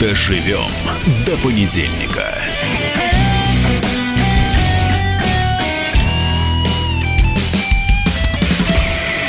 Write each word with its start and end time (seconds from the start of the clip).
Доживем 0.00 0.70
до 1.26 1.36
понедельника. 1.36 2.34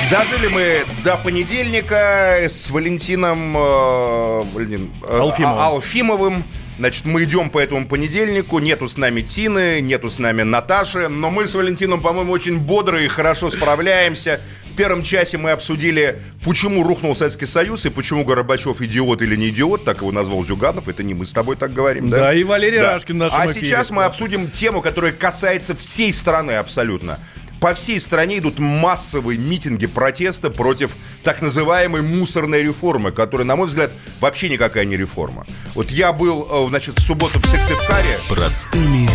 Дожили 0.09 0.47
мы 0.47 0.85
до 1.05 1.15
понедельника 1.17 2.37
с 2.49 2.69
Валентином 2.69 3.55
э, 3.57 4.43
блин, 4.53 4.91
э, 5.07 5.17
Алфимовым. 5.19 5.59
А- 5.59 5.67
Алфимовым. 5.67 6.43
Значит, 6.77 7.05
мы 7.05 7.23
идем 7.23 7.49
по 7.49 7.59
этому 7.59 7.87
понедельнику. 7.87 8.59
Нету 8.59 8.87
с 8.87 8.97
нами 8.97 9.21
Тины, 9.21 9.81
нету 9.81 10.09
с 10.09 10.17
нами 10.19 10.41
Наташи. 10.41 11.09
Но 11.09 11.29
мы 11.29 11.47
с 11.47 11.53
Валентином, 11.53 12.01
по-моему, 12.01 12.31
очень 12.31 12.57
бодрые 12.59 13.05
и 13.05 13.07
хорошо 13.07 13.49
справляемся. 13.49 14.41
В 14.71 14.75
первом 14.75 15.03
часе 15.03 15.37
мы 15.37 15.51
обсудили, 15.51 16.17
почему 16.45 16.83
рухнул 16.83 17.13
Советский 17.13 17.45
Союз 17.45 17.85
и 17.85 17.89
почему 17.89 18.23
Горбачев 18.23 18.81
идиот 18.81 19.21
или 19.21 19.35
не 19.35 19.49
идиот, 19.49 19.83
так 19.83 19.97
его 19.97 20.13
назвал 20.13 20.45
Зюганов. 20.45 20.87
Это 20.87 21.03
не 21.03 21.13
мы 21.13 21.25
с 21.25 21.33
тобой 21.33 21.57
так 21.57 21.73
говорим, 21.73 22.09
да? 22.09 22.17
Да, 22.17 22.33
и 22.33 22.43
Валерий 22.43 22.79
Рашкин 22.79 23.15
в 23.15 23.17
нашем 23.17 23.41
А 23.41 23.47
эфире. 23.47 23.65
сейчас 23.65 23.91
мы 23.91 24.05
обсудим 24.05 24.49
тему, 24.49 24.81
которая 24.81 25.11
касается 25.11 25.75
всей 25.75 26.13
страны 26.13 26.53
абсолютно. 26.53 27.19
По 27.61 27.75
всей 27.75 28.01
стране 28.01 28.39
идут 28.39 28.57
массовые 28.57 29.37
митинги 29.37 29.85
протеста 29.85 30.49
против 30.49 30.95
так 31.23 31.43
называемой 31.43 32.01
мусорной 32.01 32.63
реформы, 32.63 33.11
которая, 33.11 33.45
на 33.45 33.55
мой 33.55 33.67
взгляд, 33.67 33.91
вообще 34.19 34.49
никакая 34.49 34.83
не 34.85 34.97
реформа. 34.97 35.45
Вот 35.75 35.91
я 35.91 36.11
был, 36.11 36.47
э, 36.49 36.69
значит, 36.69 36.97
в 36.97 37.01
субботу 37.03 37.39
в 37.39 37.45
Сыктывкаре. 37.45 38.17
Простыми 38.27 39.07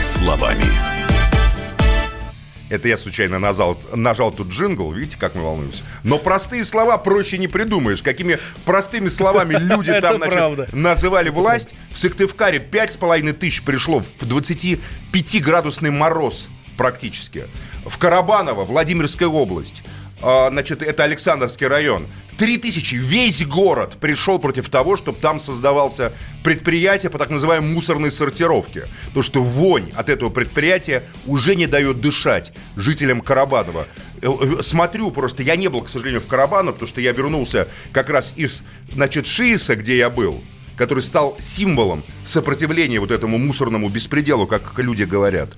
словами. 0.00 0.64
Это 2.70 2.86
я 2.86 2.96
случайно 2.96 3.40
нажал, 3.40 3.76
нажал 3.92 4.30
тут 4.30 4.50
джингл, 4.50 4.92
видите, 4.92 5.16
как 5.18 5.34
мы 5.34 5.42
волнуемся. 5.42 5.82
Но 6.04 6.18
простые 6.18 6.64
слова 6.64 6.98
проще 6.98 7.36
не 7.36 7.48
придумаешь. 7.48 8.04
Какими 8.04 8.38
простыми 8.64 9.08
словами 9.08 9.54
люди 9.58 10.00
там, 10.00 10.18
значит, 10.18 10.72
называли 10.72 11.30
власть. 11.30 11.74
В 11.90 11.98
Сыктывкаре 11.98 12.58
5,5 12.58 13.32
тысяч 13.32 13.62
пришло 13.62 14.02
в 14.02 14.22
25-градусный 14.22 15.90
мороз 15.90 16.48
практически. 16.78 17.44
В 17.84 17.98
Карабаново, 17.98 18.64
Владимирская 18.64 19.28
область, 19.28 19.82
а, 20.22 20.48
значит, 20.48 20.82
это 20.82 21.04
Александровский 21.04 21.66
район, 21.66 22.06
Три 22.38 22.56
тысячи, 22.56 22.94
весь 22.94 23.44
город 23.44 23.96
пришел 24.00 24.38
против 24.38 24.68
того, 24.68 24.96
чтобы 24.96 25.18
там 25.18 25.40
создавался 25.40 26.12
предприятие 26.44 27.10
по 27.10 27.18
так 27.18 27.30
называемой 27.30 27.68
мусорной 27.74 28.12
сортировке. 28.12 28.86
Потому 29.06 29.24
что 29.24 29.42
вонь 29.42 29.90
от 29.96 30.08
этого 30.08 30.30
предприятия 30.30 31.02
уже 31.26 31.56
не 31.56 31.66
дает 31.66 32.00
дышать 32.00 32.52
жителям 32.76 33.22
Карабанова. 33.22 33.88
Э, 34.22 34.28
э, 34.28 34.62
Смотрю 34.62 35.10
просто, 35.10 35.42
я 35.42 35.56
не 35.56 35.66
был, 35.66 35.82
к 35.82 35.88
сожалению, 35.88 36.20
в 36.20 36.28
Карабаново, 36.28 36.74
потому 36.74 36.88
что 36.88 37.00
я 37.00 37.10
вернулся 37.10 37.66
как 37.90 38.08
раз 38.08 38.32
из, 38.36 38.62
значит, 38.92 39.26
Шииса, 39.26 39.74
где 39.74 39.96
я 39.96 40.08
был, 40.08 40.40
который 40.78 41.00
стал 41.00 41.36
символом 41.40 42.04
сопротивления 42.24 43.00
вот 43.00 43.10
этому 43.10 43.36
мусорному 43.36 43.88
беспределу, 43.88 44.46
как 44.46 44.78
люди 44.78 45.02
говорят. 45.02 45.50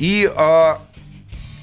И 0.00 0.28
а, 0.34 0.80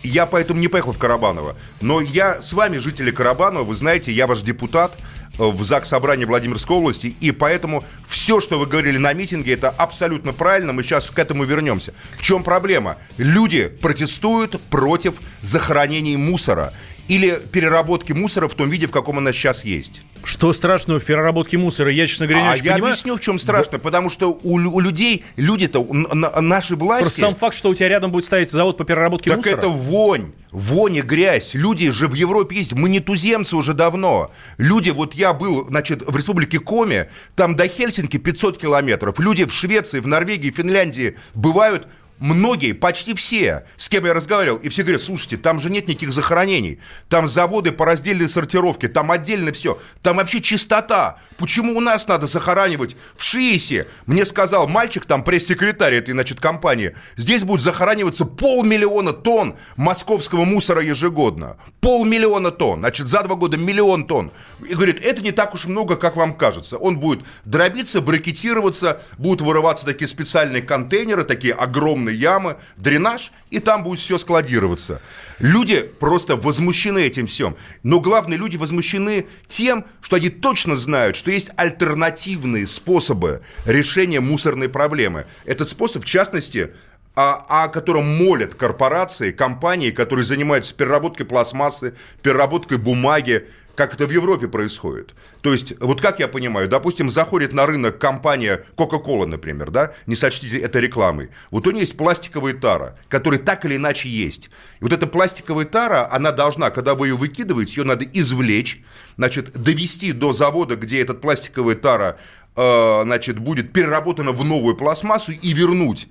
я 0.04 0.26
поэтому 0.28 0.60
не 0.60 0.68
поехал 0.68 0.94
в 0.94 0.98
Карабаново. 0.98 1.56
Но 1.82 2.02
я 2.02 2.42
с 2.42 2.54
вами, 2.54 2.78
жители 2.78 3.12
Карабанова, 3.12 3.64
вы 3.64 3.76
знаете, 3.76 4.12
я 4.12 4.28
ваш 4.28 4.42
депутат 4.42 4.98
э, 5.38 5.44
в 5.44 5.64
ЗАГС 5.64 5.90
Собрании 5.90 6.26
Владимирской 6.26 6.78
области, 6.78 7.16
и 7.20 7.32
поэтому 7.32 7.84
все, 8.08 8.40
что 8.40 8.60
вы 8.60 8.68
говорили 8.68 8.98
на 8.98 9.12
митинге, 9.14 9.54
это 9.54 9.70
абсолютно 9.70 10.32
правильно, 10.32 10.72
мы 10.72 10.84
сейчас 10.84 11.10
к 11.10 11.18
этому 11.18 11.44
вернемся. 11.44 11.94
В 12.16 12.22
чем 12.22 12.44
проблема? 12.44 12.98
Люди 13.18 13.68
протестуют 13.68 14.62
против 14.70 15.20
захоронений 15.42 16.16
мусора 16.16 16.74
или 17.10 17.42
переработки 17.52 18.14
мусора 18.14 18.48
в 18.48 18.54
том 18.54 18.70
виде, 18.70 18.88
в 18.88 18.92
каком 18.92 19.18
она 19.18 19.34
сейчас 19.34 19.66
есть. 19.66 20.04
Что 20.24 20.54
страшного 20.54 21.00
в 21.00 21.06
переработке 21.06 21.58
мусора? 21.58 21.92
Я, 21.92 22.06
честно 22.06 22.28
говоря, 22.28 22.44
не 22.44 22.50
а 22.50 22.52
очень 22.54 22.66
я 22.66 22.74
понимаю. 22.74 22.92
объясню, 22.94 23.16
в 23.16 23.20
чем 23.20 23.40
страшно. 23.40 23.80
Потому 23.80 24.12
что 24.12 24.28
у, 24.44 24.56
у 24.58 24.80
людей, 24.80 25.26
люди-то, 25.36 25.84
наши 25.92 26.76
власти... 26.76 27.04
Просто 27.04 27.20
сам 27.20 27.36
факт, 27.36 27.56
что 27.56 27.70
у 27.70 27.74
тебя 27.74 27.90
рядом 27.90 28.12
будет 28.12 28.26
стоять 28.26 28.52
завод 28.52 28.78
по 28.78 28.84
переработке 28.86 29.32
Так 29.32 29.38
мусора. 29.38 29.58
это 29.58 29.68
вонь, 29.70 30.34
вонь 30.52 30.98
и 30.98 31.02
грязь. 31.02 31.56
Люди 31.56 31.90
же 31.90 32.08
в 32.08 32.14
Европе 32.14 32.58
есть, 32.58 32.74
мы 32.74 32.90
не 32.90 33.00
туземцы 33.00 33.56
уже 33.56 33.74
давно. 33.74 34.30
Люди, 34.58 34.92
вот 34.92 35.16
я 35.16 35.34
был, 35.34 35.66
значит, 35.68 36.04
в 36.08 36.16
республике 36.16 36.60
Коми, 36.60 37.10
там 37.36 37.56
до 37.56 37.68
Хельсинки 37.68 38.18
500 38.18 38.60
километров. 38.60 39.20
Люди 39.20 39.46
в 39.46 39.54
Швеции, 39.54 40.00
в 40.00 40.06
Норвегии, 40.06 40.52
Финляндии 40.52 41.18
бывают 41.34 41.88
Многие, 42.20 42.74
почти 42.74 43.14
все, 43.14 43.66
с 43.78 43.88
кем 43.88 44.06
я 44.06 44.14
разговаривал, 44.14 44.58
и 44.58 44.68
все 44.68 44.84
говорят, 44.84 45.02
слушайте, 45.02 45.38
там 45.38 45.60
же 45.62 45.70
нет 45.70 45.88
никаких 45.88 46.12
захоронений, 46.12 46.80
там 47.08 47.28
заводы 47.28 47.72
по 47.72 47.86
раздельной 47.86 48.28
сортировке, 48.28 48.90
там 48.90 49.10
отдельно 49.10 49.54
все, 49.54 49.80
там 50.02 50.18
вообще 50.18 50.42
чистота. 50.42 51.18
Почему 51.38 51.78
у 51.78 51.80
нас 51.80 52.10
надо 52.10 52.28
захоранивать 52.28 52.98
в 53.16 53.24
Шиисе? 53.24 53.88
Мне 54.06 54.26
сказал 54.26 54.68
мальчик, 54.68 55.06
там 55.06 55.24
пресс-секретарь 55.24 55.96
этой, 55.96 56.12
значит, 56.12 56.42
компании, 56.42 56.94
здесь 57.16 57.46
будет 57.46 57.62
захораниваться 57.62 58.26
полмиллиона 58.26 59.14
тонн 59.14 59.56
московского 59.78 60.44
мусора 60.44 60.82
ежегодно. 60.84 61.56
Полмиллиона 61.80 62.52
тонн, 62.52 62.80
значит, 62.80 63.08
за 63.08 63.24
два 63.24 63.36
года 63.36 63.58
миллион 63.58 64.06
тонн. 64.06 64.32
И 64.68 64.74
говорит, 64.74 65.00
это 65.06 65.22
не 65.22 65.32
так 65.32 65.54
уж 65.54 65.66
много, 65.66 65.96
как 65.96 66.18
вам 66.18 66.36
кажется. 66.36 66.78
Он 66.78 67.00
будет 67.00 67.22
дробиться, 67.46 68.02
бракетироваться, 68.02 69.02
будут 69.18 69.40
вырываться 69.40 69.86
такие 69.86 70.08
специальные 70.08 70.64
контейнеры, 70.64 71.24
такие 71.24 71.54
огромные 71.54 72.09
ямы, 72.16 72.58
дренаж, 72.78 73.32
и 73.50 73.60
там 73.60 73.84
будет 73.84 74.00
все 74.00 74.18
складироваться. 74.18 75.02
Люди 75.40 75.82
просто 75.82 76.36
возмущены 76.36 77.00
этим 77.00 77.28
всем. 77.28 77.56
Но 77.84 78.00
главное, 78.00 78.38
люди 78.38 78.58
возмущены 78.58 79.28
тем, 79.48 79.86
что 80.02 80.18
они 80.18 80.30
точно 80.30 80.76
знают, 80.76 81.16
что 81.16 81.32
есть 81.32 81.52
альтернативные 81.56 82.68
способы 82.68 83.42
решения 83.66 84.20
мусорной 84.20 84.70
проблемы. 84.70 85.26
Этот 85.46 85.70
способ, 85.70 86.04
в 86.04 86.06
частности, 86.06 86.72
о, 87.16 87.66
о 87.66 87.68
котором 87.68 88.06
молят 88.18 88.56
корпорации, 88.56 89.32
компании, 89.32 89.92
которые 89.92 90.26
занимаются 90.26 90.74
переработкой 90.74 91.26
пластмассы, 91.26 91.96
переработкой 92.22 92.78
бумаги, 92.78 93.48
как 93.80 93.94
это 93.94 94.08
в 94.08 94.12
Европе 94.12 94.50
происходит. 94.50 95.16
То 95.40 95.54
есть, 95.54 95.74
вот 95.80 96.02
как 96.02 96.20
я 96.20 96.28
понимаю, 96.28 96.68
допустим, 96.68 97.10
заходит 97.10 97.54
на 97.54 97.66
рынок 97.66 97.98
компания 97.98 98.66
Coca-Cola, 98.76 99.26
например, 99.26 99.72
да, 99.72 99.94
не 100.06 100.18
сочтите 100.18 100.58
это 100.60 100.80
рекламой. 100.80 101.30
Вот 101.50 101.66
у 101.66 101.72
нее 101.72 101.84
есть 101.84 101.96
пластиковая 101.96 102.56
тара, 102.56 102.98
которая 103.08 103.40
так 103.40 103.64
или 103.64 103.78
иначе 103.78 104.10
есть. 104.10 104.50
И 104.82 104.84
вот 104.84 104.92
эта 104.92 105.08
пластиковая 105.08 105.64
тара, 105.64 106.12
она 106.12 106.34
должна, 106.34 106.72
когда 106.72 106.94
вы 106.94 107.08
ее 107.08 107.16
выкидываете, 107.16 107.80
ее 107.80 107.86
надо 107.86 108.04
извлечь, 108.04 108.84
значит, 109.16 109.54
довести 109.54 110.12
до 110.12 110.34
завода, 110.34 110.76
где 110.76 111.00
эта 111.00 111.14
пластиковая 111.14 111.76
тара 111.76 112.18
э, 112.58 113.02
значит, 113.06 113.40
будет 113.40 113.72
переработана 113.72 114.34
в 114.34 114.44
новую 114.44 114.76
пластмассу 114.76 115.32
и 115.32 115.54
вернуть 115.54 116.10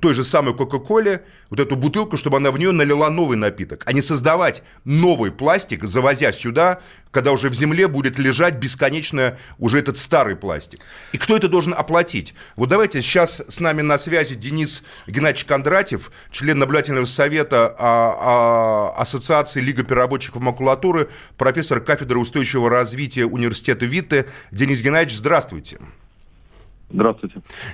той 0.00 0.14
же 0.14 0.24
самой 0.24 0.54
Кока-Коле 0.54 1.24
вот 1.50 1.60
эту 1.60 1.76
бутылку, 1.76 2.16
чтобы 2.16 2.36
она 2.36 2.50
в 2.50 2.58
нее 2.58 2.72
налила 2.72 3.10
новый 3.10 3.36
напиток, 3.36 3.82
а 3.86 3.92
не 3.92 4.02
создавать 4.02 4.62
новый 4.84 5.30
пластик, 5.30 5.84
завозя 5.84 6.32
сюда, 6.32 6.80
когда 7.10 7.32
уже 7.32 7.50
в 7.50 7.54
земле 7.54 7.88
будет 7.88 8.18
лежать 8.18 8.54
бесконечно 8.54 9.36
уже 9.58 9.78
этот 9.78 9.98
старый 9.98 10.34
пластик. 10.36 10.80
И 11.12 11.18
кто 11.18 11.36
это 11.36 11.48
должен 11.48 11.74
оплатить? 11.74 12.34
Вот 12.56 12.68
давайте 12.68 13.02
сейчас 13.02 13.42
с 13.46 13.60
нами 13.60 13.82
на 13.82 13.98
связи 13.98 14.34
Денис 14.34 14.82
Геннадьевич 15.06 15.44
Кондратьев, 15.44 16.10
член 16.30 16.58
наблюдательного 16.58 17.06
совета 17.06 17.74
а, 17.78 18.92
а, 18.96 19.00
Ассоциации 19.00 19.60
Лига 19.60 19.82
переработчиков 19.82 20.40
макулатуры, 20.40 21.10
профессор 21.36 21.80
кафедры 21.80 22.18
устойчивого 22.18 22.70
развития 22.70 23.26
университета 23.26 23.84
Витте. 23.84 24.28
Денис 24.50 24.80
Геннадьевич, 24.80 25.18
здравствуйте. 25.18 25.32
Здравствуйте. 25.52 26.01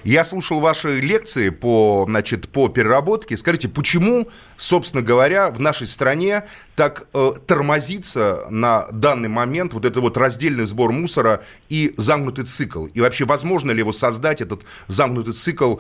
Я 0.05 0.25
слушал 0.25 0.61
ваши 0.61 1.01
лекции 1.01 1.51
по, 1.51 2.05
значит, 2.09 2.49
по 2.49 2.69
переработке. 2.69 3.37
Скажите, 3.37 3.69
почему, 3.69 4.29
собственно 4.57 5.03
говоря, 5.03 5.51
в 5.51 5.61
нашей 5.61 5.87
стране 5.87 6.45
так 6.77 7.09
э, 7.15 7.31
тормозится 7.47 8.47
на 8.51 8.87
данный 8.93 9.29
момент 9.29 9.73
вот 9.75 9.85
этот 9.85 9.99
вот 10.03 10.17
раздельный 10.17 10.65
сбор 10.65 10.93
мусора 10.93 11.43
и 11.69 11.93
замкнутый 11.97 12.45
цикл? 12.45 12.87
И 12.87 13.01
вообще, 13.01 13.25
возможно 13.25 13.71
ли 13.73 13.79
его 13.79 13.93
создать, 13.93 14.41
этот 14.41 14.63
замкнутый 14.87 15.35
цикл 15.35 15.77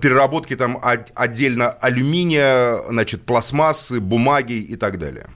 переработки 0.00 0.56
там 0.56 0.78
отдельно 1.14 1.70
алюминия, 1.70 2.78
значит, 2.88 3.22
пластмассы, 3.22 4.00
бумаги 4.00 4.54
и 4.54 4.76
так 4.76 4.98
далее? 4.98 5.26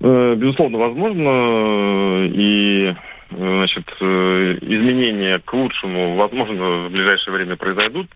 Э, 0.00 0.34
безусловно, 0.34 0.78
возможно. 0.78 2.26
И 2.26 2.94
значит, 3.36 3.84
э, 4.00 4.58
изменения 4.60 5.38
к 5.38 5.52
лучшему, 5.52 6.16
возможно, 6.16 6.86
в 6.86 6.90
ближайшее 6.90 7.34
время 7.34 7.56
произойдут. 7.56 8.08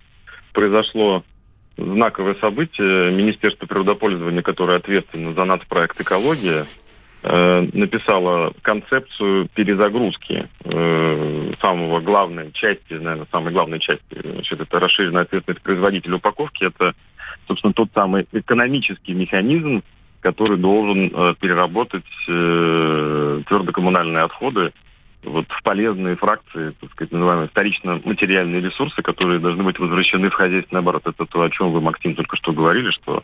Произошло 0.52 1.24
знаковое 1.76 2.34
событие. 2.36 3.10
Министерство 3.12 3.66
природопользования, 3.66 4.42
которое 4.42 4.78
ответственно 4.78 5.34
за 5.34 5.44
нацпроект 5.44 6.00
«Экология», 6.00 6.64
э, 7.22 7.68
написала 7.72 8.52
концепцию 8.62 9.48
перезагрузки 9.54 10.48
э, 10.64 11.52
самого 11.60 12.00
главной 12.00 12.52
части, 12.52 12.94
наверное, 12.94 13.26
самой 13.30 13.52
главной 13.52 13.80
части, 13.80 14.20
значит, 14.22 14.60
это 14.60 14.78
расширенная 14.78 15.22
ответственность 15.22 15.62
производителя 15.62 16.16
упаковки, 16.16 16.64
это, 16.64 16.94
собственно, 17.48 17.72
тот 17.72 17.88
самый 17.94 18.26
экономический 18.32 19.14
механизм, 19.14 19.82
который 20.20 20.56
должен 20.56 21.12
э, 21.12 21.34
переработать 21.40 22.04
э, 22.28 23.42
твердокоммунальные 23.46 24.24
отходы 24.24 24.72
вот 25.26 25.46
в 25.48 25.62
полезные 25.62 26.16
фракции, 26.16 26.72
так 26.80 26.90
сказать, 26.92 27.12
называемые 27.12 27.48
вторично-материальные 27.48 28.60
ресурсы, 28.60 29.02
которые 29.02 29.40
должны 29.40 29.62
быть 29.62 29.78
возвращены 29.78 30.30
в 30.30 30.34
хозяйственный 30.34 30.80
оборот. 30.80 31.06
Это 31.06 31.26
то, 31.26 31.42
о 31.42 31.50
чем 31.50 31.72
вы, 31.72 31.80
Максим, 31.80 32.14
только 32.14 32.36
что 32.36 32.52
говорили, 32.52 32.90
что 32.90 33.22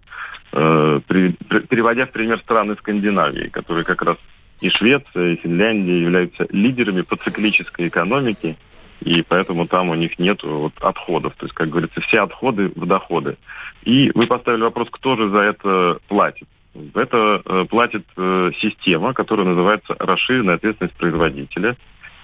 э, 0.53 1.01
при, 1.07 1.35
при, 1.49 1.61
переводя 1.61 2.07
в 2.07 2.13
пример 2.13 2.39
страны 2.41 2.75
Скандинавии, 2.75 3.49
которые 3.49 3.85
как 3.85 4.03
раз 4.03 4.19
и 4.61 4.71
Швеция, 4.71 5.33
и 5.33 5.37
Финляндия 5.37 6.01
являются 6.01 6.47
лидерами 6.51 7.03
по 7.03 7.17
циклической 7.17 7.89
экономике, 7.89 8.57
и 9.01 9.23
поэтому 9.23 9.67
там 9.67 9.91
у 9.91 9.95
них 9.95 10.19
нет 10.19 10.43
вот 10.43 10.73
отходов. 10.81 11.35
То 11.37 11.47
есть, 11.47 11.55
как 11.55 11.71
говорится, 11.71 12.01
все 12.03 12.21
отходы 12.21 12.71
в 12.75 12.87
доходы. 12.87 13.37
И 13.83 14.13
вы 14.15 14.27
поставили 14.27 14.63
вопрос, 14.63 14.89
кто 14.91 15.17
же 15.17 15.31
за 15.31 15.39
это 15.39 15.99
платит. 16.09 16.49
Это 16.95 17.43
э, 17.45 17.67
платит 17.69 18.07
э, 18.17 18.51
система, 18.61 19.13
которая 19.13 19.47
называется 19.47 19.95
расширенная 19.99 20.55
ответственность 20.55 20.97
производителя. 20.97 21.77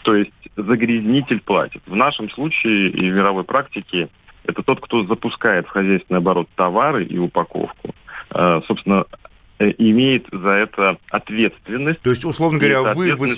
То 0.09 0.15
есть 0.15 0.33
загрязнитель 0.57 1.41
платит. 1.41 1.83
В 1.87 1.95
нашем 1.95 2.31
случае 2.31 2.89
и 2.89 3.11
в 3.11 3.15
мировой 3.15 3.45
практике 3.45 4.09
это 4.45 4.63
тот, 4.63 4.81
кто 4.81 5.05
запускает 5.05 5.67
в 5.67 5.69
хозяйственный 5.69 6.17
оборот 6.17 6.49
товары 6.57 7.05
и 7.05 7.19
упаковку. 7.19 7.95
Э, 8.31 8.63
собственно, 8.67 9.05
имеет 9.59 10.27
за 10.33 10.49
это 10.49 10.97
ответственность. 11.11 12.01
То 12.01 12.09
есть, 12.09 12.25
условно 12.25 12.59
говоря, 12.59 12.95
вы, 12.95 13.17
вы, 13.17 13.35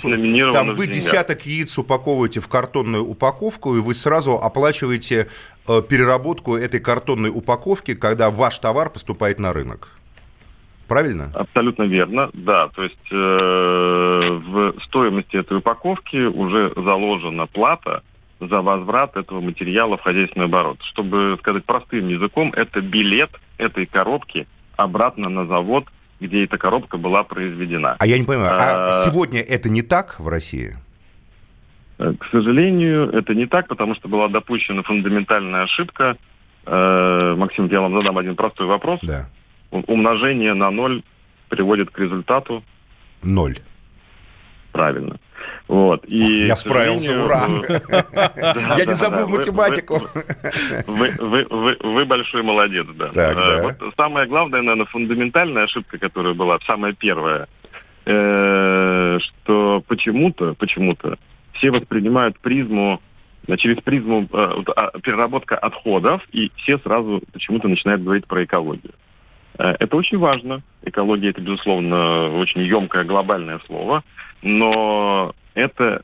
там, 0.53 0.75
вы 0.75 0.87
десяток 0.87 1.45
яиц 1.45 1.77
упаковываете 1.77 2.39
в 2.39 2.47
картонную 2.47 3.03
упаковку, 3.03 3.75
и 3.75 3.81
вы 3.81 3.93
сразу 3.93 4.37
оплачиваете 4.37 5.27
э, 5.67 5.81
переработку 5.81 6.55
этой 6.55 6.79
картонной 6.79 7.31
упаковки, 7.31 7.95
когда 7.95 8.31
ваш 8.31 8.59
товар 8.59 8.89
поступает 8.89 9.39
на 9.39 9.51
рынок 9.51 9.89
правильно? 10.91 11.31
Абсолютно 11.33 11.83
верно, 11.83 12.29
да. 12.33 12.67
То 12.67 12.83
есть 12.83 13.07
э, 13.11 13.15
в 13.15 14.73
стоимости 14.83 15.37
этой 15.37 15.59
упаковки 15.59 16.17
уже 16.17 16.69
заложена 16.75 17.45
плата 17.45 18.03
за 18.41 18.61
возврат 18.61 19.15
этого 19.15 19.39
материала 19.39 19.95
в 19.95 20.01
хозяйственный 20.01 20.47
оборот. 20.47 20.79
Чтобы 20.81 21.37
сказать 21.39 21.63
простым 21.63 22.09
языком, 22.09 22.51
это 22.53 22.81
билет 22.81 23.31
этой 23.57 23.85
коробки 23.85 24.47
обратно 24.75 25.29
на 25.29 25.45
завод, 25.45 25.85
где 26.19 26.43
эта 26.43 26.57
коробка 26.57 26.97
была 26.97 27.23
произведена. 27.23 27.95
А 27.97 28.05
я 28.05 28.19
не 28.19 28.25
понимаю, 28.25 28.55
а, 28.59 28.89
а 28.89 28.91
сегодня 28.91 29.39
это 29.39 29.69
не 29.69 29.83
так 29.83 30.19
в 30.19 30.27
России? 30.27 30.75
Э, 31.99 32.13
к 32.19 32.25
сожалению, 32.31 33.09
это 33.11 33.33
не 33.33 33.45
так, 33.45 33.69
потому 33.69 33.95
что 33.95 34.09
была 34.09 34.27
допущена 34.27 34.83
фундаментальная 34.83 35.63
ошибка. 35.63 36.17
Э, 36.65 37.35
Максим, 37.37 37.67
я 37.67 37.79
вам 37.79 37.97
задам 37.97 38.17
один 38.17 38.35
простой 38.35 38.67
вопрос. 38.67 38.99
Да 39.03 39.29
умножение 39.71 40.53
на 40.53 40.69
ноль 40.71 41.03
приводит 41.49 41.89
к 41.91 41.99
результату... 41.99 42.63
Ноль. 43.23 43.57
Правильно. 44.71 45.17
Вот. 45.67 46.05
И, 46.07 46.47
Я 46.47 46.55
справился, 46.55 47.23
ура! 47.23 47.45
Я 48.77 48.85
не 48.85 48.93
забыл 48.93 49.29
математику. 49.29 50.01
Вы 50.87 52.05
большой 52.05 52.43
молодец, 52.43 52.87
да. 52.95 53.11
Э, 53.13 53.71
самая 53.97 54.27
главная, 54.27 54.61
наверное, 54.61 54.85
фундаментальная 54.85 55.63
ошибка, 55.63 55.97
которая 55.97 56.33
была, 56.33 56.59
самая 56.65 56.93
первая, 56.93 57.47
э, 58.05 59.19
что 59.19 59.83
почему-то, 59.87 60.53
почему-то 60.55 61.17
все 61.53 61.71
воспринимают 61.71 62.39
призму 62.39 63.01
через 63.57 63.81
призму 63.81 64.27
э, 64.31 64.63
а, 64.75 64.99
переработка 64.99 65.57
отходов, 65.57 66.21
и 66.31 66.51
все 66.57 66.77
сразу 66.79 67.21
почему-то 67.33 67.67
начинают 67.67 68.03
говорить 68.03 68.27
про 68.27 68.43
экологию. 68.43 68.93
Э, 69.57 69.75
это 69.79 69.95
очень 69.95 70.17
важно. 70.17 70.61
Экология 70.83 71.29
это, 71.29 71.41
безусловно, 71.41 72.29
очень 72.29 72.61
емкое 72.61 73.03
глобальное 73.03 73.59
слово, 73.67 74.03
но 74.41 75.33
это 75.53 76.03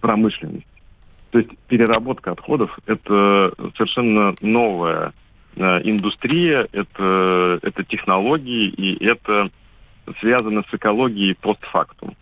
промышленность. 0.00 0.66
То 1.30 1.38
есть 1.38 1.50
переработка 1.66 2.32
отходов– 2.32 2.78
это 2.86 3.52
совершенно 3.76 4.36
новая 4.40 5.12
э, 5.56 5.62
индустрия, 5.82 6.68
это, 6.70 7.58
это 7.62 7.84
технологии, 7.84 8.68
и 8.68 9.04
это 9.04 9.50
связано 10.20 10.62
с 10.70 10.74
экологией 10.74 11.34
постфактум. 11.34 12.16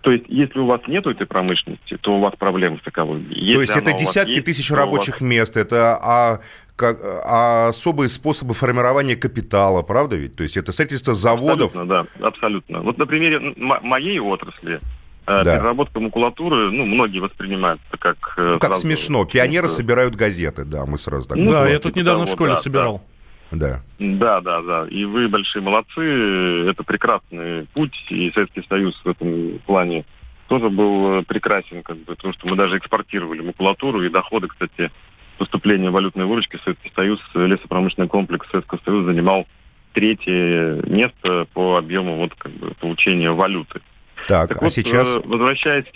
То 0.00 0.12
есть, 0.12 0.24
если 0.28 0.60
у 0.60 0.66
вас 0.66 0.80
нет 0.86 1.06
этой 1.06 1.26
промышленности, 1.26 1.98
то 2.00 2.14
у 2.14 2.20
вас 2.20 2.32
проблемы 2.38 2.80
с 2.82 2.88
экологией. 2.88 3.38
Если 3.38 3.54
то 3.54 3.60
есть, 3.60 3.76
это 3.76 3.92
десятки 3.92 4.30
есть, 4.30 4.44
тысяч 4.44 4.70
рабочих 4.70 5.20
вас... 5.20 5.28
мест, 5.28 5.56
это 5.56 5.98
а, 6.00 6.40
как, 6.78 6.98
а 7.02 7.68
особые 7.68 8.08
способы 8.08 8.54
формирования 8.54 9.16
капитала, 9.16 9.82
правда 9.82 10.14
ведь? 10.16 10.36
То 10.36 10.44
есть, 10.44 10.56
это 10.56 10.70
строительство 10.70 11.12
заводов. 11.12 11.72
Абсолютно, 11.74 12.06
да, 12.20 12.26
абсолютно. 12.26 12.80
Вот 12.82 12.98
на 12.98 13.06
примере 13.06 13.54
моей 13.56 14.20
отрасли, 14.20 14.76
э, 14.76 14.80
да. 15.26 15.42
переработка 15.56 15.98
макулатуры, 15.98 16.70
ну, 16.70 16.86
многие 16.86 17.18
воспринимают 17.18 17.80
это 17.88 17.98
как... 17.98 18.34
Э, 18.36 18.52
ну, 18.52 18.58
как 18.60 18.76
смешно. 18.76 19.24
Пионеры 19.24 19.68
собирают 19.68 20.14
газеты, 20.14 20.64
да, 20.64 20.86
мы 20.86 20.98
сразу 20.98 21.28
так... 21.28 21.36
Ну, 21.36 21.50
да, 21.50 21.68
я 21.68 21.80
тут 21.80 21.96
недавно 21.96 22.26
в 22.26 22.28
школе 22.28 22.52
да, 22.52 22.56
собирал. 22.56 22.98
Да. 22.98 23.18
Да. 23.50 23.82
Да, 23.98 24.40
да, 24.40 24.62
да. 24.62 24.86
И 24.88 25.04
вы 25.04 25.26
большие 25.26 25.62
молодцы. 25.62 26.68
Это 26.68 26.84
прекрасный 26.84 27.64
путь. 27.72 27.94
И 28.10 28.30
Советский 28.32 28.62
Союз 28.68 28.94
в 29.02 29.08
этом 29.08 29.58
плане 29.66 30.04
тоже 30.48 30.68
был 30.68 31.22
прекрасен, 31.24 31.82
как 31.82 31.96
бы, 31.96 32.14
потому 32.14 32.34
что 32.34 32.46
мы 32.46 32.56
даже 32.56 32.76
экспортировали 32.78 33.40
макулатуру 33.40 34.02
и 34.02 34.10
доходы, 34.10 34.48
кстати, 34.48 34.90
поступления 35.38 35.90
валютной 35.90 36.26
выручки 36.26 36.58
Советский 36.62 36.92
Союз, 36.94 37.20
лесопромышленный 37.34 38.08
комплекс 38.08 38.46
Советского 38.50 38.80
Союза 38.84 39.12
занимал 39.12 39.46
третье 39.92 40.80
место 40.86 41.46
по 41.54 41.76
объему 41.76 42.16
вот 42.16 42.34
как 42.34 42.52
бы 42.52 42.74
получения 42.80 43.30
валюты. 43.30 43.80
Так, 44.26 44.48
так 44.50 44.58
а 44.58 44.64
вот, 44.64 44.72
сейчас... 44.72 45.08
Э, 45.16 45.20
возвращаясь 45.24 45.86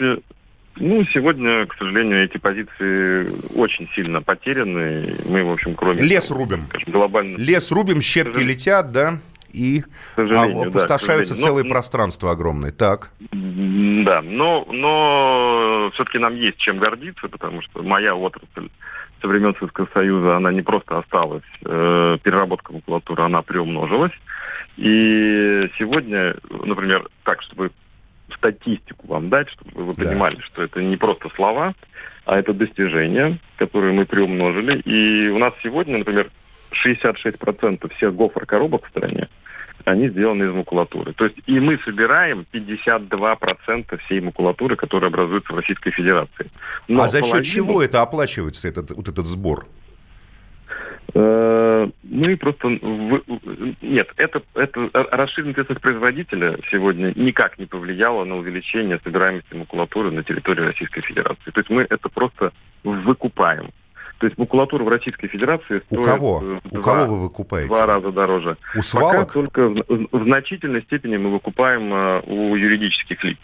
ну, 0.77 1.05
сегодня, 1.13 1.67
к 1.67 1.75
сожалению, 1.77 2.25
эти 2.25 2.39
позиции 2.39 3.31
очень 3.55 3.89
сильно 3.95 4.23
потеряны. 4.23 5.15
Мы, 5.27 5.45
в 5.45 5.53
общем, 5.53 5.75
кроме... 5.75 6.03
Лес 6.03 6.31
рубим. 6.31 6.67
Глобально... 6.87 7.37
Лес 7.37 7.71
рубим, 7.71 8.01
щепки 8.01 8.41
летят, 8.41 8.91
да? 8.91 9.21
И 9.53 9.83
опустошаются 10.17 11.35
да, 11.35 11.41
целые 11.41 11.65
но, 11.65 11.71
пространства 11.71 12.33
огромные. 12.33 12.73
Так. 12.73 13.11
Да, 13.31 14.23
но, 14.23 14.67
но 14.71 15.91
все-таки 15.95 16.19
нам 16.19 16.35
есть 16.35 16.59
чем 16.59 16.79
гордиться, 16.79 17.29
потому 17.29 17.63
что 17.63 17.83
моя 17.83 18.15
отрасль 18.15 18.69
со 19.21 19.29
времен 19.29 19.55
Советского 19.55 19.89
Союза, 19.95 20.37
она 20.37 20.53
не 20.53 20.63
просто 20.63 20.99
осталась, 20.99 21.45
э, 21.65 22.19
переработка 22.23 22.73
макулатуры, 22.73 23.23
она 23.23 23.43
приумножилась. 23.43 24.13
И 24.77 25.71
сегодня, 25.79 26.35
например, 26.51 27.09
так, 27.23 27.41
чтобы 27.43 27.71
статистику 28.35 29.07
вам 29.07 29.29
дать, 29.29 29.49
чтобы 29.51 29.85
вы 29.85 29.93
понимали, 29.93 30.37
да. 30.37 30.43
что 30.43 30.63
это 30.63 30.83
не 30.83 30.97
просто 30.97 31.29
слова, 31.37 31.75
а 32.25 32.39
это 32.39 32.53
достижения, 32.53 33.39
которые 33.57 33.93
мы 33.93 34.07
приумножили. 34.07 34.81
И 34.81 35.29
у 35.29 35.39
нас 35.39 35.53
сегодня, 35.63 35.99
например, 35.99 36.31
66% 36.73 37.95
всех 37.97 38.15
гофр-коробок 38.15 38.87
в 38.87 38.89
стране, 38.89 39.29
они 39.85 40.09
сделаны 40.09 40.45
из 40.45 40.53
макулатуры. 40.53 41.13
То 41.13 41.25
есть 41.25 41.39
и 41.47 41.59
мы 41.59 41.79
собираем 41.85 42.47
52% 42.53 43.99
всей 44.05 44.21
макулатуры, 44.21 44.77
которая 44.77 45.11
образуется 45.11 45.53
в 45.53 45.57
Российской 45.57 45.91
Федерации. 45.91 46.47
Но 46.89 47.03
а 47.03 47.09
за 47.09 47.21
половину... 47.21 47.45
счет 47.45 47.53
чего 47.53 47.83
это 47.83 48.03
оплачивается, 48.03 48.69
этот, 48.69 48.91
вот 48.93 49.09
этот 49.09 49.25
сбор? 49.25 49.67
Э, 51.15 51.91
мы 52.03 52.37
просто... 52.37 52.69
Нет, 53.83 54.09
это, 54.17 54.43
это 54.55 54.91
расширенная 54.93 55.53
ответственность 55.53 55.83
производителя 55.83 56.59
сегодня 56.71 57.13
никак 57.17 57.59
не 57.59 57.67
повлияло 57.67 58.25
на 58.25 58.37
увеличение 58.37 59.01
собираемости 59.03 59.55
макулатуры 59.55 60.11
на 60.11 60.23
территории 60.23 60.63
Российской 60.63 61.03
Федерации. 61.03 61.51
То 61.51 61.61
есть 61.61 61.71
мы 61.71 61.87
это 61.89 62.09
просто 62.09 62.53
выкупаем. 62.85 63.71
То 64.23 64.27
есть 64.27 64.39
макулатура 64.39 64.85
в 64.85 64.89
Российской 64.89 65.27
Федерации 65.27 65.83
стоит... 65.85 66.01
У 66.01 66.05
кого? 66.05 66.39
Два, 66.39 66.79
У 66.79 66.81
кого 66.81 67.07
вы 67.07 67.23
выкупаете? 67.23 67.67
Два 67.67 67.87
раза 67.87 68.13
дороже. 68.13 68.57
У 68.77 68.81
свалок? 68.81 69.13
Пока 69.13 69.33
только 69.33 69.69
в, 69.69 69.85
в 70.13 70.23
значительной 70.23 70.83
степени 70.83 71.17
мы 71.17 71.33
выкупаем 71.33 71.93
uh, 71.93 72.23
у 72.29 72.55
юридических 72.55 73.25
лиц. 73.25 73.39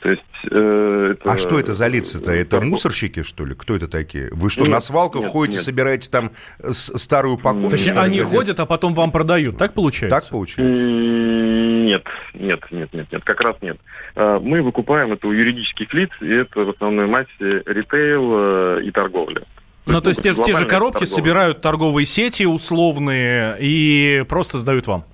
То 0.00 0.08
есть, 0.08 0.22
э, 0.50 1.14
это... 1.14 1.32
А 1.32 1.36
что 1.36 1.60
это 1.60 1.74
за 1.74 1.86
лица-то? 1.86 2.30
Это 2.30 2.62
мусорщики, 2.62 3.22
что 3.22 3.44
ли? 3.44 3.54
Кто 3.54 3.76
это 3.76 3.88
такие? 3.88 4.30
Вы 4.32 4.48
что, 4.48 4.62
нет, 4.62 4.72
на 4.72 4.80
свалках 4.80 5.20
нет, 5.20 5.32
ходите, 5.32 5.58
нет. 5.58 5.64
собираете 5.64 6.10
там 6.10 6.30
старую 6.62 7.34
упаковку? 7.34 7.70
Точнее, 7.70 7.92
они 7.92 8.16
делать? 8.16 8.32
ходят, 8.32 8.60
а 8.60 8.64
потом 8.64 8.94
вам 8.94 9.12
продают, 9.12 9.58
так 9.58 9.74
получается? 9.74 10.18
Так 10.18 10.30
получается? 10.30 10.82
Нет, 10.82 12.04
нет, 12.32 12.60
нет, 12.70 12.92
нет, 12.94 13.12
нет, 13.12 13.22
как 13.22 13.40
раз 13.42 13.56
нет. 13.60 13.78
А, 14.14 14.40
мы 14.40 14.62
выкупаем 14.62 15.12
это 15.12 15.26
у 15.26 15.32
юридических 15.32 15.92
лиц, 15.92 16.10
и 16.22 16.32
это 16.32 16.62
в 16.62 16.70
основной 16.70 17.06
массе 17.06 17.28
ритейл 17.38 18.78
э, 18.78 18.82
и 18.84 18.90
торговля. 18.90 19.42
Ну, 19.86 20.00
то 20.00 20.10
есть 20.10 20.22
те, 20.22 20.32
те 20.32 20.52
же 20.52 20.66
коробки 20.66 21.00
торговля. 21.00 21.14
собирают 21.14 21.60
торговые 21.60 22.06
сети 22.06 22.44
условные 22.44 23.56
и 23.60 24.24
просто 24.28 24.58
сдают 24.58 24.86
вам? 24.86 25.04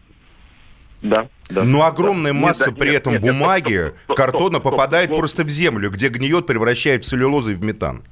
Да. 1.03 1.29
Да. 1.49 1.65
Но 1.65 1.87
огромная 1.87 2.33
масса 2.33 2.71
нет, 2.71 2.79
при 2.79 2.95
этом 2.95 3.15
нет, 3.15 3.23
бумаги, 3.23 3.73
нет, 3.73 3.95
стоп, 4.05 4.17
картона 4.17 4.59
стоп, 4.59 4.65
попадает 4.65 5.07
стоп, 5.07 5.19
просто 5.19 5.45
в 5.45 5.49
землю, 5.49 5.91
где 5.91 6.09
гниет, 6.09 6.47
превращает 6.47 7.05
в 7.05 7.07
целлюлозу 7.07 7.53
и 7.53 7.55
в 7.55 7.63
метан. 7.63 8.03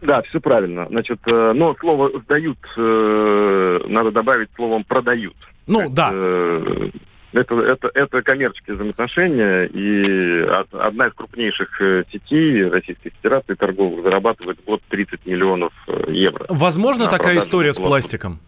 Да, 0.00 0.22
все 0.22 0.38
правильно. 0.38 0.86
Значит, 0.88 1.18
э, 1.26 1.52
но 1.54 1.74
слово 1.80 2.10
сдают 2.20 2.58
э, 2.76 3.80
надо 3.88 4.12
добавить 4.12 4.50
словом 4.54 4.84
продают. 4.84 5.34
Ну 5.66 5.88
да. 5.88 6.10
Э, 6.12 6.90
это, 7.34 7.54
это, 7.60 7.90
это 7.92 8.22
коммерческие 8.22 8.76
взаимоотношения, 8.76 9.64
и 9.64 10.40
одна 10.72 11.08
из 11.08 11.14
крупнейших 11.14 11.80
сетей 12.10 12.66
Российской 12.68 13.10
Федерации 13.10 13.54
торговых 13.54 14.02
зарабатывает 14.02 14.58
год 14.64 14.82
30 14.88 15.26
миллионов 15.26 15.72
евро. 16.08 16.46
Возможно 16.48 17.06
такая 17.08 17.38
история 17.38 17.72
с 17.72 17.78
пластиком? 17.78 18.40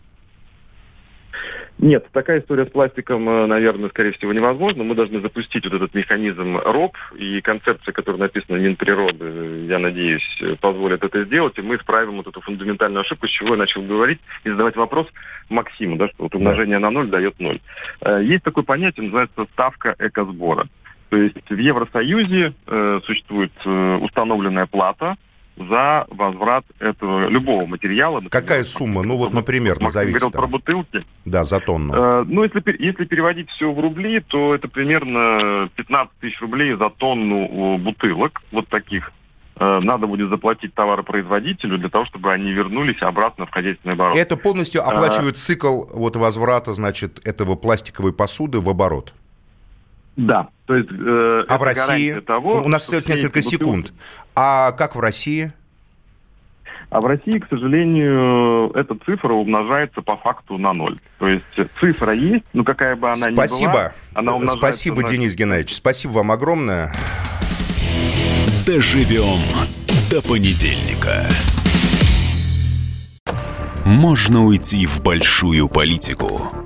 Нет, 1.79 2.07
такая 2.13 2.41
история 2.41 2.65
с 2.65 2.71
пластиком, 2.71 3.29
э, 3.29 3.47
наверное, 3.47 3.91
скорее 3.91 4.13
всего, 4.13 4.33
невозможна. 4.33 4.83
Мы 4.83 4.95
должны 4.95 5.21
запустить 5.21 5.65
вот 5.65 5.75
этот 5.75 5.95
механизм 5.95 6.57
РОП, 6.57 6.97
и 7.17 7.41
концепция, 7.43 7.93
которая 7.93 8.23
написана 8.23 8.57
Минприроды, 8.57 9.67
я 9.67 9.79
надеюсь, 9.79 10.43
позволит 10.61 11.05
это 11.05 11.25
сделать, 11.25 11.59
и 11.59 11.63
мы 11.63 11.77
исправим 11.77 12.17
вот 12.17 12.29
эту 12.29 12.41
фундаментальную 12.41 13.03
ошибку, 13.03 13.27
с 13.27 13.31
чего 13.31 13.51
я 13.51 13.57
начал 13.57 13.83
говорить, 13.83 14.21
и 14.45 14.51
задавать 14.51 14.77
вопрос 14.77 15.07
Максиму, 15.51 15.97
да, 15.97 16.09
что 16.09 16.25
вот 16.25 16.35
умножение 16.35 16.79
на 16.79 16.91
ноль 16.91 17.09
дает 17.09 17.39
ноль. 17.39 17.61
Э, 18.01 18.23
есть 18.23 18.43
такое 18.43 18.65
понятие, 18.65 19.05
называется 19.05 19.47
ставка 19.53 19.95
экосбора. 19.99 20.69
То 21.11 21.17
есть 21.19 21.51
в 21.51 21.59
Евросоюзе 21.59 22.55
э, 22.67 23.01
существует 23.05 23.53
э, 23.65 23.97
установленная 24.01 24.67
плата, 24.67 25.17
за 25.57 26.07
возврат 26.11 26.65
этого 26.79 27.29
любого 27.29 27.67
материала. 27.67 28.21
Например, 28.21 28.31
Какая 28.31 28.65
сумма? 28.65 29.03
Ну 29.03 29.17
вот, 29.17 29.33
например, 29.33 29.81
назовите. 29.81 30.19
Говорил 30.19 30.31
про 30.31 30.47
бутылки. 30.47 31.05
Да, 31.25 31.45
за 31.45 31.61
тонну. 31.61 31.95
Э, 31.95 32.25
ну, 32.27 32.45
если, 32.45 32.63
если 32.79 33.05
переводить 33.05 33.51
все 33.51 33.73
в 33.73 33.81
рубли, 33.81 34.21
то 34.21 34.55
это 34.55 34.69
примерно 34.69 35.69
15 35.77 36.15
тысяч 36.21 36.41
рублей 36.41 36.75
за 36.75 36.91
тонну 36.91 37.79
бутылок, 37.79 38.43
вот 38.53 38.69
таких. 38.69 39.13
Э, 39.59 39.81
надо 39.81 40.07
будет 40.07 40.29
заплатить 40.29 40.75
товаропроизводителю 40.75 41.79
для 41.79 41.89
того, 41.89 42.05
чтобы 42.05 42.33
они 42.33 42.53
вернулись 42.53 43.01
обратно 43.01 43.47
в 43.47 43.51
хозяйственный 43.51 43.95
оборот. 43.95 44.17
Это 44.17 44.37
полностью 44.37 44.83
э, 44.83 44.85
оплачивает 44.85 45.35
а... 45.35 45.39
цикл 45.39 45.85
вот 45.95 46.17
возврата, 46.17 46.73
значит, 46.73 47.27
этого 47.27 47.57
пластиковой 47.57 48.13
посуды 48.13 48.61
в 48.61 48.69
оборот. 48.69 49.15
Да, 50.17 50.49
то 50.67 50.75
есть... 50.75 50.89
Э, 50.91 51.45
а 51.49 51.59
в 51.59 51.63
России? 51.63 52.21
Того, 52.21 52.63
У 52.63 52.69
нас 52.69 52.83
остается 52.83 53.11
несколько 53.13 53.39
бутылки... 53.39 53.49
секунд. 53.49 53.93
А 54.35 54.73
как 54.73 54.97
в 54.97 55.01
России? 55.01 55.53
А 56.91 57.01
в 57.01 57.07
России, 57.07 57.39
к 57.39 57.49
сожалению, 57.49 58.71
эта 58.75 58.97
цифра 59.05 59.33
умножается 59.33 60.03
по 60.03 60.17
факту 60.17 60.57
на 60.57 60.73
ноль. 60.73 60.99
То 61.19 61.29
есть 61.29 61.45
цифра 61.81 62.13
есть, 62.13 62.45
но 62.53 62.63
какая 62.63 62.95
бы 62.95 63.09
она 63.09 63.17
Спасибо. 63.17 63.71
ни 63.71 63.73
была, 63.73 63.93
она 64.15 64.33
умножается 64.35 64.59
Спасибо, 64.59 65.03
на... 65.03 65.09
Денис 65.09 65.35
Геннадьевич. 65.35 65.75
Спасибо 65.75 66.13
вам 66.13 66.31
огромное. 66.31 66.93
Доживем 68.67 69.41
до 70.11 70.23
понедельника. 70.23 71.27
Можно 73.85 74.45
уйти 74.45 74.87
в 74.87 75.01
большую 75.03 75.69
политику 75.69 76.66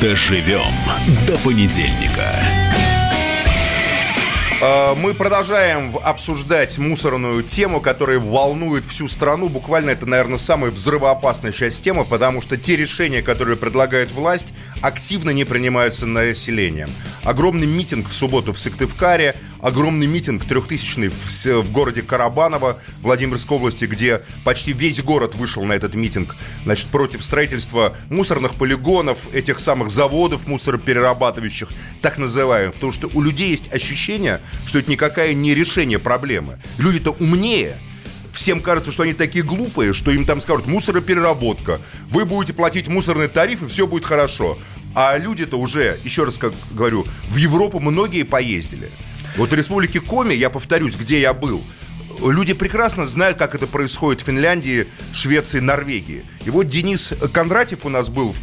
Доживем 0.00 0.62
до 1.26 1.36
понедельника. 1.38 2.32
А, 4.60 4.94
мы 4.94 5.12
продолжаем 5.12 5.92
обсуждать 6.02 6.78
мусорную 6.78 7.42
тему, 7.42 7.80
которая 7.80 8.20
волнует 8.20 8.84
всю 8.84 9.08
страну. 9.08 9.48
Буквально 9.48 9.90
это, 9.90 10.06
наверное, 10.06 10.38
самая 10.38 10.70
взрывоопасная 10.70 11.50
часть 11.50 11.82
темы, 11.82 12.04
потому 12.04 12.42
что 12.42 12.56
те 12.56 12.76
решения, 12.76 13.22
которые 13.22 13.56
предлагает 13.56 14.12
власть, 14.12 14.46
активно 14.82 15.30
не 15.30 15.44
принимаются 15.44 16.06
населением. 16.06 16.90
Огромный 17.24 17.66
митинг 17.66 18.08
в 18.08 18.14
субботу 18.14 18.52
в 18.52 18.60
Сыктывкаре, 18.60 19.36
огромный 19.60 20.06
митинг 20.06 20.44
трехтысячный 20.44 21.08
в, 21.08 21.28
в 21.28 21.72
городе 21.72 22.02
Карабаново, 22.02 22.78
Владимирской 23.02 23.56
области, 23.56 23.84
где 23.84 24.22
почти 24.44 24.72
весь 24.72 25.02
город 25.02 25.34
вышел 25.34 25.64
на 25.64 25.72
этот 25.72 25.94
митинг, 25.94 26.36
значит, 26.64 26.86
против 26.86 27.24
строительства 27.24 27.94
мусорных 28.10 28.54
полигонов, 28.54 29.18
этих 29.34 29.58
самых 29.58 29.90
заводов 29.90 30.46
мусороперерабатывающих, 30.46 31.68
так 32.02 32.18
называемых, 32.18 32.74
потому 32.74 32.92
что 32.92 33.10
у 33.14 33.20
людей 33.20 33.50
есть 33.50 33.72
ощущение, 33.72 34.40
что 34.66 34.78
это 34.78 34.90
никакая 34.90 35.34
не 35.34 35.54
решение 35.54 35.98
проблемы. 35.98 36.60
Люди-то 36.78 37.10
умнее, 37.12 37.78
всем 38.38 38.60
кажется, 38.60 38.92
что 38.92 39.02
они 39.02 39.14
такие 39.14 39.44
глупые, 39.44 39.92
что 39.92 40.12
им 40.12 40.24
там 40.24 40.40
скажут 40.40 40.68
мусоропереработка, 40.68 41.80
вы 42.08 42.24
будете 42.24 42.52
платить 42.52 42.86
мусорный 42.86 43.26
тариф, 43.26 43.64
и 43.64 43.66
все 43.66 43.84
будет 43.84 44.04
хорошо. 44.04 44.56
А 44.94 45.18
люди-то 45.18 45.56
уже, 45.56 45.98
еще 46.04 46.22
раз 46.22 46.38
как 46.38 46.52
говорю, 46.70 47.04
в 47.30 47.36
Европу 47.36 47.80
многие 47.80 48.22
поездили. 48.22 48.90
Вот 49.36 49.50
в 49.50 49.54
республике 49.54 50.00
Коми, 50.00 50.34
я 50.34 50.50
повторюсь, 50.50 50.94
где 50.94 51.20
я 51.20 51.34
был, 51.34 51.64
люди 52.24 52.52
прекрасно 52.52 53.06
знают, 53.06 53.38
как 53.38 53.56
это 53.56 53.66
происходит 53.66 54.22
в 54.22 54.26
Финляндии, 54.26 54.86
Швеции, 55.12 55.58
Норвегии. 55.58 56.24
И 56.44 56.50
вот 56.50 56.68
Денис 56.68 57.12
Кондратьев 57.32 57.84
у 57.86 57.88
нас 57.88 58.08
был 58.08 58.32
в 58.32 58.38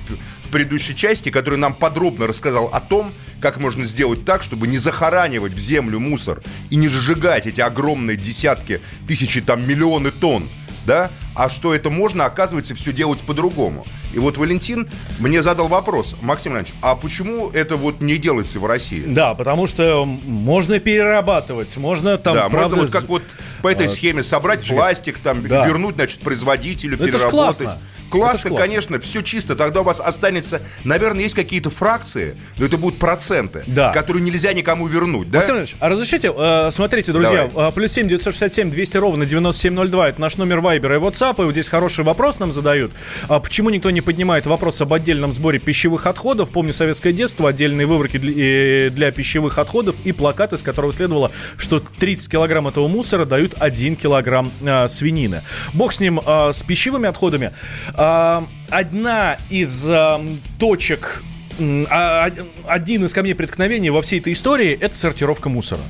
предыдущей 0.56 0.96
части, 0.96 1.32
который 1.32 1.60
нам 1.60 1.74
подробно 1.74 2.28
рассказал 2.28 2.68
о 2.72 2.80
том, 2.80 3.12
как 3.42 3.58
можно 3.58 3.84
сделать 3.84 4.24
так, 4.24 4.42
чтобы 4.42 4.68
не 4.68 4.78
захоранивать 4.78 5.54
в 5.54 5.60
землю 5.60 6.00
мусор 6.00 6.42
и 6.70 6.78
не 6.78 6.88
сжигать 6.88 7.46
эти 7.46 7.60
огромные 7.60 8.16
десятки, 8.16 8.80
тысячи, 9.06 9.42
там, 9.42 9.68
миллионы 9.68 10.12
тонн, 10.12 10.48
да, 10.86 11.12
а 11.36 11.50
что 11.50 11.76
это 11.76 11.90
можно, 11.90 12.24
оказывается, 12.24 12.74
все 12.74 12.94
делать 12.94 13.20
по-другому. 13.20 13.86
И 14.14 14.20
вот 14.20 14.38
Валентин 14.38 14.88
мне 15.20 15.44
задал 15.44 15.68
вопрос, 15.68 16.16
Максим 16.22 16.54
Иванович, 16.54 16.72
а 16.82 16.96
почему 16.96 17.50
это 17.50 17.76
вот 17.76 18.00
не 18.00 18.18
делается 18.18 18.62
в 18.62 18.66
России? 18.66 19.04
Да, 19.06 19.34
потому 19.34 19.68
что 19.68 20.06
можно 20.06 20.80
перерабатывать, 20.80 21.76
можно 21.76 22.18
там... 22.18 22.34
Да, 22.34 22.48
правда, 22.48 22.78
можно 22.78 22.84
вот 22.84 22.92
как 22.94 23.10
вот 23.10 23.24
по 23.62 23.68
этой 23.68 23.88
а, 23.88 23.90
схеме 23.90 24.24
собрать 24.24 24.66
пластик, 24.66 25.20
там, 25.20 25.46
да. 25.46 25.68
вернуть, 25.68 25.96
значит, 25.96 26.22
производителю, 26.22 26.98
Но 26.98 27.08
переработать. 27.08 27.60
Это 27.60 27.80
Классно, 28.10 28.50
классно, 28.50 28.68
конечно, 28.68 29.00
все 29.00 29.22
чисто. 29.22 29.56
Тогда 29.56 29.82
у 29.82 29.84
вас 29.84 30.00
останется, 30.00 30.62
наверное, 30.84 31.24
есть 31.24 31.36
какие-то 31.36 31.70
фракции, 31.70 32.36
но 32.58 32.66
это 32.66 32.78
будут 32.78 33.00
проценты, 33.00 33.64
да. 33.68 33.92
которые 33.92 34.24
нельзя 34.24 34.54
никому 34.54 34.88
вернуть. 34.88 35.30
Да? 35.30 35.40
Максим 35.40 35.58
Ильич, 35.58 35.76
а 35.80 35.90
разрешите, 35.90 36.34
э, 36.36 36.70
смотрите, 36.72 37.12
друзья, 37.12 37.48
Давай. 37.48 37.70
Э, 37.70 37.72
плюс 37.72 37.92
семь 37.92 38.08
девятьсот 38.08 38.34
шестьдесят 38.34 38.54
семь 38.54 38.72
двести 38.72 38.98
ровно 38.98 39.26
девяносто 39.26 39.62
семь 39.64 39.74
ноль 39.74 39.90
два 39.90 40.10
это 40.10 40.22
наш 40.22 40.38
номер 40.38 40.60
Вайбера 40.60 40.98
и 40.98 41.00
WhatsApp, 41.00 41.42
и 41.42 41.46
вот 41.46 41.52
здесь 41.52 41.70
хороший 41.70 42.04
вопрос 42.04 42.40
нам 42.40 42.52
задают. 42.52 42.92
А 43.28 43.40
почему 43.40 43.70
никто 43.70 43.90
не 43.92 44.02
поднимает 44.02 44.46
вопрос 44.46 44.82
об 44.82 44.94
отдельном 44.94 45.32
сборе 45.32 45.60
пищевых 45.60 46.06
отходов? 46.08 46.50
Помню 46.50 46.74
советское 46.74 47.14
детство, 47.14 47.50
отдельные 47.50 47.88
выборки 47.88 48.18
для, 48.18 48.90
для 48.90 49.12
пищевых 49.12 49.58
отходов 49.58 49.96
и 50.04 50.12
плакат, 50.12 50.54
из 50.54 50.62
которого 50.62 50.94
следовало, 50.94 51.32
что 51.58 51.80
30 51.80 52.32
килограмм 52.32 52.68
этого 52.68 52.88
мусора 52.88 53.26
дают 53.26 53.56
1 53.60 53.96
килограмм 53.96 54.52
э, 54.62 54.88
свинины. 54.88 55.42
Бог 55.74 55.94
с 55.94 56.00
ним, 56.00 56.20
э, 56.26 56.52
с 56.52 56.64
пищевыми 56.64 57.08
отходами. 57.08 57.52
Одна 57.98 59.38
из 59.50 59.92
точек 60.60 61.24
один 61.58 63.06
из 63.06 63.14
камней 63.14 63.36
преткновения 63.36 63.92
во 63.92 64.02
всей 64.02 64.20
этой 64.20 64.34
истории– 64.34 64.78
это 64.82 64.96
сортировка 64.96 65.50
мусора. 65.50 65.82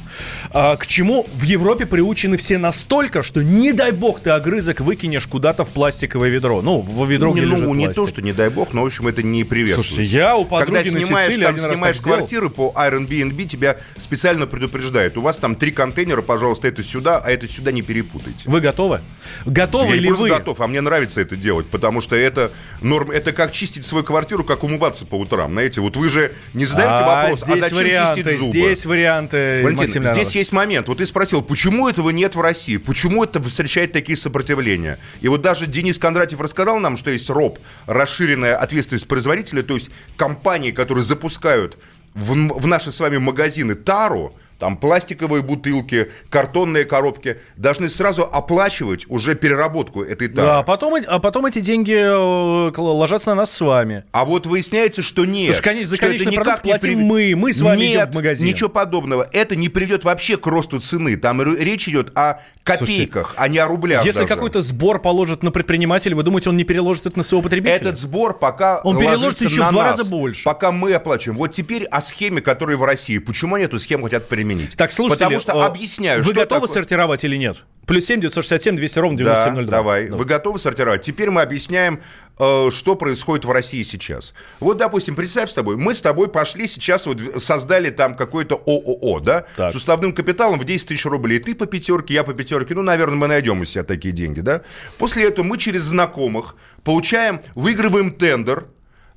А, 0.51 0.75
к 0.77 0.88
чему 0.88 1.25
в 1.34 1.43
Европе 1.43 1.86
приучены 1.86 2.38
все 2.38 2.57
настолько, 2.57 3.24
что 3.24 3.43
не 3.43 3.74
дай 3.74 3.91
бог 3.91 4.19
ты 4.19 4.29
огрызок 4.29 4.81
выкинешь 4.81 5.27
куда-то 5.27 5.65
в 5.65 5.72
пластиковое 5.72 6.29
ведро. 6.29 6.62
Ну, 6.62 6.81
в 6.81 7.10
ведро, 7.10 7.29
не, 7.29 7.41
где 7.41 7.45
ну, 7.48 7.55
лежит 7.55 7.69
не 7.69 7.86
пластик. 7.86 8.03
то, 8.03 8.10
что 8.10 8.22
не 8.22 8.34
дай 8.34 8.50
бог, 8.50 8.74
но, 8.74 8.84
в 8.84 8.86
общем, 8.86 9.07
это 9.07 9.24
не 9.24 9.43
приветствуется. 9.43 9.95
Слушайте, 9.95 10.17
я 10.17 10.36
у 10.36 10.45
подруги 10.45 10.77
Когда 10.77 10.91
на 10.91 11.05
снимаешь, 11.05 11.27
Сицилии 11.27 11.45
там, 11.45 11.57
снимаешь 11.57 12.00
так 12.00 12.27
сделал. 12.27 12.50
по 12.50 12.74
Airbnb, 12.75 13.45
тебя 13.45 13.77
специально 13.98 14.48
предупреждают. 14.48 15.17
У 15.17 15.22
вас 15.22 15.39
там 15.39 15.55
три 15.55 15.72
контейнера, 15.72 16.22
пожалуйста, 16.22 16.67
это 16.67 16.84
сюда, 16.84 17.17
а 17.17 17.31
это 17.31 17.48
сюда 17.48 17.72
не 17.72 17.81
перепутайте. 17.81 18.50
Вы 18.50 18.62
готовы? 18.62 19.01
Готовы 19.45 19.95
Я 19.95 20.01
ли 20.01 20.10
не 20.10 20.13
вы? 20.13 20.29
готов, 20.29 20.62
а 20.62 20.67
мне 20.67 20.81
нравится 20.81 21.22
это 21.22 21.36
делать, 21.36 21.67
потому 21.67 22.01
что 22.01 22.15
это 22.15 22.51
норм, 22.81 23.12
это 23.12 23.31
как 23.31 23.51
чистить 23.51 23.86
свою 23.86 24.03
квартиру, 24.03 24.43
как 24.43 24.63
умываться 24.63 25.05
по 25.05 25.15
утрам. 25.15 25.55
Знаете, 25.56 25.80
вот 25.80 25.96
вы 25.96 26.10
же 26.10 26.34
не 26.54 26.66
задаете 26.66 26.96
А, 26.96 27.24
вопрос, 27.24 27.44
а 27.44 27.56
зачем 27.56 27.78
варианты, 27.78 28.24
чистить 28.24 28.40
зубы? 28.40 28.52
Здесь 28.52 28.86
варианты, 28.86 29.62
Валентин, 29.64 30.06
здесь 30.06 30.36
есть 30.36 30.52
момент. 30.52 30.90
Вот 30.90 30.98
ты 30.98 31.06
спросил, 31.06 31.42
почему 31.42 31.88
этого 31.88 32.10
нет 32.10 32.36
в 32.36 32.42
России? 32.42 32.76
Почему 32.76 33.24
это 33.24 33.42
встречает 33.42 33.94
такие 33.94 34.18
сопротивления? 34.18 35.00
И 35.22 35.30
вот 35.30 35.42
даже 35.42 35.66
Денис 35.66 35.98
Кондратьев 35.98 36.42
рассказал 36.42 36.80
нам, 36.80 36.98
что 36.98 37.10
есть 37.10 37.30
РОП, 37.30 37.60
расширенная 37.86 38.58
ответственность 38.58 39.08
производителя, 39.08 39.64
то 39.64 39.76
есть 39.76 39.92
компании, 40.18 40.72
которые 40.72 41.06
запускают 41.06 41.78
в, 42.14 42.34
в 42.34 42.68
наши 42.68 42.92
с 42.92 43.00
вами 43.00 43.18
магазины 43.18 43.76
тару, 43.76 44.36
там 44.60 44.78
пластиковые 44.78 45.44
бутылки, 45.44 46.12
картонные 46.30 46.86
коробки, 46.86 47.40
должны 47.58 47.90
сразу 47.90 48.24
оплачивать 48.24 49.06
уже 49.10 49.36
переработку 49.36 50.02
этой 50.04 50.28
тары. 50.28 50.48
Да, 50.48 50.60
а 50.60 50.64
потом, 50.64 50.96
а 51.08 51.20
потом 51.20 51.46
эти 51.46 51.60
деньги 51.60 51.94
э, 51.94 52.72
ложатся 52.78 53.32
на 53.32 53.36
нас 53.36 53.52
с 53.52 53.62
вами. 53.62 54.04
А 54.12 54.26
вот 54.26 54.46
выясняется, 54.46 55.02
что 55.02 55.26
нет. 55.26 55.48
Потому 55.48 55.54
что, 55.54 55.64
конечно, 55.64 55.90
за 55.90 55.96
что 55.98 56.06
конечный 56.06 56.32
никак 56.32 56.46
продукт 56.46 56.64
платим 56.64 56.90
прив- 56.90 57.06
мы, 57.06 57.34
мы 57.36 57.54
с 57.54 57.62
вами 57.62 57.80
Нет, 57.80 57.96
идем 57.96 58.08
в 58.08 58.16
магазин. 58.16 58.48
ничего 58.48 58.70
подобного. 58.70 59.28
Это 59.32 59.56
не 59.56 59.70
приведет 59.70 60.04
вообще 60.04 60.38
к 60.38 60.48
росту 60.48 60.80
цены. 60.80 61.18
Там 61.18 61.42
речь 61.42 61.88
идет 61.88 62.12
о 62.16 62.42
копейках, 62.64 63.34
а 63.38 63.48
не 63.48 63.58
о 63.60 63.68
рублях 63.68 64.06
Если 64.06 64.26
какой-то 64.26 64.62
сбор 64.62 65.02
положит 65.02 65.44
на 65.44 65.52
предпринимателя, 65.52 66.16
вы 66.16 66.24
думаете, 66.24 66.50
он 66.50 66.58
не 66.58 66.64
переложит 66.64 67.06
это 67.06 67.18
на 67.18 67.24
своего 67.24 67.44
потребителя? 67.44 67.76
Этот 67.76 67.98
сбор 67.98 68.38
пока 68.38 68.80
Он 68.82 68.98
переложится 68.98 69.26
ложится 69.26 69.46
еще 69.46 69.62
на 69.62 69.70
в 69.70 69.72
два 69.72 69.84
нас, 69.86 69.98
раза 69.98 70.10
больше. 70.10 70.44
Пока 70.44 70.72
мы 70.72 70.94
оплачиваем. 70.94 71.38
Вот 71.38 71.52
теперь 71.52 71.86
о 71.86 72.02
схеме, 72.02 72.42
которая 72.42 72.78
в 72.78 72.84
России. 72.84 73.18
Почему 73.18 73.56
они 73.56 73.66
эту 73.66 73.80
схему 73.80 74.06
хотят 74.06 74.28
применить? 74.28 74.45
Так, 74.75 74.92
слушайте, 74.92 75.24
Потому 75.25 75.40
что 75.40 75.66
объясняю, 75.66 76.20
Вы 76.20 76.25
что 76.25 76.34
готовы 76.36 76.62
такое- 76.62 76.74
сортировать 76.74 77.24
или 77.24 77.36
нет? 77.36 77.66
Плюс 77.88 78.06
7 78.06 78.20
967 78.20 78.75
200 78.75 79.00
ровно 79.00 79.18
Да, 79.18 79.24
9702. 79.24 79.72
давай. 79.72 80.08
Да. 80.10 80.16
Вы 80.16 80.25
готовы 80.25 80.58
сортировать? 80.60 81.02
Теперь 81.04 81.30
мы 81.30 81.42
объясняем, 81.44 82.02
э, 82.40 82.70
что 82.72 82.96
происходит 82.96 83.46
в 83.46 83.52
России 83.52 83.84
сейчас. 83.84 84.34
Вот, 84.60 84.78
допустим, 84.78 85.16
представь 85.16 85.52
с 85.52 85.54
тобой, 85.54 85.78
мы 85.78 85.94
с 85.94 86.02
тобой 86.02 86.28
пошли 86.28 86.68
сейчас, 86.68 87.06
вот 87.06 87.20
создали 87.38 87.92
там 87.92 88.16
какой-то 88.16 88.56
ООО, 88.66 89.20
да? 89.20 89.46
Так. 89.56 89.72
С 89.72 89.75
уставным 89.75 90.14
капиталом 90.14 90.60
в 90.60 90.64
10 90.66 90.88
тысяч 90.88 91.06
рублей. 91.06 91.40
Ты 91.40 91.54
по 91.54 91.68
пятерке, 91.68 92.16
я 92.16 92.24
по 92.24 92.34
пятерке. 92.34 92.74
Ну, 92.74 92.82
наверное, 92.82 93.16
мы 93.18 93.28
найдем 93.28 93.62
у 93.62 93.66
себя 93.66 93.84
такие 93.84 94.14
деньги, 94.14 94.40
да? 94.40 94.62
После 94.98 95.25
этого 95.28 95.46
мы 95.46 95.58
через 95.60 95.82
знакомых 95.84 96.56
получаем, 96.84 97.42
выигрываем 97.54 98.12
тендер, 98.12 98.66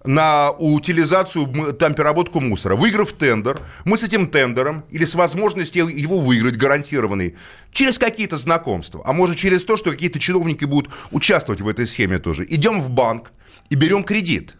на 0.04 0.50
утилизацию, 0.52 1.74
там, 1.74 1.94
переработку 1.94 2.40
мусора. 2.40 2.76
Выиграв 2.76 3.12
тендер, 3.12 3.60
мы 3.84 3.96
с 3.96 4.04
этим 4.04 4.28
тендером 4.28 4.84
или 4.90 5.04
с 5.04 5.14
возможностью 5.14 5.88
его 5.88 6.20
выиграть, 6.20 6.56
гарантированный, 6.56 7.36
через 7.72 7.98
какие-то 7.98 8.36
знакомства, 8.36 9.02
а 9.04 9.12
может 9.12 9.36
через 9.36 9.64
то, 9.64 9.76
что 9.76 9.90
какие-то 9.90 10.18
чиновники 10.18 10.64
будут 10.64 10.92
участвовать 11.10 11.60
в 11.60 11.68
этой 11.68 11.86
схеме 11.86 12.18
тоже, 12.18 12.46
идем 12.48 12.80
в 12.80 12.90
банк 12.90 13.32
и 13.70 13.74
берем 13.74 14.04
кредит. 14.04 14.54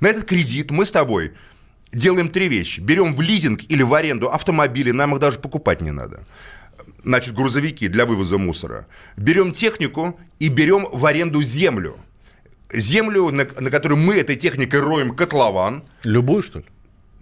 На 0.00 0.08
этот 0.08 0.24
кредит 0.24 0.70
мы 0.70 0.84
с 0.84 0.90
тобой 0.92 1.32
делаем 1.92 2.28
три 2.28 2.48
вещи. 2.48 2.80
Берем 2.80 3.14
в 3.14 3.20
лизинг 3.20 3.62
или 3.68 3.82
в 3.82 3.94
аренду 3.94 4.28
автомобили, 4.30 4.90
нам 4.90 5.14
их 5.14 5.20
даже 5.20 5.38
покупать 5.38 5.80
не 5.80 5.90
надо. 5.90 6.24
Значит, 7.04 7.34
грузовики 7.34 7.88
для 7.88 8.04
вывоза 8.04 8.38
мусора. 8.38 8.86
Берем 9.16 9.52
технику 9.52 10.18
и 10.38 10.48
берем 10.48 10.86
в 10.92 11.06
аренду 11.06 11.42
землю. 11.42 11.96
Землю, 12.72 13.30
на, 13.30 13.46
на 13.58 13.70
которой 13.70 13.94
мы 13.94 14.16
этой 14.16 14.36
техникой 14.36 14.80
роем 14.80 15.14
котлован, 15.14 15.84
Любую, 16.04 16.42
что 16.42 16.60
ли? 16.60 16.66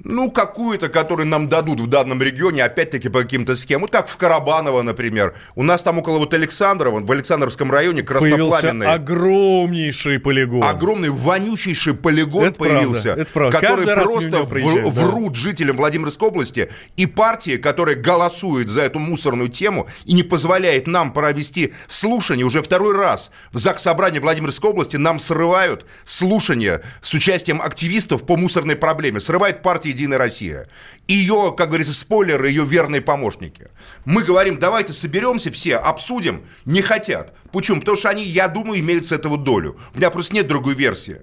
Ну, 0.04 0.30
какую-то, 0.30 0.88
которую 0.88 1.26
нам 1.26 1.48
дадут 1.48 1.80
в 1.80 1.86
данном 1.88 2.22
регионе, 2.22 2.64
опять-таки 2.64 3.08
по 3.08 3.22
каким-то 3.22 3.56
схемам. 3.56 3.82
Вот 3.82 3.90
как 3.90 4.08
в 4.08 4.16
Карабаново, 4.16 4.82
например. 4.82 5.34
У 5.56 5.62
нас 5.62 5.82
там 5.82 5.98
около 5.98 6.18
вот 6.18 6.32
Александрова, 6.34 7.00
в 7.00 7.10
Александровском 7.10 7.70
районе, 7.72 8.02
Появился 8.02 8.60
краснопламенный. 8.62 8.86
огромнейший 8.94 10.18
полигон. 10.20 10.62
Огромный 10.62 11.10
вонючейший 11.10 11.94
полигон 11.94 12.44
Это 12.44 12.58
правда, 12.58 12.74
появился, 12.76 13.08
это 13.10 13.32
правда. 13.32 13.58
который 13.60 13.86
Каждый 13.86 14.04
просто 14.04 14.44
в- 14.44 14.94
да. 14.94 15.00
врут 15.02 15.36
жителям 15.36 15.76
Владимирской 15.76 16.28
области 16.28 16.70
и 16.96 17.06
партии, 17.06 17.56
которая 17.56 17.96
голосует 17.96 18.68
за 18.68 18.82
эту 18.82 18.98
мусорную 18.98 19.48
тему 19.48 19.88
и 20.04 20.12
не 20.14 20.22
позволяет 20.22 20.86
нам 20.86 21.12
провести 21.12 21.72
слушание 21.88 22.46
уже 22.46 22.62
второй 22.62 22.94
раз 22.96 23.30
в 23.52 23.58
ЗАГС 23.58 23.82
Собрании 23.82 24.18
Владимирской 24.20 24.70
области 24.70 24.96
нам 24.96 25.18
срывают 25.18 25.86
слушание 26.04 26.82
с 27.00 27.14
участием 27.14 27.60
активистов 27.60 28.24
по 28.24 28.36
мусорной 28.36 28.76
проблеме. 28.76 29.20
Срывает 29.20 29.62
партия 29.62 29.87
«Единая 29.88 30.18
Россия». 30.18 30.68
Ее, 31.06 31.54
как 31.56 31.68
говорится, 31.68 31.94
спойлеры, 31.94 32.48
ее 32.48 32.64
верные 32.64 33.00
помощники. 33.00 33.68
Мы 34.04 34.22
говорим, 34.22 34.58
давайте 34.58 34.92
соберемся 34.92 35.50
все, 35.50 35.76
обсудим. 35.76 36.42
Не 36.66 36.82
хотят. 36.82 37.34
Почему? 37.50 37.80
Потому 37.80 37.96
что 37.96 38.10
они, 38.10 38.24
я 38.24 38.46
думаю, 38.48 38.80
имеют 38.80 39.06
с 39.06 39.12
этого 39.12 39.38
долю. 39.38 39.78
У 39.94 39.96
меня 39.96 40.10
просто 40.10 40.34
нет 40.34 40.46
другой 40.46 40.74
версии 40.74 41.22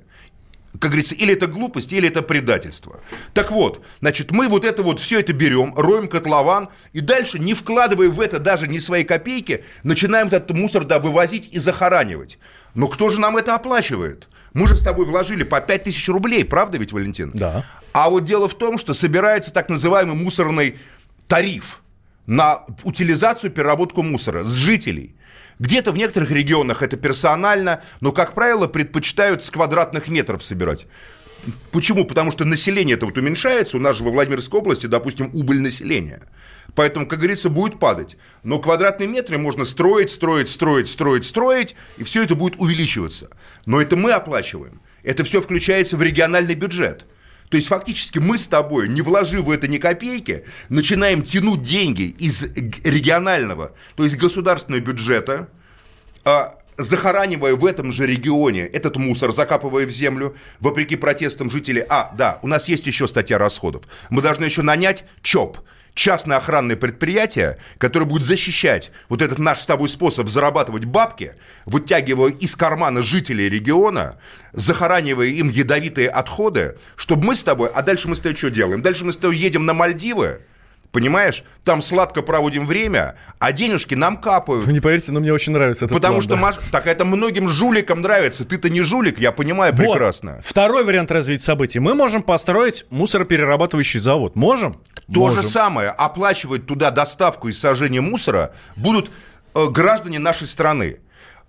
как 0.79 0.91
говорится, 0.91 1.15
или 1.15 1.33
это 1.33 1.47
глупость, 1.47 1.93
или 1.93 2.07
это 2.07 2.21
предательство. 2.21 2.99
Так 3.33 3.51
вот, 3.51 3.83
значит, 4.01 4.31
мы 4.31 4.47
вот 4.47 4.65
это 4.65 4.83
вот 4.83 4.99
все 4.99 5.19
это 5.19 5.33
берем, 5.33 5.73
роем 5.75 6.07
котлован, 6.07 6.69
и 6.93 7.01
дальше, 7.01 7.39
не 7.39 7.53
вкладывая 7.53 8.09
в 8.09 8.19
это 8.19 8.39
даже 8.39 8.67
ни 8.67 8.79
свои 8.79 9.03
копейки, 9.03 9.63
начинаем 9.83 10.27
этот 10.27 10.51
мусор 10.51 10.83
да, 10.85 10.99
вывозить 10.99 11.49
и 11.51 11.59
захоранивать. 11.59 12.39
Но 12.73 12.87
кто 12.87 13.09
же 13.09 13.19
нам 13.19 13.37
это 13.37 13.55
оплачивает? 13.55 14.27
Мы 14.53 14.67
же 14.67 14.75
с 14.75 14.81
тобой 14.81 15.05
вложили 15.05 15.43
по 15.43 15.59
5 15.59 15.83
тысяч 15.83 16.07
рублей, 16.07 16.45
правда 16.45 16.77
ведь, 16.77 16.93
Валентин? 16.93 17.31
Да. 17.33 17.63
А 17.95 18.09
вот 18.09 18.25
дело 18.25 18.49
в 18.49 18.55
том, 18.55 18.77
что 18.77 18.93
собирается 18.93 19.53
так 19.53 19.69
называемый 19.69 20.17
мусорный 20.17 20.77
тариф 21.29 21.79
на 22.25 22.65
утилизацию, 22.83 23.51
переработку 23.51 24.03
мусора 24.03 24.43
с 24.43 24.51
жителей. 24.51 25.15
Где-то 25.59 25.93
в 25.93 25.97
некоторых 25.97 26.29
регионах 26.29 26.81
это 26.81 26.97
персонально, 26.97 27.81
но, 28.01 28.11
как 28.11 28.33
правило, 28.33 28.67
предпочитают 28.67 29.43
с 29.43 29.49
квадратных 29.49 30.09
метров 30.09 30.43
собирать. 30.43 30.87
Почему? 31.71 32.03
Потому 32.03 32.33
что 32.33 32.43
население 32.43 32.97
это 32.97 33.05
вот 33.05 33.17
уменьшается. 33.17 33.77
У 33.77 33.79
нас 33.79 33.95
же 33.95 34.03
во 34.03 34.11
Владимирской 34.11 34.59
области, 34.59 34.87
допустим, 34.87 35.29
убыль 35.31 35.61
населения. 35.61 36.21
Поэтому, 36.75 37.07
как 37.07 37.19
говорится, 37.19 37.49
будет 37.49 37.79
падать. 37.79 38.17
Но 38.43 38.59
квадратные 38.59 39.07
метры 39.07 39.37
можно 39.37 39.63
строить, 39.63 40.09
строить, 40.09 40.49
строить, 40.49 40.89
строить, 40.89 41.23
строить, 41.23 41.75
и 41.95 42.03
все 42.03 42.23
это 42.23 42.35
будет 42.35 42.59
увеличиваться. 42.59 43.29
Но 43.65 43.81
это 43.81 43.95
мы 43.95 44.11
оплачиваем. 44.11 44.81
Это 45.01 45.23
все 45.23 45.41
включается 45.41 45.95
в 45.95 46.01
региональный 46.01 46.55
бюджет. 46.55 47.05
То 47.49 47.57
есть 47.57 47.67
фактически 47.67 48.19
мы 48.19 48.37
с 48.37 48.47
тобой, 48.47 48.89
не 48.89 49.01
вложив 49.01 49.45
в 49.45 49.51
это 49.51 49.67
ни 49.67 49.77
копейки, 49.77 50.45
начинаем 50.69 51.21
тянуть 51.21 51.61
деньги 51.61 52.15
из 52.17 52.43
регионального, 52.83 53.73
то 53.95 54.03
есть 54.03 54.17
государственного 54.17 54.81
бюджета, 54.81 55.49
а, 56.23 56.57
захоранивая 56.77 57.55
в 57.55 57.65
этом 57.65 57.91
же 57.91 58.05
регионе 58.05 58.65
этот 58.65 58.97
мусор, 58.97 59.31
закапывая 59.31 59.85
в 59.85 59.91
землю, 59.91 60.35
вопреки 60.59 60.95
протестам 60.95 61.49
жителей. 61.49 61.83
А, 61.87 62.11
да, 62.17 62.39
у 62.41 62.47
нас 62.47 62.67
есть 62.67 62.87
еще 62.87 63.07
статья 63.07 63.37
расходов. 63.37 63.83
Мы 64.09 64.21
должны 64.21 64.45
еще 64.45 64.61
нанять 64.61 65.05
ЧОП, 65.21 65.59
частное 65.95 66.37
охранное 66.37 66.75
предприятие, 66.75 67.57
которое 67.79 68.05
будет 68.05 68.23
защищать 68.23 68.91
вот 69.09 69.23
этот 69.23 69.39
наш 69.39 69.61
с 69.61 69.65
тобой 69.65 69.89
способ 69.89 70.29
зарабатывать 70.29 70.85
бабки, 70.85 71.33
вытягивая 71.65 72.31
из 72.31 72.55
кармана 72.55 73.01
жителей 73.01 73.49
региона, 73.49 74.19
захоранивая 74.51 75.27
им 75.27 75.49
ядовитые 75.49 76.09
отходы, 76.09 76.77
чтобы 76.95 77.25
мы 77.25 77.35
с 77.35 77.43
тобой, 77.43 77.69
а 77.73 77.81
дальше 77.81 78.07
мы 78.07 78.15
с 78.15 78.19
тобой 78.19 78.37
что 78.37 78.51
делаем? 78.51 78.83
Дальше 78.83 79.05
мы 79.05 79.13
с 79.13 79.17
тобой 79.17 79.37
едем 79.37 79.65
на 79.65 79.73
Мальдивы, 79.73 80.41
Понимаешь? 80.95 81.43
Там 81.65 81.81
сладко 81.81 82.21
проводим 82.21 82.65
время, 82.65 83.17
а 83.37 83.51
денежки 83.51 83.95
нам 83.95 84.15
капают. 84.15 84.63
Вы 84.63 84.71
не 84.71 84.79
поверите, 84.79 85.11
но 85.11 85.19
мне 85.19 85.33
очень 85.33 85.51
нравится 85.51 85.83
этот 85.83 85.93
Потому 85.97 86.13
план, 86.13 86.21
что, 86.23 86.35
да. 86.35 86.39
Маш, 86.39 86.55
так 86.71 86.87
это 86.87 87.03
многим 87.03 87.49
жуликам 87.49 87.99
нравится. 87.99 88.45
Ты-то 88.45 88.69
не 88.69 88.81
жулик, 88.81 89.19
я 89.19 89.33
понимаю 89.33 89.73
Вот. 89.73 89.81
прекрасно. 89.81 90.39
Второй 90.41 90.85
вариант 90.85 91.11
развития 91.11 91.43
событий. 91.43 91.79
Мы 91.79 91.95
можем 91.95 92.23
построить 92.23 92.85
мусороперерабатывающий 92.91 93.99
завод. 93.99 94.37
Можем? 94.37 94.75
То 95.13 95.19
Можем. 95.19 95.43
же 95.43 95.49
самое, 95.49 95.89
оплачивать 95.89 96.65
туда 96.65 96.91
доставку 96.91 97.49
и 97.49 97.51
сожжение 97.51 97.99
мусора 97.99 98.53
будут 98.77 99.11
э, 99.53 99.65
граждане 99.67 100.19
нашей 100.19 100.47
страны. 100.47 100.99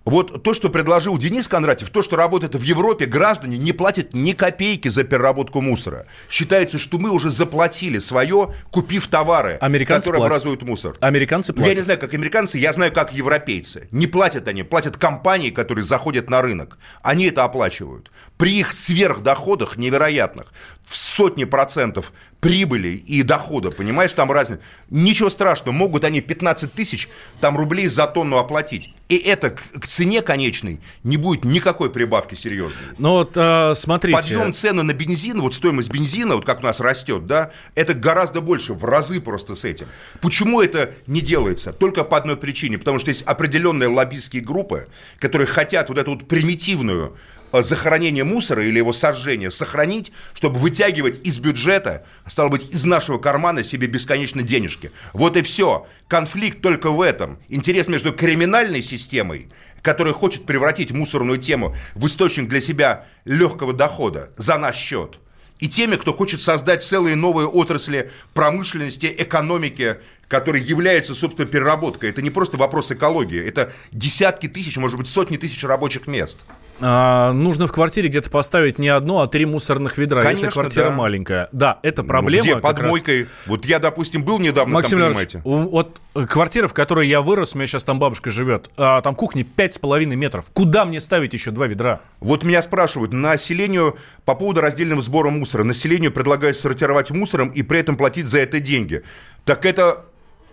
Вот 0.06 0.44
то, 0.44 0.54
что 0.54 0.68
предложил 0.68 1.18
Денис 1.18 1.48
Кондратьев, 1.48 1.90
то, 1.90 2.00
что 2.00 2.14
работает 2.14 2.54
в 2.54 2.62
Европе, 2.62 3.06
граждане 3.06 3.58
не 3.58 3.72
платят 3.72 4.14
ни 4.14 4.32
копейки 4.32 4.86
за 4.86 5.02
переработку 5.02 5.60
мусора. 5.60 6.06
Считается, 6.30 6.78
что 6.78 6.98
мы 6.98 7.10
уже 7.10 7.28
заплатили 7.28 7.98
свое, 7.98 8.54
купив 8.70 9.08
товары, 9.08 9.58
Американцы 9.60 10.04
которые 10.06 10.20
платят. 10.20 10.36
образуют 10.36 10.62
мусор. 10.62 10.94
Американцы 11.00 11.52
Ну, 11.52 11.58
Я 11.58 11.64
платят. 11.64 11.78
не 11.78 11.82
знаю, 11.82 11.98
как 11.98 12.14
американцы, 12.14 12.56
я 12.58 12.72
знаю, 12.72 12.92
как 12.92 13.12
европейцы. 13.14 13.88
Не 13.90 14.06
платят 14.06 14.46
они, 14.46 14.62
платят 14.62 14.96
компании, 14.96 15.50
которые 15.50 15.84
заходят 15.84 16.30
на 16.30 16.40
рынок. 16.40 16.78
Они 17.02 17.24
это 17.24 17.42
оплачивают. 17.42 18.12
При 18.38 18.60
их 18.60 18.72
сверхдоходах 18.72 19.76
невероятных, 19.76 20.52
в 20.84 20.96
сотни 20.96 21.42
процентов 21.42 22.12
прибыли 22.40 22.88
и 22.88 23.22
дохода, 23.22 23.70
понимаешь, 23.70 24.12
там 24.12 24.30
разница. 24.30 24.60
Ничего 24.90 25.30
страшного, 25.30 25.74
могут 25.74 26.04
они 26.04 26.20
15 26.20 26.72
тысяч 26.72 27.08
там 27.40 27.56
рублей 27.56 27.86
за 27.86 28.06
тонну 28.06 28.36
оплатить. 28.36 28.94
И 29.08 29.16
это 29.16 29.50
к, 29.50 29.60
к 29.80 29.86
цене 29.86 30.22
конечной 30.22 30.80
не 31.02 31.16
будет 31.16 31.44
никакой 31.44 31.90
прибавки 31.90 32.34
серьезной. 32.34 32.76
Ну 32.98 33.12
вот, 33.12 33.36
э, 33.36 33.72
смотрите. 33.74 34.18
Подъем 34.18 34.52
цены 34.52 34.82
на 34.82 34.92
бензин, 34.92 35.40
вот 35.40 35.54
стоимость 35.54 35.90
бензина, 35.90 36.36
вот 36.36 36.44
как 36.44 36.60
у 36.60 36.62
нас 36.62 36.80
растет, 36.80 37.26
да, 37.26 37.50
это 37.74 37.94
гораздо 37.94 38.40
больше, 38.40 38.74
в 38.74 38.84
разы 38.84 39.20
просто 39.20 39.54
с 39.54 39.64
этим. 39.64 39.86
Почему 40.20 40.60
это 40.60 40.90
не 41.06 41.20
делается? 41.20 41.72
Только 41.72 42.04
по 42.04 42.16
одной 42.16 42.36
причине, 42.36 42.78
потому 42.78 42.98
что 42.98 43.10
есть 43.10 43.22
определенные 43.22 43.88
лоббистские 43.88 44.42
группы, 44.42 44.88
которые 45.18 45.46
хотят 45.46 45.88
вот 45.88 45.98
эту 45.98 46.12
вот 46.12 46.28
примитивную 46.28 47.16
захоронение 47.62 48.24
мусора 48.24 48.64
или 48.64 48.78
его 48.78 48.92
сожжение 48.92 49.50
сохранить, 49.50 50.12
чтобы 50.34 50.58
вытягивать 50.58 51.20
из 51.24 51.38
бюджета, 51.38 52.04
стало 52.26 52.48
быть, 52.48 52.70
из 52.70 52.84
нашего 52.84 53.18
кармана 53.18 53.62
себе 53.62 53.86
бесконечно 53.86 54.42
денежки. 54.42 54.90
Вот 55.12 55.36
и 55.36 55.42
все. 55.42 55.86
Конфликт 56.08 56.60
только 56.60 56.90
в 56.90 57.00
этом. 57.00 57.38
Интерес 57.48 57.88
между 57.88 58.12
криминальной 58.12 58.82
системой, 58.82 59.48
которая 59.82 60.14
хочет 60.14 60.46
превратить 60.46 60.90
мусорную 60.90 61.38
тему 61.38 61.74
в 61.94 62.06
источник 62.06 62.48
для 62.48 62.60
себя 62.60 63.06
легкого 63.24 63.72
дохода 63.72 64.30
за 64.36 64.58
наш 64.58 64.76
счет, 64.76 65.18
и 65.58 65.68
теми, 65.68 65.96
кто 65.96 66.12
хочет 66.12 66.40
создать 66.40 66.82
целые 66.82 67.16
новые 67.16 67.48
отрасли 67.48 68.10
промышленности, 68.34 69.14
экономики, 69.16 69.96
которые 70.28 70.64
являются, 70.64 71.14
собственно, 71.14 71.46
переработкой. 71.46 72.10
Это 72.10 72.20
не 72.20 72.30
просто 72.30 72.56
вопрос 72.56 72.90
экологии, 72.90 73.42
это 73.42 73.72
десятки 73.92 74.48
тысяч, 74.48 74.76
может 74.76 74.98
быть, 74.98 75.08
сотни 75.08 75.36
тысяч 75.36 75.62
рабочих 75.64 76.06
мест. 76.06 76.44
А, 76.80 77.32
нужно 77.32 77.66
в 77.66 77.72
квартире 77.72 78.08
где-то 78.08 78.30
поставить 78.30 78.78
не 78.78 78.88
одно, 78.88 79.22
а 79.22 79.26
три 79.26 79.46
мусорных 79.46 79.98
ведра, 79.98 80.20
если 80.22 80.42
Конечно, 80.42 80.52
квартира 80.52 80.84
да. 80.84 80.90
маленькая. 80.90 81.48
Да, 81.52 81.78
это 81.82 82.02
проблема. 82.02 82.46
Ну, 82.46 82.52
где 82.52 82.60
под 82.60 82.78
раз. 82.78 82.88
мойкой? 82.88 83.26
Вот 83.46 83.64
я, 83.64 83.78
допустим, 83.78 84.24
был 84.24 84.38
недавно 84.38 84.74
Максим 84.74 84.98
там, 84.98 85.08
понимаете. 85.08 85.40
вот 85.44 86.00
э, 86.14 86.26
квартира, 86.26 86.66
в 86.68 86.74
которой 86.74 87.08
я 87.08 87.20
вырос, 87.20 87.54
у 87.54 87.58
меня 87.58 87.66
сейчас 87.66 87.84
там 87.84 87.98
бабушка 87.98 88.30
живет, 88.30 88.70
а, 88.76 89.00
там 89.00 89.14
кухня 89.14 89.44
пять 89.44 89.74
с 89.74 89.78
половиной 89.78 90.16
метров. 90.16 90.50
Куда 90.52 90.84
мне 90.84 91.00
ставить 91.00 91.32
еще 91.32 91.50
два 91.50 91.66
ведра? 91.66 92.00
Вот 92.20 92.44
меня 92.44 92.60
спрашивают, 92.62 93.12
населению 93.12 93.96
по 94.24 94.34
поводу 94.34 94.60
раздельного 94.60 95.02
сбора 95.02 95.30
мусора, 95.30 95.64
населению 95.64 96.12
предлагают 96.12 96.56
сортировать 96.56 97.10
мусором 97.10 97.48
и 97.50 97.62
при 97.62 97.78
этом 97.80 97.96
платить 97.96 98.26
за 98.26 98.38
это 98.38 98.60
деньги. 98.60 99.02
Так 99.44 99.64
это 99.64 100.04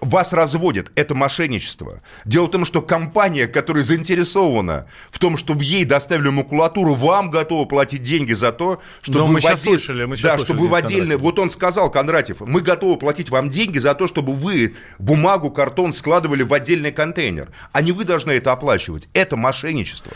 вас 0.03 0.33
разводит, 0.33 0.91
это 0.95 1.15
мошенничество. 1.15 2.01
Дело 2.25 2.45
в 2.45 2.51
том, 2.51 2.65
что 2.65 2.81
компания, 2.81 3.47
которая 3.47 3.83
заинтересована 3.83 4.87
в 5.11 5.19
том, 5.19 5.37
чтобы 5.37 5.63
ей 5.63 5.85
доставили 5.85 6.29
макулатуру, 6.29 6.93
вам 6.93 7.31
готова 7.31 7.65
платить 7.65 8.03
деньги 8.03 8.33
за 8.33 8.51
то, 8.51 8.81
чтобы 9.01 9.19
Да, 9.19 9.25
вы 9.25 9.33
мы 9.33 9.39
в 9.39 9.57
слышали, 9.57 10.05
мы 10.05 10.15
да, 10.15 10.21
слышали, 10.21 10.45
чтобы 10.45 10.67
вы 10.67 10.77
отдельно... 10.77 11.17
Вот 11.17 11.39
он 11.39 11.49
сказал, 11.49 11.89
Кондратьев, 11.89 12.41
мы 12.41 12.61
готовы 12.61 12.97
платить 12.97 13.29
вам 13.29 13.49
деньги 13.49 13.79
за 13.79 13.95
то, 13.95 14.07
чтобы 14.07 14.33
вы 14.33 14.75
бумагу, 14.99 15.51
картон 15.51 15.93
складывали 15.93 16.43
в 16.43 16.53
отдельный 16.53 16.91
контейнер, 16.91 17.49
а 17.71 17.81
не 17.81 17.91
вы 17.91 18.03
должны 18.03 18.31
это 18.31 18.51
оплачивать. 18.51 19.07
Это 19.13 19.35
мошенничество. 19.37 20.13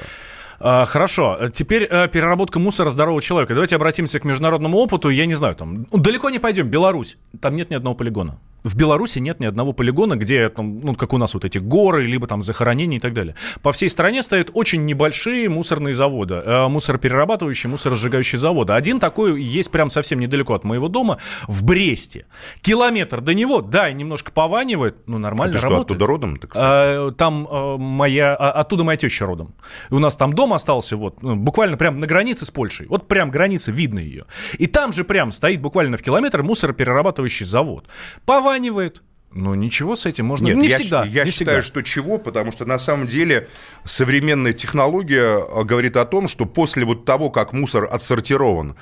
А, 0.59 0.85
хорошо, 0.85 1.37
теперь 1.53 1.83
э, 1.83 2.07
переработка 2.07 2.59
мусора 2.59 2.89
здорового 2.89 3.21
человека. 3.21 3.53
Давайте 3.53 3.75
обратимся 3.75 4.19
к 4.19 4.23
международному 4.23 4.77
опыту. 4.77 5.09
Я 5.09 5.25
не 5.25 5.35
знаю, 5.35 5.55
там 5.55 5.85
далеко 5.91 6.29
не 6.29 6.39
пойдем. 6.39 6.67
Беларусь. 6.67 7.17
Там 7.39 7.55
нет 7.55 7.69
ни 7.69 7.75
одного 7.75 7.95
полигона. 7.95 8.39
В 8.67 8.75
Беларуси 8.75 9.19
нет 9.19 9.39
ни 9.39 9.45
одного 9.45 9.71
полигона, 9.71 10.17
где, 10.17 10.49
там, 10.49 10.81
ну, 10.81 10.93
как 10.93 11.13
у 11.13 11.17
нас 11.17 11.33
вот 11.33 11.45
эти 11.45 11.57
горы, 11.57 12.03
либо 12.03 12.27
там 12.27 12.41
захоронения 12.41 12.97
и 12.97 12.99
так 12.99 13.13
далее. 13.13 13.35
По 13.61 13.71
всей 13.71 13.89
стране 13.89 14.21
стоят 14.21 14.51
очень 14.53 14.85
небольшие 14.85 15.47
мусорные 15.47 15.93
заводы. 15.93 16.35
Э, 16.35 16.67
мусороперерабатывающие, 16.67 17.71
мусоросжигающие 17.71 18.37
заводы. 18.37 18.73
Один 18.73 18.99
такой 18.99 19.41
есть 19.41 19.71
прям 19.71 19.89
совсем 19.89 20.19
недалеко 20.19 20.53
от 20.53 20.65
моего 20.65 20.89
дома, 20.89 21.17
в 21.47 21.63
Бресте. 21.63 22.25
Километр 22.61 23.21
до 23.21 23.33
него, 23.33 23.61
да, 23.61 23.89
и 23.89 23.93
немножко 23.93 24.33
пованивает, 24.33 24.97
но 25.07 25.15
А 25.15 25.19
нормально 25.19 25.53
ты 25.53 25.59
что, 25.59 25.69
работает. 25.69 25.91
оттуда 25.91 26.07
родом? 26.07 26.35
Сказать? 26.35 26.55
А, 26.57 27.11
Там 27.11 27.47
э, 27.49 27.77
моя, 27.77 28.35
а, 28.35 28.51
оттуда 28.51 28.83
моя 28.83 28.97
теща 28.97 29.25
родом. 29.25 29.55
И 29.89 29.93
у 29.93 29.99
нас 29.99 30.17
там 30.17 30.33
дом 30.33 30.53
остался, 30.53 30.97
вот, 30.97 31.23
ну, 31.23 31.37
буквально 31.37 31.77
прям 31.77 32.01
на 32.01 32.05
границе 32.05 32.45
с 32.45 32.51
Польшей. 32.51 32.87
Вот 32.87 33.07
прям 33.07 33.31
граница, 33.31 33.71
видно 33.71 33.99
ее. 33.99 34.25
И 34.57 34.67
там 34.67 34.91
же 34.91 35.05
прям 35.05 35.31
стоит 35.31 35.61
буквально 35.61 35.95
в 35.95 36.01
километр 36.01 36.43
мусороперерабатывающий 36.43 37.45
завод. 37.45 37.85
Пованивает 38.25 38.56
обманывают. 38.57 39.03
Ну, 39.33 39.53
ничего 39.55 39.95
с 39.95 40.05
этим 40.05 40.25
можно. 40.25 40.47
Нет, 40.47 40.55
не 40.55 40.67
я, 40.67 40.77
всегда. 40.77 41.03
я 41.03 41.25
не 41.25 41.31
считаю, 41.31 41.61
всегда. 41.61 41.81
что 41.81 41.81
чего, 41.83 42.17
потому 42.17 42.51
что 42.53 42.65
на 42.65 42.79
самом 42.79 43.07
деле 43.07 43.47
современная 43.83 44.53
технология 44.53 45.39
э, 45.39 45.63
говорит 45.63 45.97
о 45.97 46.05
том, 46.05 46.27
что 46.29 46.45
после 46.45 46.85
вот 46.85 47.03
того, 47.03 47.29
как 47.29 47.51
мусор 47.51 47.89
отсортирован, 47.91 48.77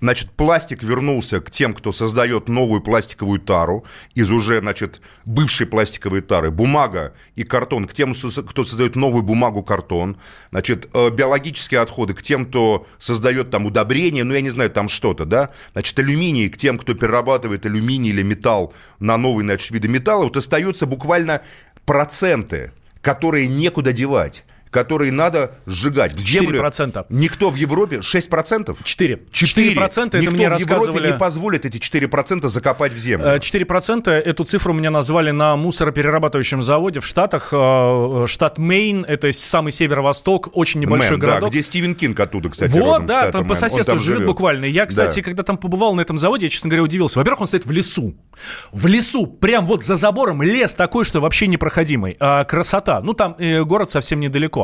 значит, 0.00 0.30
пластик 0.30 0.84
вернулся 0.84 1.40
к 1.40 1.50
тем, 1.50 1.74
кто 1.74 1.90
создает 1.90 2.48
новую 2.48 2.80
пластиковую 2.80 3.40
тару 3.40 3.84
из 4.14 4.30
уже, 4.30 4.60
значит, 4.60 5.00
бывшей 5.24 5.66
пластиковой 5.66 6.20
тары, 6.20 6.52
бумага 6.52 7.12
и 7.34 7.42
картон 7.42 7.86
к 7.86 7.92
тем, 7.92 8.14
кто 8.14 8.64
создает 8.64 8.94
новую 8.94 9.24
бумагу, 9.24 9.64
картон, 9.64 10.16
значит, 10.50 10.88
э, 10.94 11.10
биологические 11.10 11.80
отходы 11.80 12.14
к 12.14 12.22
тем, 12.22 12.46
кто 12.46 12.86
создает 12.98 13.50
там 13.50 13.66
удобрения, 13.66 14.22
ну, 14.22 14.32
я 14.32 14.40
не 14.40 14.50
знаю, 14.50 14.70
там 14.70 14.88
что-то, 14.88 15.24
да, 15.24 15.50
значит, 15.72 15.98
алюминий 15.98 16.48
к 16.48 16.56
тем, 16.56 16.78
кто 16.78 16.94
перерабатывает 16.94 17.66
алюминий 17.66 18.10
или 18.10 18.22
металл 18.22 18.72
на 19.00 19.16
новые, 19.16 19.44
значит, 19.44 19.70
виды 19.72 19.87
металла, 19.88 20.24
вот 20.24 20.36
остается 20.36 20.86
буквально 20.86 21.42
проценты, 21.84 22.72
которые 23.00 23.48
некуда 23.48 23.92
девать, 23.92 24.44
которые 24.70 25.12
надо 25.12 25.52
сжигать 25.66 26.12
в 26.12 26.18
землю. 26.20 26.60
4%. 26.62 27.06
Никто 27.08 27.50
в 27.50 27.54
Европе 27.56 27.96
6%? 27.98 28.76
4. 28.82 29.20
4 29.32 29.70
процента 29.74 30.18
это 30.18 30.24
Никто 30.24 30.36
мне 30.36 30.48
в 30.48 30.52
Европе 30.52 30.64
рассказывали... 30.74 31.12
не 31.12 31.18
позволит 31.18 31.64
эти 31.66 31.76
4% 31.78 32.48
закопать 32.48 32.92
в 32.92 32.98
землю. 32.98 33.26
Э, 33.26 33.38
4% 33.38 34.10
эту 34.10 34.44
цифру 34.44 34.72
мне 34.72 34.90
назвали 34.90 35.30
на 35.30 35.56
мусороперерабатывающем 35.56 36.62
заводе 36.62 37.00
в 37.00 37.06
Штатах. 37.06 37.48
Э, 37.52 38.24
Штат 38.26 38.58
Мейн, 38.58 39.04
это 39.04 39.30
самый 39.32 39.72
северо-восток, 39.72 40.50
очень 40.52 40.80
небольшой 40.80 41.12
Мэн, 41.12 41.20
да, 41.20 41.26
городок. 41.26 41.50
где 41.50 41.62
Стивен 41.62 41.94
Кинг 41.94 42.18
оттуда, 42.20 42.50
кстати, 42.50 42.72
Вот, 42.72 42.80
родом, 42.80 43.06
да, 43.06 43.30
там 43.30 43.42
по 43.42 43.48
Мэн. 43.48 43.50
Он 43.50 43.56
соседству 43.56 43.92
там 43.94 43.98
живет 44.00 44.18
живет. 44.18 44.26
буквально. 44.28 44.64
Я, 44.66 44.86
кстати, 44.86 45.16
Да. 45.20 45.22
когда 45.22 45.42
там 45.42 45.56
побывал 45.56 45.94
на 45.94 46.00
этом 46.00 46.18
заводе, 46.18 46.46
я, 46.46 46.50
честно 46.50 46.68
говоря, 46.70 46.82
удивился. 46.82 47.18
Во-первых, 47.18 47.42
он 47.42 47.46
стоит 47.46 47.66
в 47.66 47.70
лесу. 47.70 48.14
В 48.72 48.86
лесу, 48.86 49.26
прям 49.26 49.64
вот 49.66 49.84
за 49.84 49.96
забором 49.96 50.42
лес 50.42 50.74
такой, 50.74 51.04
что 51.04 51.20
вообще 51.20 51.46
непроходимый. 51.46 52.16
А, 52.20 52.44
красота. 52.44 53.00
Ну, 53.00 53.12
там 53.14 53.34
э, 53.38 53.62
город 53.64 53.90
совсем 53.90 54.20
недалеко. 54.20 54.57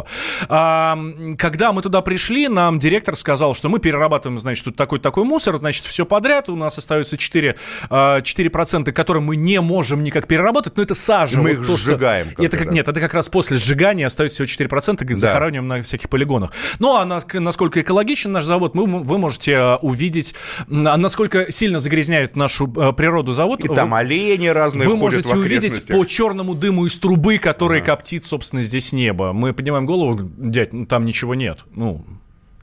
А, 0.48 0.92
м, 0.94 1.36
когда 1.36 1.72
мы 1.72 1.82
туда 1.82 2.00
пришли, 2.00 2.48
нам 2.48 2.78
директор 2.78 3.14
сказал, 3.16 3.54
что 3.54 3.68
мы 3.68 3.78
перерабатываем, 3.78 4.38
значит, 4.38 4.64
тут 4.64 4.76
такой-такой 4.76 5.24
мусор, 5.24 5.56
значит, 5.58 5.84
все 5.84 6.04
подряд. 6.04 6.48
У 6.48 6.56
нас 6.56 6.76
остается 6.78 7.16
4, 7.16 7.56
а, 7.90 8.20
4% 8.20 8.92
которые 8.92 9.22
мы 9.22 9.36
не 9.36 9.60
можем 9.60 10.02
никак 10.02 10.26
переработать, 10.26 10.76
но 10.76 10.82
это 10.82 10.94
сажа. 10.94 11.38
Мы 11.38 11.54
вот 11.54 11.60
их 11.62 11.66
то, 11.66 11.76
что- 11.76 11.90
сжигаем 11.92 12.28
как-то, 12.28 12.44
Это 12.44 12.56
как, 12.56 12.68
да. 12.68 12.74
нет, 12.74 12.88
это 12.88 13.00
как 13.00 13.14
раз 13.14 13.28
после 13.28 13.56
сжигания 13.56 14.06
остается 14.06 14.36
всего 14.36 14.46
4%, 14.46 15.04
говорит, 15.06 15.20
Да. 15.22 15.28
захораниваем 15.28 15.68
на 15.68 15.82
всяких 15.82 16.08
полигонах. 16.08 16.50
Ну, 16.78 16.96
а 16.96 17.04
нас- 17.04 17.26
насколько 17.32 17.80
экологичен 17.80 18.32
наш 18.32 18.44
завод, 18.44 18.74
мы, 18.74 18.86
вы 19.02 19.18
можете 19.18 19.52
э, 19.52 19.74
увидеть, 19.76 20.34
а 20.68 20.96
насколько 20.96 21.50
сильно 21.52 21.78
загрязняет 21.78 22.36
нашу 22.36 22.72
э, 22.76 22.92
природу 22.92 23.32
завод. 23.32 23.64
И 23.64 23.68
там 23.68 23.90
вы, 23.90 23.98
олени 23.98 24.48
разные 24.48 24.88
вы 24.88 24.96
можете 24.96 25.34
увидеть 25.34 25.86
по 25.88 26.04
черному 26.04 26.54
дыму 26.54 26.86
из 26.86 26.98
трубы, 26.98 27.38
который 27.38 27.80
коптит, 27.80 28.24
собственно, 28.24 28.62
здесь 28.62 28.92
небо. 28.92 29.32
Мы 29.32 29.52
поднимаем 29.84 29.86
голову, 29.86 30.30
дядь, 30.36 30.72
ну, 30.72 30.86
там 30.86 31.04
ничего 31.04 31.34
нет. 31.34 31.64
Ну, 31.74 32.04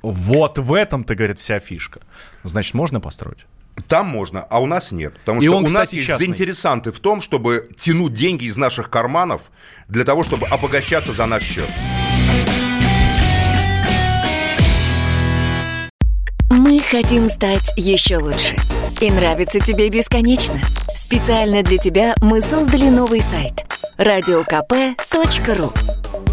вот 0.01 0.57
в 0.57 0.73
этом-то, 0.73 1.15
говорит, 1.15 1.37
вся 1.37 1.59
фишка. 1.59 1.99
Значит, 2.43 2.73
можно 2.73 2.99
построить? 2.99 3.45
Там 3.87 4.07
можно, 4.07 4.41
а 4.41 4.59
у 4.61 4.65
нас 4.65 4.91
нет. 4.91 5.13
Потому 5.19 5.41
И 5.41 5.45
что 5.45 5.57
он, 5.57 5.63
у 5.63 5.69
нас 5.69 5.71
кстати, 5.71 5.95
есть 5.95 6.07
частный. 6.07 6.25
заинтересанты 6.25 6.91
в 6.91 6.99
том, 6.99 7.21
чтобы 7.21 7.69
тянуть 7.77 8.13
деньги 8.13 8.45
из 8.45 8.57
наших 8.57 8.89
карманов 8.89 9.51
для 9.87 10.03
того, 10.03 10.23
чтобы 10.23 10.47
обогащаться 10.47 11.13
за 11.13 11.25
наш 11.25 11.43
счет. 11.43 11.69
Мы 16.49 16.79
хотим 16.81 17.29
стать 17.29 17.71
еще 17.77 18.17
лучше. 18.17 18.55
И 18.99 19.09
нравится 19.09 19.59
тебе 19.59 19.89
бесконечно. 19.89 20.61
Специально 20.87 21.63
для 21.63 21.77
тебя 21.77 22.13
мы 22.21 22.41
создали 22.41 22.89
новый 22.89 23.21
сайт– 23.21 23.65
радиокп.ру 23.97 25.71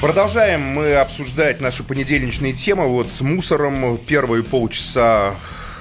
Продолжаем 0.00 0.60
мы 0.60 0.94
обсуждать 0.94 1.60
наши 1.60 1.82
понедельничные 1.82 2.52
темы. 2.52 2.86
Вот 2.86 3.08
с 3.10 3.22
мусором 3.22 3.96
первые 3.96 4.44
полчаса 4.44 5.34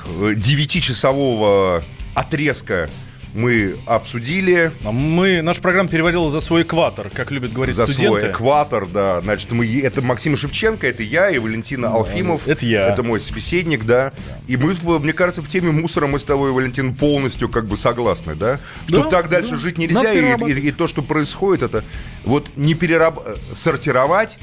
э, 0.05 0.33
девятичасового 0.35 1.83
отрезка 2.13 2.89
мы 3.35 3.75
обсудили. 3.85 4.71
А 4.83 4.91
мы, 4.91 5.41
наша 5.41 5.61
программа 5.61 5.89
переводила 5.89 6.29
за 6.29 6.39
свой 6.39 6.63
экватор, 6.63 7.09
как 7.13 7.31
любят 7.31 7.51
говорить 7.51 7.75
за 7.75 7.85
студенты. 7.85 8.13
За 8.13 8.19
свой 8.19 8.31
экватор, 8.31 8.87
да. 8.87 9.21
Значит, 9.21 9.51
мы, 9.51 9.79
это 9.81 10.01
Максим 10.01 10.37
Шевченко, 10.37 10.87
это 10.87 11.03
я 11.03 11.29
и 11.29 11.37
Валентина 11.37 11.89
да, 11.89 11.95
Алфимов. 11.95 12.47
Это 12.47 12.65
я. 12.65 12.87
Это 12.87 13.03
мой 13.03 13.19
собеседник, 13.19 13.83
да. 13.83 14.13
да. 14.15 14.37
И 14.47 14.57
мы, 14.57 14.73
мне 14.99 15.13
кажется, 15.13 15.41
в 15.41 15.47
теме 15.47 15.71
мусора 15.71 16.07
мы 16.07 16.19
с 16.19 16.25
тобой, 16.25 16.51
Валентин, 16.51 16.95
полностью 16.95 17.49
как 17.49 17.67
бы 17.67 17.75
согласны, 17.77 18.35
да? 18.35 18.59
Что 18.87 19.03
да, 19.03 19.09
так 19.09 19.29
дальше 19.29 19.51
да. 19.51 19.57
жить 19.57 19.77
нельзя, 19.77 20.13
и, 20.13 20.51
и, 20.51 20.67
и 20.67 20.71
то, 20.71 20.87
что 20.87 21.01
происходит, 21.01 21.63
это 21.63 21.83
вот 22.23 22.49
не 22.55 22.73
перераб... 22.73 23.19
сортировать, 23.53 24.39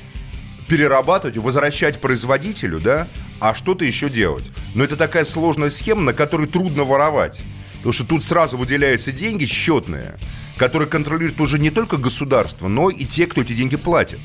перерабатывать, 0.68 1.38
возвращать 1.38 2.00
производителю, 2.00 2.78
да, 2.78 3.08
а 3.40 3.54
что-то 3.54 3.84
еще 3.84 4.08
делать. 4.08 4.50
Но 4.74 4.84
это 4.84 4.96
такая 4.96 5.24
сложная 5.24 5.70
схема, 5.70 6.02
на 6.02 6.12
которой 6.12 6.46
трудно 6.46 6.84
воровать. 6.84 7.40
Потому 7.82 7.94
что 7.94 8.04
тут 8.04 8.22
сразу 8.22 8.56
выделяются 8.56 9.10
деньги 9.10 9.44
счетные, 9.44 10.14
которые 10.56 10.88
контролируют 10.88 11.40
уже 11.40 11.58
не 11.58 11.70
только 11.70 11.96
государство, 11.96 12.68
но 12.68 12.90
и 12.90 13.04
те, 13.04 13.26
кто 13.26 13.40
эти 13.40 13.54
деньги 13.54 13.76
платит 13.76 14.20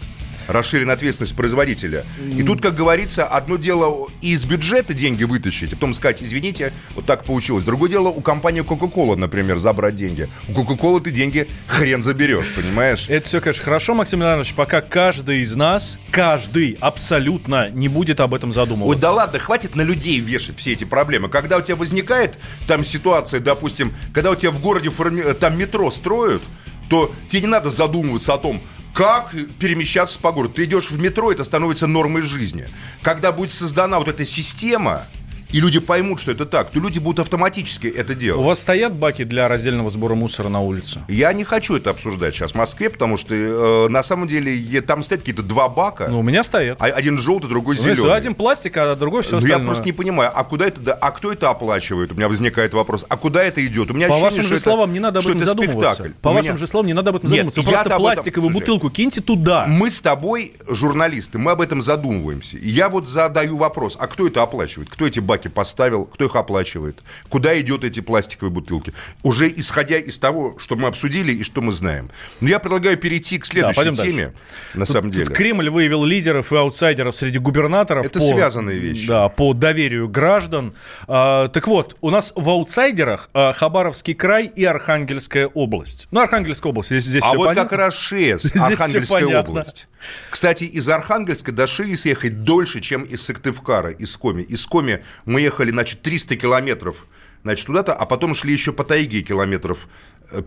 расширенная 0.48 0.96
ответственность 0.96 1.36
производителя. 1.36 2.06
И 2.36 2.44
тут, 2.44 2.62
как 2.62 2.76
говорится, 2.76 3.26
одно 3.26 3.58
дело 3.58 4.08
из 4.22 4.46
бюджета 4.46 4.94
деньги 4.94 5.24
вытащить, 5.24 5.74
а 5.74 5.76
потом 5.76 5.94
сказать, 5.94 6.22
извините, 6.22 6.74
вот 6.96 7.06
так 7.06 7.24
получилось. 7.24 7.64
Другое 7.64 7.90
дело 7.90 8.10
у 8.10 8.22
компании 8.22 8.64
Coca-Cola, 8.64 9.16
например, 9.16 9.58
забрать 9.58 9.96
деньги. 9.96 10.30
У 10.48 10.54
Coca-Cola 10.54 11.02
ты 11.02 11.12
деньги 11.12 11.48
хрен 11.68 12.02
заберешь, 12.02 12.54
понимаешь? 12.56 13.10
Это 13.10 13.28
все, 13.28 13.42
конечно, 13.42 13.64
хорошо, 13.64 13.94
Максим 13.94 14.22
Леонидович, 14.22 14.54
пока 14.54 14.82
каждый 14.82 15.42
из 15.42 15.56
нас, 15.56 16.00
каждый 16.12 16.78
абсолютно 16.80 17.70
не 17.70 17.88
будет 17.88 18.20
об 18.20 18.34
этом 18.34 18.52
задумываться. 18.52 18.96
Ой, 18.96 19.02
да 19.02 19.12
ладно, 19.12 19.40
хватит 19.40 19.76
на 19.76 19.82
людей 19.82 20.20
вешать 20.20 20.58
все 20.58 20.74
эти 20.74 20.84
проблемы. 20.84 21.30
Когда 21.30 21.58
у 21.58 21.62
тебя 21.62 21.76
возникает 21.76 22.38
там 22.68 22.84
ситуация, 22.84 23.40
допустим, 23.40 23.94
когда 24.14 24.32
у 24.32 24.36
тебя 24.36 24.52
в 24.52 24.60
городе 24.62 24.90
форми... 24.90 25.22
там 25.34 25.58
метро 25.58 25.92
строят, 25.92 26.42
то 26.90 27.12
тебе 27.28 27.42
не 27.42 27.48
надо 27.48 27.70
задумываться 27.70 28.34
о 28.34 28.38
том, 28.38 28.62
как 28.98 29.30
перемещаться 29.60 30.18
по 30.18 30.32
городу. 30.32 30.56
Ты 30.56 30.66
идешь 30.66 30.90
в 30.90 31.00
метро, 31.00 31.32
это 31.32 31.44
становится 31.44 31.86
нормой 31.86 32.24
жизни. 32.24 32.68
Когда 33.04 33.32
будет 33.32 33.52
создана 33.52 34.00
вот 34.00 34.08
эта 34.08 34.26
система, 34.26 35.04
и 35.52 35.60
люди 35.60 35.80
поймут, 35.80 36.20
что 36.20 36.32
это 36.32 36.46
так, 36.46 36.72
то 36.72 36.80
люди 36.80 37.00
будут 37.00 37.20
автоматически 37.20 37.88
это 37.88 38.16
делать. 38.16 38.42
У 38.42 38.44
вас 38.44 38.60
стоят 38.60 38.94
баки 38.94 39.24
для 39.24 39.48
раздельного 39.48 39.90
сбора 39.90 40.16
мусора 40.16 40.50
на 40.50 40.60
улице? 40.62 41.02
Я 41.08 41.32
не 41.34 41.44
хочу 41.44 41.76
это 41.76 41.92
обсуждать 41.92 42.36
сейчас 42.36 42.52
в 42.52 42.56
Москве, 42.56 42.90
потому 42.90 43.18
что 43.18 43.34
э, 43.34 43.88
на 43.90 44.04
самом 44.04 44.28
деле 44.28 44.82
там 44.82 45.04
стоят 45.04 45.22
какие-то 45.22 45.44
два 45.44 45.70
бака. 45.70 46.08
Ну, 46.10 46.20
у 46.20 46.24
меня 46.24 46.44
стоят. 46.44 46.82
А, 46.82 46.86
один 46.86 47.20
желтый, 47.20 47.50
другой 47.50 47.78
зеленый. 47.78 48.14
Один 48.14 48.36
пластик, 48.36 48.76
а 48.78 48.96
другой 48.96 49.24
все 49.24 49.38
остальное. 49.38 49.60
Ну, 49.60 49.64
я 49.64 49.68
просто 49.68 49.86
не 49.86 49.94
понимаю, 49.94 50.32
а 50.34 50.44
куда 50.44 50.66
это, 50.66 50.94
а 50.94 51.12
кто 51.12 51.32
это 51.32 51.50
оплачивает? 51.50 52.12
У 52.12 52.16
меня 52.16 52.28
возникает 52.28 52.74
вопрос, 52.74 53.06
а 53.08 53.18
куда 53.18 53.44
это 53.44 53.66
идет? 53.66 53.92
У 53.92 53.94
меня 53.94 54.08
По 54.08 54.16
ощущение, 54.16 54.42
вашим 54.42 54.56
же 54.56 54.62
словам, 54.62 54.94
не 54.94 55.00
надо 55.00 55.20
об 55.20 55.28
этом 55.28 55.40
задумываться. 55.40 55.94
Спектакль. 55.94 56.12
По 56.22 56.32
вашим 56.32 56.50
меня... 56.52 56.58
же 56.58 56.68
словам, 56.68 56.88
не 56.88 56.94
надо 56.94 57.10
об 57.12 57.16
этом 57.18 57.32
Нет, 57.32 57.54
задумываться. 57.54 57.62
Вы 57.62 57.72
просто 57.72 57.96
пластиковую 57.98 58.50
этом... 58.50 58.60
бутылку 58.60 58.90
киньте 58.90 59.22
туда. 59.22 59.66
Мы 59.68 59.90
с 59.90 60.02
тобой, 60.02 60.54
журналисты, 60.68 61.38
мы 61.38 61.52
об 61.52 61.62
этом 61.62 61.82
задумываемся. 61.82 62.58
И 62.58 62.70
я 62.70 62.90
вот 62.90 63.08
задаю 63.08 63.58
вопрос, 63.58 63.98
а 64.00 64.08
кто 64.08 64.28
это 64.28 64.44
оплачивает? 64.44 64.90
Кто 64.90 65.06
эти 65.06 65.20
баки 65.20 65.37
поставил? 65.45 66.06
кто 66.06 66.26
их 66.26 66.36
оплачивает, 66.36 67.04
куда 67.30 67.60
идет 67.60 67.84
эти 67.84 68.00
пластиковые 68.00 68.52
бутылки. 68.52 68.93
Уже 69.23 69.47
исходя 69.47 69.97
из 69.97 70.17
того, 70.17 70.58
что 70.58 70.76
мы 70.76 70.88
обсудили 70.88 71.32
и 71.32 71.43
что 71.43 71.62
мы 71.62 71.71
знаем. 71.71 72.10
Но 72.41 72.50
я 72.50 72.60
предлагаю 72.60 72.97
перейти 72.97 73.38
к 73.38 73.45
следующей 73.45 73.84
да, 73.84 73.91
теме, 73.91 74.26
дальше. 74.26 74.34
на 74.73 74.86
тут, 74.86 74.95
самом 74.95 75.12
деле. 75.12 75.26
Тут 75.26 75.36
Кремль 75.36 75.69
выявил 75.69 76.04
лидеров 76.04 76.52
и 76.52 76.56
аутсайдеров 76.56 77.15
среди 77.15 77.38
губернаторов. 77.39 78.06
Это 78.06 78.19
по, 78.19 78.26
связанные 78.26 78.80
вещи. 78.80 79.08
Да, 79.08 79.30
по 79.30 79.54
доверию 79.54 80.10
граждан. 80.10 80.73
А, 81.08 81.47
так 81.50 81.67
вот, 81.67 81.95
у 82.02 82.10
нас 82.10 82.34
в 82.36 82.50
аутсайдерах 82.50 83.30
а, 83.34 83.54
Хабаровский 83.54 84.15
край 84.15 84.45
и 84.47 84.63
Архангельская 84.63 85.47
область. 85.47 86.08
Ну, 86.12 86.21
Архангельская 86.21 86.71
область, 86.71 86.89
здесь, 86.89 87.06
здесь 87.06 87.23
А 87.23 87.28
все 87.28 87.38
вот 87.38 87.47
понятно. 87.50 87.69
как 87.69 87.80
раз 87.80 87.95
ШЕС, 87.95 88.56
Архангельская 88.56 89.39
область. 89.39 89.88
Кстати, 90.30 90.63
из 90.65 90.88
Архангельска 90.88 91.52
до 91.52 91.67
Шии 91.67 91.95
съехать 91.95 92.43
дольше, 92.43 92.82
чем 92.82 93.04
из 93.04 93.23
Сыктывкара, 93.23 93.91
из 93.91 94.15
Коми. 94.15 94.41
Из 94.43 94.65
Коми 94.65 95.04
мы 95.28 95.42
ехали, 95.42 95.70
значит, 95.70 96.02
300 96.02 96.38
километров 96.38 97.06
значит, 97.44 97.68
туда-то, 97.68 97.94
а 97.94 98.06
потом 98.06 98.34
шли 98.34 98.54
еще 98.54 98.74
по 98.74 98.84
тайге 98.84 99.22
километров 99.22 99.88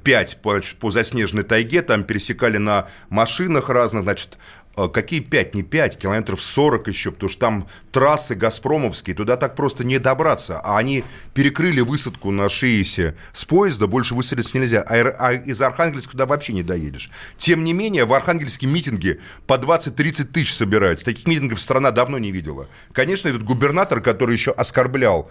5 0.03 0.39
по, 0.43 0.53
значит, 0.53 0.77
по 0.79 0.91
заснеженной 0.91 1.45
тайге, 1.45 1.83
там 1.83 2.03
пересекали 2.03 2.59
на 2.59 2.89
машинах 3.09 3.69
разных, 3.69 4.03
значит, 4.03 4.39
какие 4.89 5.21
5, 5.21 5.55
не 5.55 5.63
5, 5.63 5.99
километров 5.99 6.43
40 6.43 6.89
еще, 6.89 7.11
потому 7.11 7.31
что 7.31 7.41
там 7.41 7.69
трассы 7.93 8.35
газпромовские, 8.35 9.17
туда 9.17 9.37
так 9.37 9.55
просто 9.55 9.85
не 9.85 9.99
добраться. 9.99 10.61
А 10.61 10.79
они 10.79 11.05
перекрыли 11.35 11.81
высадку 11.81 12.31
на 12.31 12.49
Шиисе 12.49 13.17
с 13.33 13.45
поезда, 13.45 13.87
больше 13.87 14.15
высадиться 14.15 14.57
нельзя. 14.59 14.83
А, 14.83 14.95
а 15.19 15.33
из 15.33 15.61
Архангельска 15.61 16.13
туда 16.13 16.27
вообще 16.27 16.53
не 16.53 16.63
доедешь. 16.63 17.11
Тем 17.37 17.65
не 17.65 17.73
менее, 17.73 18.05
в 18.05 18.13
Архангельске 18.13 18.67
митинги 18.67 19.21
по 19.47 19.55
20-30 19.55 20.25
тысяч 20.25 20.55
собираются. 20.55 21.05
Таких 21.05 21.27
митингов 21.27 21.61
страна 21.61 21.91
давно 21.91 22.19
не 22.19 22.33
видела. 22.33 22.69
Конечно, 22.93 23.29
этот 23.29 23.43
губернатор, 23.43 24.01
который 24.01 24.33
еще 24.35 24.51
оскорблял 24.51 25.31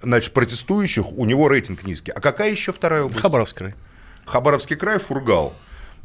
значит, 0.00 0.32
протестующих, 0.32 1.10
у 1.12 1.24
него 1.24 1.48
рейтинг 1.48 1.84
низкий. 1.84 2.10
А 2.10 2.20
какая 2.20 2.50
еще 2.50 2.72
вторая 2.72 3.02
область? 3.02 3.20
Хабаровский 3.20 3.58
край. 3.58 3.74
Хабаровский 4.24 4.76
край, 4.76 4.98
Фургал. 4.98 5.54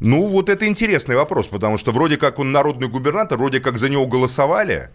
Ну, 0.04 0.26
вот 0.26 0.48
это 0.48 0.66
интересный 0.66 1.16
вопрос, 1.16 1.48
потому 1.48 1.78
что 1.78 1.92
вроде 1.92 2.16
как 2.16 2.38
он 2.38 2.50
народный 2.52 2.88
губернатор, 2.88 3.38
вроде 3.38 3.60
как 3.60 3.78
за 3.78 3.88
него 3.88 4.06
голосовали, 4.06 4.90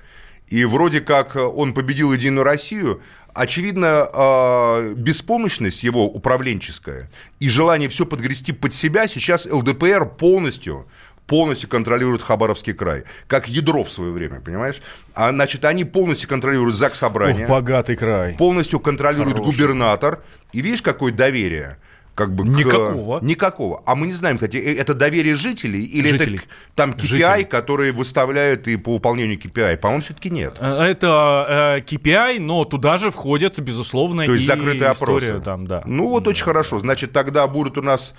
и 0.47 0.65
вроде 0.65 1.01
как 1.01 1.35
он 1.35 1.73
победил 1.73 2.13
Единую 2.13 2.43
Россию. 2.43 3.01
Очевидно, 3.33 4.07
э, 4.11 4.93
беспомощность 4.95 5.83
его 5.83 6.05
управленческая 6.05 7.09
и 7.39 7.49
желание 7.49 7.87
все 7.87 8.05
подгрести 8.05 8.51
под 8.51 8.73
себя 8.73 9.07
сейчас 9.07 9.45
ЛДПР 9.45 10.09
полностью 10.17 10.87
полностью 11.27 11.69
контролируют 11.69 12.23
Хабаровский 12.23 12.73
край, 12.73 13.03
как 13.27 13.47
ядро 13.47 13.83
в 13.83 13.91
свое 13.91 14.11
время, 14.11 14.39
понимаешь? 14.39 14.81
А, 15.13 15.29
значит, 15.29 15.65
они 15.65 15.83
полностью 15.83 16.29
контролируют 16.29 16.75
ЗАГС 16.75 16.99
Собрания. 16.99 17.43
Ох, 17.43 17.49
богатый 17.49 17.97
край. 17.97 18.35
Полностью 18.35 18.79
контролирует 18.79 19.37
Хороший. 19.37 19.51
губернатор. 19.51 20.23
И 20.53 20.61
видишь, 20.61 20.81
какое 20.81 21.11
доверие? 21.11 21.77
Как 22.17 22.33
бы 22.33 22.43
никакого. 22.45 23.19
К... 23.19 23.21
Никакого. 23.21 23.83
А 23.85 23.93
мы 23.93 24.07
не 24.07 24.13
знаем, 24.13 24.37
кстати, 24.37 24.57
э, 24.57 24.75
это 24.75 24.95
доверие 24.95 25.35
жителей 25.35 25.83
или 25.83 26.09
жителей. 26.09 26.37
это 26.37 26.47
там 26.73 26.91
KPI, 26.91 27.05
жителей. 27.05 27.43
которые 27.45 27.91
выставляют 27.91 28.67
и 28.67 28.75
по 28.75 28.93
выполнению 28.93 29.37
KPI? 29.37 29.77
По-моему, 29.77 30.01
все-таки 30.01 30.31
нет. 30.31 30.57
Э, 30.59 30.81
это 30.81 31.77
э, 31.77 31.81
KPI, 31.81 32.39
но 32.39 32.65
туда 32.65 32.97
же 32.97 33.11
входят, 33.11 33.59
безусловно, 33.59 34.25
То 34.25 34.33
есть 34.33 34.45
и 34.45 34.47
закрытые 34.47 34.91
история, 34.91 35.27
опросы. 35.27 35.41
Там, 35.45 35.67
да. 35.67 35.83
Ну 35.85 36.07
вот 36.09 36.23
да. 36.23 36.31
очень 36.31 36.43
хорошо. 36.43 36.79
Значит, 36.79 37.11
тогда 37.13 37.45
будут 37.47 37.77
у 37.77 37.83
нас 37.83 38.15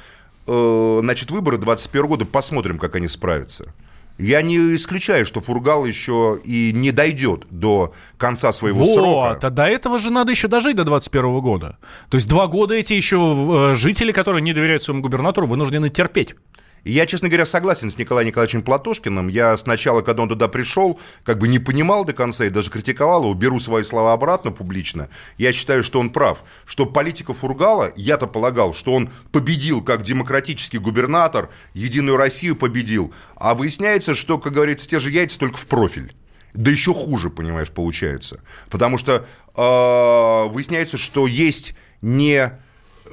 э, 0.47 0.99
значит, 1.03 1.33
выборы 1.33 1.57
2021 1.57 2.07
года. 2.07 2.25
Посмотрим, 2.25 2.79
как 2.79 2.95
они 2.95 3.09
справятся. 3.09 3.75
Я 4.19 4.43
не 4.43 4.57
исключаю, 4.75 5.25
что 5.25 5.41
Фургал 5.41 5.85
еще 5.87 6.41
и 6.45 6.73
не 6.73 6.91
дойдет 6.91 7.47
до 7.51 7.95
конца 8.17 8.53
своего 8.53 8.81
вот, 8.81 8.95
срока. 8.95 9.47
А 9.47 9.51
до 9.51 9.65
этого 9.65 9.99
же 9.99 10.11
надо 10.11 10.33
еще 10.33 10.49
дожить 10.49 10.77
до 10.77 10.85
21 10.85 11.41
года. 11.41 11.79
То 12.11 12.17
есть 12.17 12.29
два 12.29 12.49
года 12.49 12.75
эти 12.75 12.95
еще 12.95 13.71
э, 13.71 13.75
жители, 13.75 14.11
которые 14.11 14.43
не 14.43 14.53
доверяют 14.53 14.83
своему 14.83 15.03
губернатору, 15.03 15.47
вынуждены 15.47 15.89
терпеть. 15.89 16.35
Я, 16.85 17.07
честно 17.07 17.29
говоря, 17.29 17.47
согласен 17.47 17.91
с 17.91 17.99
Николаем 17.99 18.29
Николаевичем 18.29 18.63
Платошкиным. 18.63 19.29
Я 19.29 19.57
сначала, 19.57 20.01
когда 20.01 20.23
он 20.23 20.29
туда 20.29 20.49
пришел, 20.49 20.99
как 21.25 21.39
бы 21.39 21.49
не 21.49 21.59
понимал 21.59 22.05
до 22.05 22.13
конца 22.13 22.47
и 22.47 22.51
даже 22.51 22.71
критиковал 22.71 23.23
его, 23.25 23.35
беру 23.35 23.61
свои 23.61 23.83
слова 23.85 24.13
обратно 24.13 24.53
публично. 24.53 25.09
Я 25.37 25.53
считаю, 25.53 25.83
что 25.85 26.01
он 26.01 26.11
прав. 26.11 26.45
Что 26.65 26.87
политика 26.87 27.35
Фургала, 27.35 27.93
я-то 27.97 28.27
полагал, 28.27 28.75
что 28.75 28.93
он 28.93 29.11
победил 29.33 29.83
как 29.83 30.03
демократический 30.03 30.79
губернатор, 30.79 31.51
Единую 31.75 32.17
Россию 32.17 32.57
победил. 32.57 33.13
А 33.37 33.55
выясняется, 33.55 34.15
что, 34.15 34.39
как 34.39 34.53
говорится, 34.53 34.89
те 34.89 35.01
же 35.01 35.11
яйца 35.11 35.39
только 35.39 35.57
в 35.57 35.67
профиль. 35.67 36.15
Да 36.55 36.71
еще 36.71 36.95
хуже, 36.95 37.31
понимаешь, 37.31 37.71
получается. 37.71 38.41
Потому 38.71 38.99
что 38.99 39.27
э, 39.55 40.53
выясняется, 40.53 40.97
что 40.99 41.27
есть 41.27 41.75
не 42.01 42.53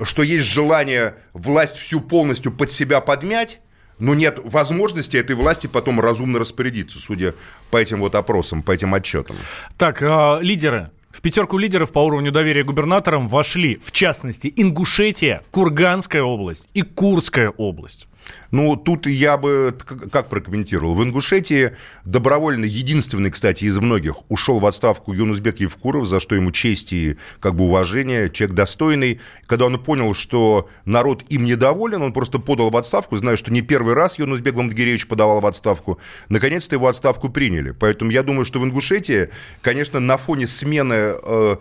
что 0.03 0.23
есть 0.23 0.45
желание 0.45 1.15
власть 1.33 1.77
всю 1.77 2.01
полностью 2.01 2.51
под 2.51 2.71
себя 2.71 3.01
подмять, 3.01 3.59
но 3.99 4.13
нет 4.13 4.39
возможности 4.43 5.17
этой 5.17 5.35
власти 5.35 5.67
потом 5.67 5.99
разумно 5.99 6.39
распорядиться, 6.39 6.99
судя 6.99 7.35
по 7.71 7.77
этим 7.77 7.99
вот 7.99 8.15
опросам, 8.15 8.61
по 8.61 8.71
этим 8.71 8.93
отчетам. 8.93 9.35
Так, 9.77 10.01
э, 10.01 10.39
лидеры. 10.41 10.91
В 11.11 11.21
пятерку 11.21 11.57
лидеров 11.57 11.93
по 11.93 11.99
уровню 11.99 12.31
доверия 12.33 12.65
губернаторам 12.65 13.29
вошли, 13.29 13.79
в 13.81 13.93
частности, 13.93 14.51
Ингушетия, 14.53 15.43
Курганская 15.51 16.23
область 16.23 16.67
и 16.73 16.81
Курская 16.81 17.51
область. 17.51 18.09
Ну, 18.51 18.75
тут 18.75 19.07
я 19.07 19.37
бы 19.37 19.75
как 20.11 20.29
прокомментировал. 20.29 20.95
В 20.95 21.03
Ингушетии 21.03 21.75
добровольно, 22.05 22.65
единственный, 22.65 23.31
кстати, 23.31 23.65
из 23.65 23.77
многих, 23.79 24.29
ушел 24.29 24.59
в 24.59 24.65
отставку 24.65 25.13
Юнусбек 25.13 25.59
Евкуров, 25.59 26.07
за 26.07 26.19
что 26.19 26.35
ему 26.35 26.51
честь 26.51 26.93
и 26.93 27.17
как 27.39 27.55
бы 27.55 27.65
уважение, 27.65 28.29
человек 28.29 28.55
достойный. 28.55 29.19
Когда 29.45 29.65
он 29.65 29.81
понял, 29.83 30.13
что 30.13 30.69
народ 30.85 31.23
им 31.29 31.45
недоволен, 31.45 32.01
он 32.01 32.13
просто 32.13 32.39
подал 32.39 32.69
в 32.69 32.77
отставку, 32.77 33.17
зная, 33.17 33.37
что 33.37 33.51
не 33.51 33.61
первый 33.61 33.93
раз 33.93 34.19
Юнусбек 34.19 34.55
Мамдгиревич 34.55 35.07
подавал 35.07 35.41
в 35.41 35.45
отставку. 35.45 35.99
Наконец-то 36.29 36.75
его 36.75 36.87
отставку 36.87 37.29
приняли. 37.29 37.71
Поэтому 37.71 38.11
я 38.11 38.23
думаю, 38.23 38.45
что 38.45 38.59
в 38.59 38.65
Ингушетии, 38.65 39.29
конечно, 39.61 39.99
на 39.99 40.17
фоне 40.17 40.47
смены 40.47 41.13
э, 41.21 41.55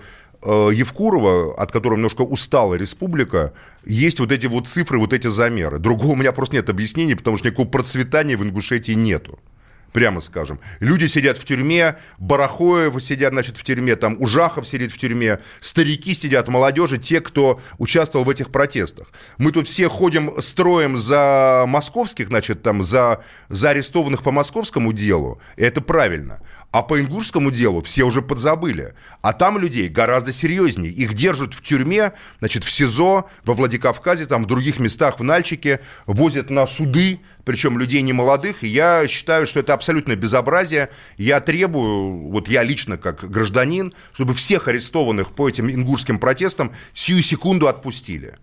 Евкурова, 0.45 1.55
от 1.55 1.73
которого 1.73 1.97
немножко 1.97 2.23
устала 2.23 2.75
республика, 2.75 3.53
есть 3.85 4.21
вот 4.21 4.33
эти 4.33 4.47
вот 4.47 4.67
цифры, 4.67 4.99
вот 4.99 5.13
эти 5.13 5.29
замеры. 5.29 5.79
Другого 5.79 6.13
у 6.13 6.17
меня 6.17 6.33
просто 6.33 6.57
нет 6.57 6.69
объяснений, 6.69 7.15
потому 7.15 7.39
что 7.39 7.49
никакого 7.49 7.69
процветания 7.69 8.37
в 8.37 8.43
Ингушетии 8.43 8.93
нету 8.93 9.39
прямо 9.95 10.21
скажем. 10.21 10.59
Люди 10.81 11.07
сидят 11.07 11.39
в 11.39 11.45
тюрьме, 11.45 11.97
Барахоев 12.19 13.01
сидят, 13.01 13.33
значит, 13.33 13.57
в 13.57 13.63
тюрьме, 13.63 13.95
там 13.95 14.21
Ужахов 14.21 14.67
сидит 14.67 14.93
в 14.93 14.99
тюрьме, 14.99 15.39
старики 15.61 16.15
сидят, 16.15 16.49
молодежи, 16.49 16.99
те, 16.99 17.21
кто 17.21 17.61
участвовал 17.79 18.25
в 18.25 18.29
этих 18.29 18.51
протестах. 18.51 19.13
Мы 19.39 19.53
тут 19.53 19.69
все 19.69 19.89
ходим 19.89 20.33
строем 20.43 20.97
за 20.97 21.65
московских, 21.69 22.27
значит, 22.27 22.61
там, 22.61 22.83
за, 22.83 23.23
за 23.49 23.71
арестованных 23.71 24.25
по 24.25 24.33
московскому 24.33 24.93
делу, 24.93 25.41
и 25.57 25.63
это 25.63 25.81
правильно. 25.81 26.41
А 26.75 26.83
по 26.83 27.01
ингушскому 27.01 27.53
делу 27.53 27.83
все 27.83 28.03
уже 28.03 28.21
подзабыли. 28.21 28.95
А 29.23 29.33
там 29.33 29.59
людей 29.59 29.89
гораздо 29.89 30.33
серьезнее. 30.33 30.91
Их 30.91 31.15
держат 31.15 31.55
в 31.55 31.63
тюрьме, 31.63 32.15
значит, 32.41 32.65
в 32.65 32.71
СИЗО, 32.73 33.31
во 33.45 33.55
Владикавказе, 33.55 34.27
там, 34.27 34.43
в 34.43 34.47
других 34.47 34.81
местах, 34.81 35.21
в 35.21 35.23
Нальчике, 35.23 35.79
возят 36.07 36.51
на 36.51 36.67
суды, 36.67 37.21
причем 37.45 37.79
людей 37.79 38.03
не 38.03 38.13
молодых. 38.13 38.65
И 38.65 38.67
я 38.67 39.07
считаю, 39.07 39.47
что 39.47 39.61
это 39.61 39.73
абсолютное 39.73 40.17
безобразие. 40.17 40.91
Я 41.17 41.39
требую, 41.39 42.31
вот 42.31 42.49
я 42.49 42.65
лично 42.65 42.99
как 42.99 43.31
гражданин, 43.31 43.95
чтобы 44.13 44.35
всех 44.35 44.67
арестованных 44.67 45.31
по 45.31 45.49
этим 45.49 45.71
ингушским 45.71 46.19
протестам 46.19 46.73
сию 46.93 47.23
секунду 47.23 47.69
отпустили. 47.69 48.35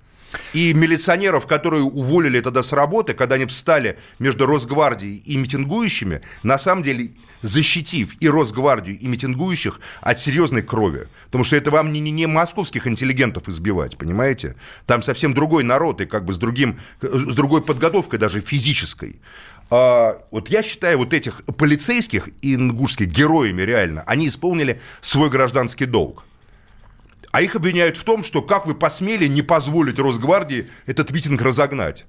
И 0.53 0.73
милиционеров, 0.73 1.47
которые 1.47 1.83
уволили 1.83 2.39
тогда 2.39 2.63
с 2.63 2.73
работы, 2.73 3.13
когда 3.13 3.35
они 3.35 3.45
встали 3.45 3.97
между 4.19 4.45
Росгвардией 4.45 5.17
и 5.17 5.37
митингующими, 5.37 6.21
на 6.43 6.57
самом 6.57 6.83
деле 6.83 7.11
защитив 7.41 8.15
и 8.19 8.29
Росгвардию, 8.29 8.97
и 8.99 9.07
митингующих 9.07 9.79
от 10.01 10.19
серьезной 10.19 10.61
крови. 10.61 11.07
Потому 11.25 11.43
что 11.43 11.55
это 11.55 11.71
вам 11.71 11.91
не, 11.91 11.99
не, 11.99 12.11
не 12.11 12.27
московских 12.27 12.87
интеллигентов 12.87 13.47
избивать, 13.47 13.97
понимаете? 13.97 14.55
Там 14.85 15.01
совсем 15.01 15.33
другой 15.33 15.63
народ 15.63 16.01
и 16.01 16.05
как 16.05 16.25
бы 16.25 16.33
с, 16.33 16.37
другим, 16.37 16.79
с 17.01 17.35
другой 17.35 17.61
подготовкой 17.63 18.19
даже 18.19 18.41
физической. 18.41 19.19
А, 19.69 20.21
вот 20.31 20.49
я 20.49 20.63
считаю 20.63 20.97
вот 20.97 21.13
этих 21.13 21.43
полицейских 21.57 22.29
и 22.41 22.55
ингушских 22.55 23.07
героями 23.07 23.61
реально, 23.61 24.03
они 24.05 24.27
исполнили 24.27 24.79
свой 25.01 25.29
гражданский 25.29 25.85
долг. 25.85 26.25
А 27.31 27.41
их 27.41 27.55
обвиняют 27.55 27.97
в 27.97 28.03
том, 28.03 28.23
что 28.23 28.41
как 28.41 28.65
вы 28.65 28.75
посмели 28.75 29.27
не 29.27 29.41
позволить 29.41 29.99
Росгвардии 29.99 30.69
этот 30.85 31.11
митинг 31.11 31.41
разогнать. 31.41 32.05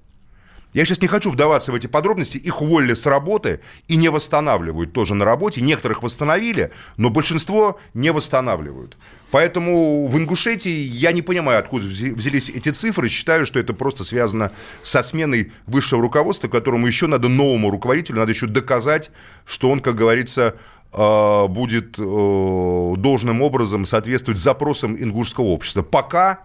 Я 0.73 0.87
сейчас 0.87 1.03
не 1.03 1.09
хочу 1.09 1.31
вдаваться 1.31 1.71
в 1.71 1.75
эти 1.75 1.87
подробности. 1.87 2.39
Их 2.39 2.63
уволили 2.63 2.95
с 2.95 3.05
работы 3.07 3.61
и 3.89 3.97
не 3.97 4.09
восстанавливают 4.09 4.93
тоже 4.93 5.15
на 5.15 5.25
работе. 5.25 5.61
Некоторых 5.61 6.03
восстановили, 6.03 6.73
но 6.97 7.11
большинство 7.11 7.79
не 7.93 8.11
восстанавливают. 8.11 8.97
Поэтому 9.31 10.07
в 10.07 10.19
Ингушетии 10.19 10.71
я 10.71 11.13
не 11.13 11.21
понимаю, 11.21 11.59
откуда 11.59 11.87
взялись 11.87 12.49
эти 12.49 12.71
цифры. 12.71 13.09
Считаю, 13.09 13.47
что 13.47 13.59
это 13.59 13.75
просто 13.75 14.05
связано 14.05 14.51
со 14.83 15.03
сменой 15.03 15.53
высшего 15.67 16.01
руководства, 16.01 16.49
которому 16.49 16.87
еще 16.87 17.07
надо 17.07 17.29
новому 17.29 17.71
руководителю, 17.71 18.19
надо 18.19 18.33
еще 18.33 18.47
доказать, 18.47 19.11
что 19.45 19.71
он, 19.71 19.81
как 19.81 19.95
говорится, 19.95 20.57
э, 20.93 21.47
будет 21.49 21.99
э, 21.99 22.95
должным 22.97 23.43
образом 23.43 23.85
соответствовать 23.85 24.41
запросам 24.41 24.97
ингушского 24.97 25.47
общества. 25.47 25.83
Пока 25.83 26.41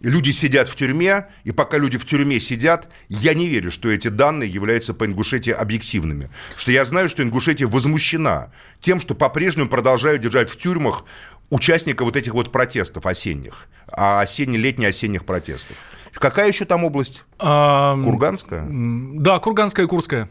люди 0.00 0.30
сидят 0.30 0.68
в 0.68 0.76
тюрьме, 0.76 1.28
и 1.44 1.52
пока 1.52 1.78
люди 1.78 1.98
в 1.98 2.04
тюрьме 2.04 2.40
сидят, 2.40 2.88
я 3.08 3.34
не 3.34 3.48
верю, 3.48 3.70
что 3.70 3.90
эти 3.90 4.08
данные 4.08 4.50
являются 4.50 4.94
по 4.94 5.04
Ингушетии 5.04 5.52
объективными. 5.52 6.30
Что 6.56 6.72
я 6.72 6.84
знаю, 6.84 7.08
что 7.08 7.22
Ингушетия 7.22 7.66
возмущена 7.66 8.50
тем, 8.80 9.00
что 9.00 9.14
по-прежнему 9.14 9.68
продолжают 9.68 10.22
держать 10.22 10.50
в 10.50 10.56
тюрьмах 10.56 11.04
участников 11.50 12.06
вот 12.06 12.16
этих 12.16 12.34
вот 12.34 12.52
протестов 12.52 13.06
осенних, 13.06 13.68
а 13.86 14.20
осенне-летне-осенних 14.20 15.24
протестов. 15.24 15.76
Какая 16.12 16.48
еще 16.48 16.64
там 16.64 16.84
область? 16.84 17.24
А, 17.38 17.96
Курганская? 18.02 18.66
Да, 18.68 19.38
Курганская 19.38 19.86
и 19.86 19.88
Курская. 19.88 20.28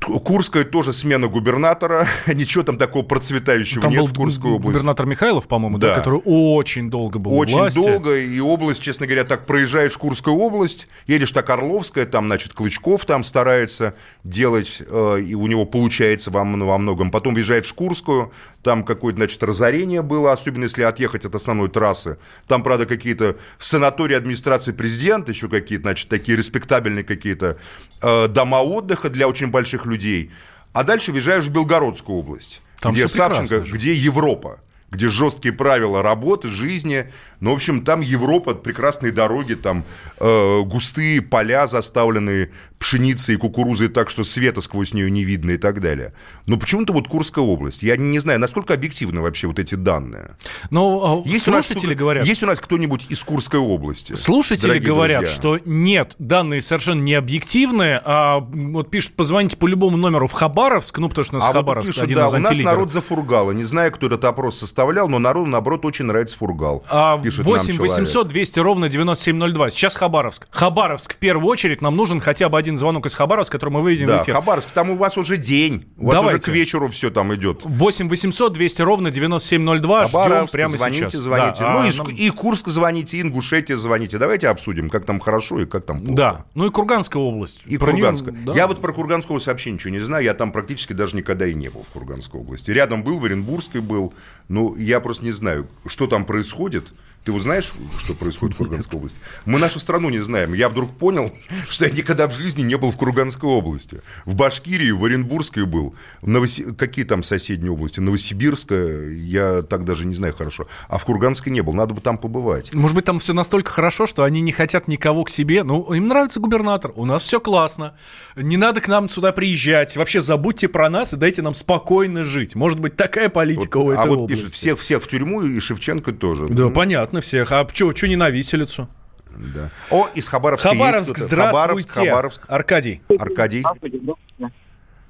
Курская 0.00 0.64
тоже 0.64 0.92
смена 0.92 1.28
губернатора. 1.28 2.06
Ничего 2.26 2.64
там 2.64 2.76
такого 2.76 3.04
процветающего 3.04 3.82
там 3.82 3.90
нет 3.90 4.00
был 4.00 4.06
в 4.06 4.14
Курской 4.14 4.50
области. 4.50 4.72
Губернатор 4.72 5.06
Михайлов, 5.06 5.46
по-моему, 5.48 5.78
да. 5.78 5.88
да, 5.88 5.94
который 5.96 6.20
очень 6.24 6.90
долго 6.90 7.18
был 7.18 7.34
Очень 7.34 7.54
власти. 7.54 7.76
долго, 7.76 8.18
и 8.18 8.40
область, 8.40 8.82
честно 8.82 9.06
говоря, 9.06 9.24
так 9.24 9.46
проезжаешь 9.46 9.96
Курскую 9.96 10.36
область, 10.36 10.88
едешь 11.06 11.32
так 11.32 11.48
Орловская, 11.50 12.04
там, 12.04 12.26
значит, 12.26 12.52
Клычков 12.52 13.04
там 13.04 13.24
старается 13.24 13.94
делать, 14.24 14.82
э, 14.86 15.20
и 15.20 15.34
у 15.34 15.46
него 15.46 15.64
получается 15.64 16.30
во, 16.30 16.44
во 16.44 16.78
многом. 16.78 17.10
Потом 17.10 17.34
въезжаешь 17.34 17.66
в 17.66 17.74
Курскую, 17.74 18.32
там 18.62 18.84
какое-то, 18.84 19.18
значит, 19.18 19.42
разорение 19.42 20.02
было, 20.02 20.32
особенно 20.32 20.64
если 20.64 20.82
отъехать 20.82 21.24
от 21.24 21.34
основной 21.34 21.68
трассы. 21.68 22.18
Там, 22.46 22.62
правда, 22.62 22.86
какие-то 22.86 23.36
санатории 23.58 24.16
администрации 24.16 24.72
президента, 24.72 25.32
еще 25.32 25.48
какие-то, 25.48 25.82
значит, 25.82 26.08
такие 26.08 26.38
респектабельные 26.38 27.04
какие-то 27.04 27.58
э, 28.00 28.28
дома 28.28 28.62
отдыха 28.62 29.08
для 29.08 29.28
очень 29.28 29.48
больших 29.48 29.86
людей. 29.86 30.30
А 30.72 30.84
дальше 30.84 31.12
въезжаешь 31.12 31.44
в 31.44 31.50
Белгородскую 31.50 32.18
область, 32.18 32.62
там 32.80 32.92
где 32.92 33.08
Савченко, 33.08 33.60
где 33.70 33.92
Европа 33.92 34.60
где 34.92 35.08
жесткие 35.08 35.54
правила 35.54 36.02
работы, 36.02 36.48
жизни. 36.48 37.10
Ну, 37.40 37.50
в 37.50 37.54
общем, 37.54 37.82
там 37.82 38.02
Европа, 38.02 38.54
прекрасные 38.54 39.10
дороги, 39.10 39.54
там 39.54 39.84
э, 40.20 40.60
густые 40.64 41.22
поля, 41.22 41.66
заставленные 41.66 42.50
пшеницей 42.78 43.36
и 43.36 43.38
кукурузой 43.38 43.88
так, 43.88 44.10
что 44.10 44.22
света 44.22 44.60
сквозь 44.60 44.92
нее 44.92 45.08
не 45.10 45.24
видно 45.24 45.52
и 45.52 45.56
так 45.56 45.80
далее. 45.80 46.12
Но 46.46 46.58
почему-то 46.58 46.92
вот 46.92 47.08
Курская 47.08 47.44
область. 47.44 47.82
Я 47.82 47.96
не 47.96 48.18
знаю, 48.18 48.40
насколько 48.40 48.74
объективны 48.74 49.22
вообще 49.22 49.46
вот 49.46 49.58
эти 49.58 49.76
данные. 49.76 50.32
Но 50.70 51.22
ну, 51.24 51.24
есть 51.24 51.44
слушатели 51.44 51.94
говорят... 51.94 52.26
Есть 52.26 52.42
у 52.42 52.46
нас 52.46 52.60
кто-нибудь 52.60 53.06
из 53.08 53.22
Курской 53.22 53.60
области? 53.60 54.14
Слушатели 54.14 54.78
говорят, 54.78 55.20
друзья? 55.20 55.36
что 55.36 55.58
нет, 55.64 56.16
данные 56.18 56.60
совершенно 56.60 57.00
не 57.00 57.14
объективные. 57.14 58.00
А 58.04 58.40
вот 58.40 58.90
пишут, 58.90 59.14
позвоните 59.14 59.56
по 59.56 59.66
любому 59.66 59.96
номеру 59.96 60.26
в 60.26 60.32
Хабаровск, 60.32 60.98
ну, 60.98 61.08
потому 61.08 61.24
что 61.24 61.36
у 61.36 61.38
нас 61.38 61.48
а 61.48 61.52
Хабаровск 61.52 61.86
вот 61.86 61.94
пишут, 61.94 62.02
один 62.02 62.18
да, 62.18 62.26
из 62.26 62.34
у 62.34 62.38
нас 62.38 62.58
народ 62.58 62.92
зафургало. 62.92 63.52
Не 63.52 63.64
знаю, 63.64 63.92
кто 63.92 64.08
этот 64.08 64.24
опрос 64.24 64.58
составлял, 64.82 65.08
но 65.08 65.18
народу, 65.18 65.46
наоборот, 65.48 65.84
очень 65.84 66.06
нравится 66.06 66.36
фургал. 66.36 66.84
А, 66.88 67.16
8 67.16 67.78
800 67.78 68.26
200 68.28 68.60
ровно 68.60 68.88
9702. 68.88 69.70
Сейчас 69.70 69.96
Хабаровск. 69.96 70.48
Хабаровск 70.50 71.14
в 71.14 71.18
первую 71.18 71.46
очередь. 71.46 71.80
Нам 71.80 71.94
нужен 71.94 72.20
хотя 72.20 72.48
бы 72.48 72.58
один 72.58 72.76
звонок 72.76 73.06
из 73.06 73.14
Хабаровска, 73.14 73.58
который 73.58 73.74
мы 73.74 73.82
выведем 73.82 74.08
да, 74.08 74.18
в 74.18 74.22
эфир. 74.22 74.34
Хабаровск, 74.34 74.68
там 74.70 74.90
у 74.90 74.96
вас 74.96 75.16
уже 75.16 75.36
день. 75.36 75.86
У 75.96 76.06
вас 76.06 76.16
Давайте. 76.16 76.38
уже 76.38 76.50
к 76.50 76.54
вечеру 76.54 76.88
все 76.88 77.10
там 77.10 77.32
идет. 77.34 77.60
8 77.64 78.08
800 78.08 78.52
200 78.52 78.82
ровно 78.82 79.10
9702. 79.10 80.06
Ждем 80.06 80.46
прямо 80.48 80.76
звоните, 80.76 81.10
сейчас. 81.10 81.20
звоните. 81.20 81.60
Да, 81.60 81.72
ну 81.72 81.78
а, 81.80 81.86
и, 81.86 81.96
нам... 81.96 82.08
и 82.08 82.30
Курск 82.30 82.68
звоните, 82.68 83.18
и 83.18 83.22
Ингушетия 83.22 83.76
звоните. 83.76 84.18
Давайте 84.18 84.48
обсудим, 84.48 84.90
как 84.90 85.04
там 85.04 85.20
хорошо 85.20 85.60
и 85.60 85.66
как 85.66 85.84
там 85.84 86.00
плохо. 86.00 86.16
Да, 86.16 86.44
ну 86.54 86.66
и 86.66 86.70
Курганская 86.70 87.22
область. 87.22 87.62
И 87.66 87.78
про 87.78 87.92
Курганская. 87.92 88.32
Нее, 88.32 88.46
да. 88.46 88.54
Я 88.54 88.66
вот 88.66 88.80
про 88.80 88.92
Курганскую 88.92 89.34
область 89.34 89.46
вообще 89.46 89.70
ничего 89.70 89.92
не 89.92 90.00
знаю. 90.00 90.24
Я 90.24 90.34
там 90.34 90.50
практически 90.50 90.92
даже 90.92 91.16
никогда 91.16 91.46
и 91.46 91.54
не 91.54 91.68
был 91.68 91.82
в 91.82 91.92
Курганской 91.92 92.40
области. 92.40 92.70
Рядом 92.70 93.04
был, 93.04 93.18
в 93.18 93.24
Оренбургской 93.24 93.80
был. 93.80 94.12
Ну, 94.52 94.76
я 94.76 95.00
просто 95.00 95.24
не 95.24 95.32
знаю, 95.32 95.66
что 95.86 96.06
там 96.06 96.26
происходит. 96.26 96.92
Ты 97.24 97.30
вот 97.30 97.42
знаешь, 97.42 97.72
что 98.00 98.14
происходит 98.14 98.56
в 98.56 98.58
Курганской 98.58 98.98
области? 98.98 99.16
Мы 99.44 99.60
нашу 99.60 99.78
страну 99.78 100.10
не 100.10 100.18
знаем. 100.18 100.54
Я 100.54 100.68
вдруг 100.68 100.90
понял, 100.90 101.32
что 101.68 101.84
я 101.84 101.90
никогда 101.92 102.26
в 102.26 102.32
жизни 102.32 102.62
не 102.62 102.76
был 102.76 102.90
в 102.90 102.96
Курганской 102.96 103.48
области. 103.48 104.02
В 104.24 104.34
Башкирии, 104.34 104.90
в 104.90 105.04
Оренбургской 105.04 105.64
был. 105.64 105.94
В 106.20 106.28
Новоси... 106.28 106.72
Какие 106.74 107.04
там 107.04 107.22
соседние 107.22 107.70
области? 107.70 108.00
Новосибирская, 108.00 109.10
я 109.10 109.62
так 109.62 109.84
даже 109.84 110.04
не 110.04 110.14
знаю 110.14 110.34
хорошо. 110.34 110.66
А 110.88 110.98
в 110.98 111.04
Курганской 111.04 111.52
не 111.52 111.60
был. 111.60 111.74
Надо 111.74 111.94
бы 111.94 112.00
там 112.00 112.18
побывать. 112.18 112.74
Может 112.74 112.96
быть, 112.96 113.04
там 113.04 113.20
все 113.20 113.34
настолько 113.34 113.70
хорошо, 113.70 114.06
что 114.06 114.24
они 114.24 114.40
не 114.40 114.50
хотят 114.50 114.88
никого 114.88 115.22
к 115.22 115.30
себе. 115.30 115.62
Ну, 115.62 115.92
им 115.92 116.08
нравится 116.08 116.40
губернатор. 116.40 116.92
У 116.96 117.04
нас 117.04 117.22
все 117.22 117.38
классно. 117.38 117.94
Не 118.34 118.56
надо 118.56 118.80
к 118.80 118.88
нам 118.88 119.08
сюда 119.08 119.30
приезжать. 119.30 119.96
Вообще 119.96 120.20
забудьте 120.20 120.66
про 120.66 120.90
нас 120.90 121.14
и 121.14 121.16
дайте 121.16 121.42
нам 121.42 121.54
спокойно 121.54 122.24
жить. 122.24 122.56
Может 122.56 122.80
быть, 122.80 122.96
такая 122.96 123.28
политика 123.28 123.78
вот, 123.78 123.86
у 123.86 123.90
этой 123.92 124.02
а 124.02 124.08
вот 124.08 124.18
области. 124.18 124.42
пишет, 124.42 124.54
всех, 124.56 124.80
всех 124.80 125.04
в 125.04 125.08
тюрьму 125.08 125.42
и 125.42 125.60
Шевченко 125.60 126.10
тоже. 126.10 126.48
Да, 126.48 126.64
ну, 126.64 126.70
понятно 126.72 127.11
понятно 127.12 127.20
всех. 127.20 127.52
А 127.52 127.66
что 127.68 128.08
не 128.08 128.16
на 128.16 128.30
виселицу? 128.30 128.88
Да. 129.30 129.70
О, 129.90 130.08
из 130.14 130.28
Хабаровска 130.28 130.70
Хабаровск, 130.70 131.16
есть 131.16 131.22
здравствуйте. 131.22 131.88
Хабаровск, 131.88 131.94
Хабаровск. 131.94 132.44
Аркадий. 132.48 133.00
Аркадий. 133.18 133.64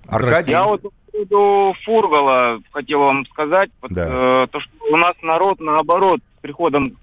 Аркадий. 0.07 0.51
Я 0.51 0.65
вот 0.65 0.83
по 0.83 0.91
поводу 1.13 1.75
Фургала 1.85 2.61
хотел 2.73 3.01
вам 3.01 3.27
сказать, 3.27 3.71
да. 3.89 4.45
э, 4.45 4.47
то, 4.51 4.61
что 4.61 4.71
у 4.91 4.97
нас 4.97 5.15
народ, 5.23 5.61
наоборот, 5.61 6.21
с 6.39 6.43
приходом 6.43 6.97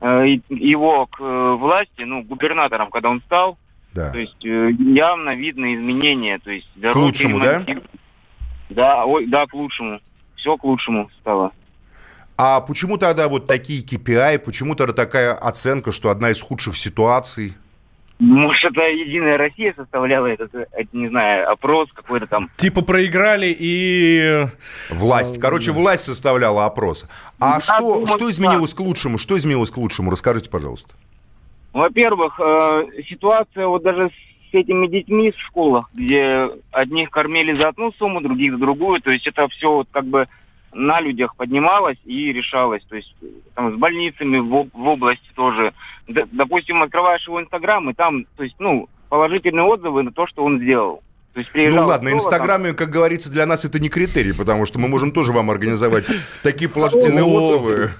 э, 0.00 0.36
его 0.48 1.06
к 1.06 1.20
э, 1.20 1.52
власти, 1.54 2.02
ну, 2.02 2.22
губернатором, 2.22 2.90
когда 2.90 3.10
он 3.10 3.20
стал, 3.22 3.58
Да. 3.94 4.10
То 4.10 4.18
есть 4.18 4.44
э, 4.44 4.70
явно 4.78 5.34
видно 5.34 5.74
изменения. 5.74 6.38
То 6.38 6.50
есть 6.50 6.68
к 6.80 6.96
лучшему, 6.96 7.40
да? 7.40 7.64
Да, 8.70 9.04
ой, 9.04 9.26
да, 9.26 9.46
к 9.46 9.54
лучшему. 9.54 10.00
Все 10.36 10.56
к 10.56 10.64
лучшему 10.64 11.10
стало. 11.20 11.52
А 12.36 12.60
почему 12.60 12.96
тогда 12.96 13.28
вот 13.28 13.46
такие 13.46 13.82
KPI, 13.84 14.38
почему 14.38 14.74
тогда 14.74 14.92
такая 14.92 15.34
оценка, 15.34 15.92
что 15.92 16.10
одна 16.10 16.30
из 16.30 16.40
худших 16.40 16.76
ситуаций? 16.76 17.54
Может, 18.18 18.70
это 18.70 18.82
Единая 18.82 19.36
Россия 19.36 19.74
составляла 19.76 20.26
этот, 20.26 20.54
это, 20.54 20.88
не 20.92 21.08
знаю, 21.08 21.50
опрос 21.50 21.88
какой-то 21.92 22.28
там. 22.28 22.48
Типа 22.56 22.82
проиграли 22.82 23.54
и... 23.58 24.46
Власть. 24.90 25.40
Короче, 25.40 25.72
власть 25.72 26.04
составляла 26.04 26.66
опрос. 26.66 27.08
А 27.40 27.54
да, 27.54 27.60
что, 27.60 27.80
думаю, 27.80 28.06
что 28.06 28.30
изменилось 28.30 28.74
да. 28.74 28.76
к 28.76 28.80
лучшему? 28.86 29.18
Что 29.18 29.36
изменилось 29.36 29.72
к 29.72 29.76
лучшему? 29.76 30.12
Расскажите, 30.12 30.48
пожалуйста. 30.50 30.94
Во-первых, 31.72 32.38
э, 32.38 33.02
ситуация 33.08 33.66
вот 33.66 33.82
даже 33.82 34.10
с 34.52 34.54
этими 34.54 34.86
детьми 34.86 35.32
в 35.32 35.40
школах, 35.40 35.90
где 35.92 36.48
одних 36.70 37.10
кормили 37.10 37.56
за 37.56 37.68
одну 37.68 37.92
сумму, 37.92 38.20
других 38.20 38.52
за 38.52 38.58
другую, 38.58 39.00
то 39.00 39.10
есть 39.10 39.26
это 39.26 39.48
все 39.48 39.72
вот 39.72 39.88
как 39.90 40.04
бы 40.04 40.28
на 40.74 41.00
людях 41.00 41.36
поднималось 41.36 41.98
и 42.04 42.32
решалось. 42.32 42.82
То 42.88 42.96
есть 42.96 43.14
там, 43.54 43.74
с 43.74 43.78
больницами 43.78 44.38
в, 44.38 44.68
в 44.72 44.86
области 44.86 45.28
тоже. 45.34 45.72
Д, 46.08 46.26
допустим, 46.32 46.82
открываешь 46.82 47.26
его 47.26 47.40
инстаграм, 47.40 47.88
и 47.90 47.94
там, 47.94 48.24
то 48.36 48.42
есть, 48.42 48.56
ну, 48.58 48.88
положительные 49.08 49.64
отзывы 49.64 50.02
на 50.02 50.12
то, 50.12 50.26
что 50.26 50.44
он 50.44 50.60
сделал. 50.60 51.02
То 51.34 51.40
есть 51.40 51.50
ну 51.54 51.86
ладно, 51.86 52.10
Инстаграме, 52.10 52.74
как 52.74 52.90
говорится, 52.90 53.32
для 53.32 53.46
нас 53.46 53.64
это 53.64 53.78
не 53.78 53.88
критерий, 53.88 54.34
потому 54.34 54.66
что 54.66 54.78
мы 54.78 54.88
можем 54.88 55.12
тоже 55.12 55.32
вам 55.32 55.50
организовать 55.50 56.06
такие 56.42 56.68
положительные 56.68 57.24
отзывы. 57.24 57.90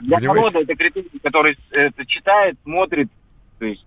Для 0.00 0.20
народа 0.20 0.60
это 0.60 0.74
критерий, 0.76 1.10
который 1.22 1.58
это 1.70 2.06
читает, 2.06 2.56
смотрит, 2.62 3.08
то 3.58 3.66
есть 3.66 3.84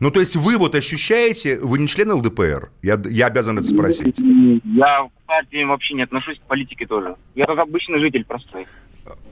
ну, 0.00 0.10
то 0.10 0.20
есть 0.20 0.36
вы 0.36 0.56
вот 0.56 0.74
ощущаете, 0.74 1.58
вы 1.60 1.78
не 1.78 1.86
член 1.86 2.10
ЛДПР? 2.12 2.70
Я, 2.82 3.00
я 3.04 3.26
обязан 3.26 3.58
это 3.58 3.66
спросить. 3.66 4.18
Я 4.18 5.08
к 5.24 5.26
партии 5.26 5.64
вообще 5.64 5.94
не 5.94 6.02
отношусь, 6.02 6.38
к 6.38 6.42
политике 6.42 6.86
тоже. 6.86 7.16
Я 7.34 7.46
как 7.46 7.58
обычный 7.58 7.98
житель 7.98 8.24
простой. 8.24 8.66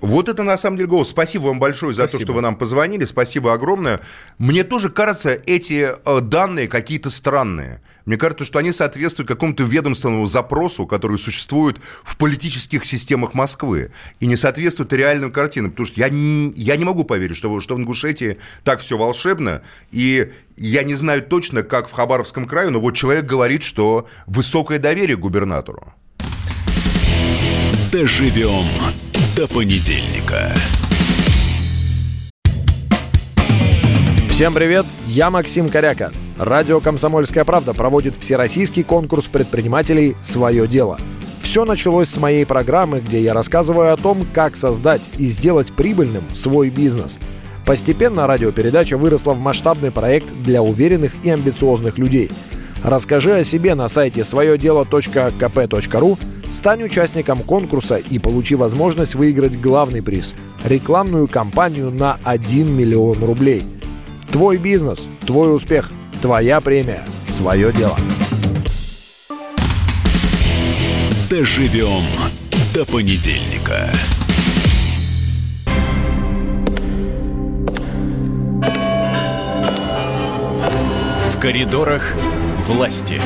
Вот 0.01 0.29
это 0.29 0.43
на 0.43 0.57
самом 0.57 0.77
деле 0.77 0.89
голос. 0.89 1.09
Спасибо 1.09 1.45
вам 1.45 1.59
большое 1.59 1.93
за 1.95 2.03
Спасибо. 2.03 2.19
то, 2.19 2.27
что 2.27 2.33
вы 2.35 2.41
нам 2.43 2.57
позвонили. 2.57 3.05
Спасибо 3.05 3.55
огромное. 3.55 4.01
Мне 4.39 4.65
тоже 4.65 4.91
кажется, 4.91 5.31
эти 5.31 5.89
э, 6.05 6.21
данные 6.21 6.69
какие-то 6.69 7.09
странные. 7.09 7.81
Мне 8.05 8.17
кажется, 8.17 8.45
что 8.45 8.59
они 8.59 8.73
соответствуют 8.73 9.29
какому-то 9.29 9.63
ведомственному 9.63 10.27
запросу, 10.27 10.87
который 10.87 11.19
существует 11.19 11.79
в 12.03 12.19
политических 12.19 12.85
системах 12.85 13.33
Москвы, 13.35 13.93
и 14.19 14.27
не 14.27 14.37
соответствуют 14.37 14.93
реальной 14.93 15.31
картине. 15.31 15.69
Потому 15.69 15.87
что 15.87 16.01
я 16.01 16.09
не, 16.09 16.53
я 16.57 16.77
не 16.77 16.85
могу 16.85 17.05
поверить, 17.05 17.37
что, 17.37 17.61
что 17.61 17.77
в 17.77 17.79
Ингушетии 17.79 18.39
так 18.65 18.81
все 18.81 18.99
волшебно, 18.99 19.63
и 19.93 20.33
я 20.57 20.83
не 20.83 20.95
знаю 20.95 21.23
точно, 21.23 21.63
как 21.63 21.89
в 21.89 21.93
Хабаровском 21.93 22.45
крае, 22.45 22.71
но 22.71 22.81
вот 22.81 22.93
человек 22.93 23.25
говорит, 23.25 23.63
что 23.63 24.07
высокое 24.27 24.79
доверие 24.79 25.17
к 25.17 25.21
губернатору. 25.21 25.95
Доживем 27.91 28.67
до 29.37 29.47
понедельника. 29.49 30.53
Всем 34.29 34.55
привет, 34.55 34.87
я 35.07 35.31
Максим 35.31 35.69
Коряка. 35.69 36.11
Радио 36.39 36.81
«Комсомольская 36.81 37.45
правда» 37.45 37.75
проводит 37.75 38.17
всероссийский 38.17 38.83
конкурс 38.83 39.27
предпринимателей 39.27 40.17
«Свое 40.23 40.67
дело». 40.67 40.99
Все 41.43 41.67
началось 41.67 42.09
с 42.09 42.17
моей 42.17 42.47
программы, 42.47 43.01
где 43.01 43.21
я 43.21 43.35
рассказываю 43.35 43.93
о 43.93 43.97
том, 43.99 44.27
как 44.33 44.57
создать 44.57 45.03
и 45.19 45.27
сделать 45.27 45.73
прибыльным 45.73 46.25
свой 46.35 46.71
бизнес. 46.71 47.19
Постепенно 47.67 48.27
радиопередача 48.27 48.97
выросла 48.97 49.35
в 49.35 49.41
масштабный 49.41 49.91
проект 49.91 50.33
для 50.43 50.63
уверенных 50.63 51.13
и 51.23 51.31
амбициозных 51.31 51.99
людей. 51.99 52.31
Расскажи 52.83 53.33
о 53.33 53.45
себе 53.45 53.75
на 53.75 53.89
сайте 53.89 54.25
своедело.кп.ру, 54.25 56.19
стань 56.51 56.83
участником 56.83 57.39
конкурса 57.39 57.97
и 57.97 58.19
получи 58.19 58.57
возможность 58.57 59.15
выиграть 59.15 59.61
главный 59.61 60.03
приз– 60.03 60.35
рекламную 60.65 61.29
кампанию 61.29 61.91
на 61.91 62.19
1 62.25 62.75
миллион 62.75 63.23
рублей. 63.23 63.63
Твой 64.31 64.57
бизнес, 64.57 65.07
твой 65.27 65.55
успех– 65.55 65.91
Твоя 66.23 66.61
премия. 66.61 67.05
Свое 67.27 67.73
дело. 67.73 67.97
Доживем 71.29 72.05
до 72.73 72.85
понедельника. 72.85 73.91
Коридорах 81.43 82.15
власти. 82.61 83.21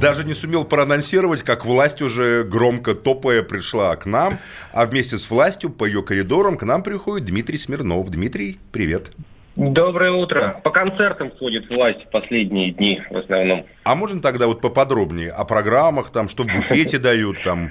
Даже 0.00 0.22
не 0.22 0.34
сумел 0.34 0.64
проанонсировать, 0.64 1.42
как 1.42 1.66
власть 1.66 2.00
уже 2.00 2.44
громко 2.44 2.94
топая 2.94 3.42
пришла 3.42 3.96
к 3.96 4.06
нам, 4.06 4.34
а 4.72 4.86
вместе 4.86 5.18
с 5.18 5.28
властью 5.28 5.70
по 5.70 5.84
ее 5.84 6.04
коридорам 6.04 6.56
к 6.56 6.62
нам 6.62 6.84
приходит 6.84 7.26
Дмитрий 7.26 7.58
Смирнов. 7.58 8.08
Дмитрий, 8.08 8.60
привет. 8.70 9.10
Доброе 9.56 10.12
утро. 10.12 10.60
По 10.62 10.70
концертам 10.70 11.32
ходит 11.36 11.68
власть 11.70 12.04
в 12.04 12.10
последние 12.10 12.70
дни 12.70 13.02
в 13.10 13.16
основном. 13.16 13.66
А 13.82 13.96
можно 13.96 14.22
тогда 14.22 14.46
вот 14.46 14.60
поподробнее 14.60 15.32
о 15.32 15.44
программах, 15.44 16.10
там, 16.10 16.28
что 16.28 16.44
в 16.44 16.46
буфете 16.46 16.98
дают, 16.98 17.42
там, 17.42 17.70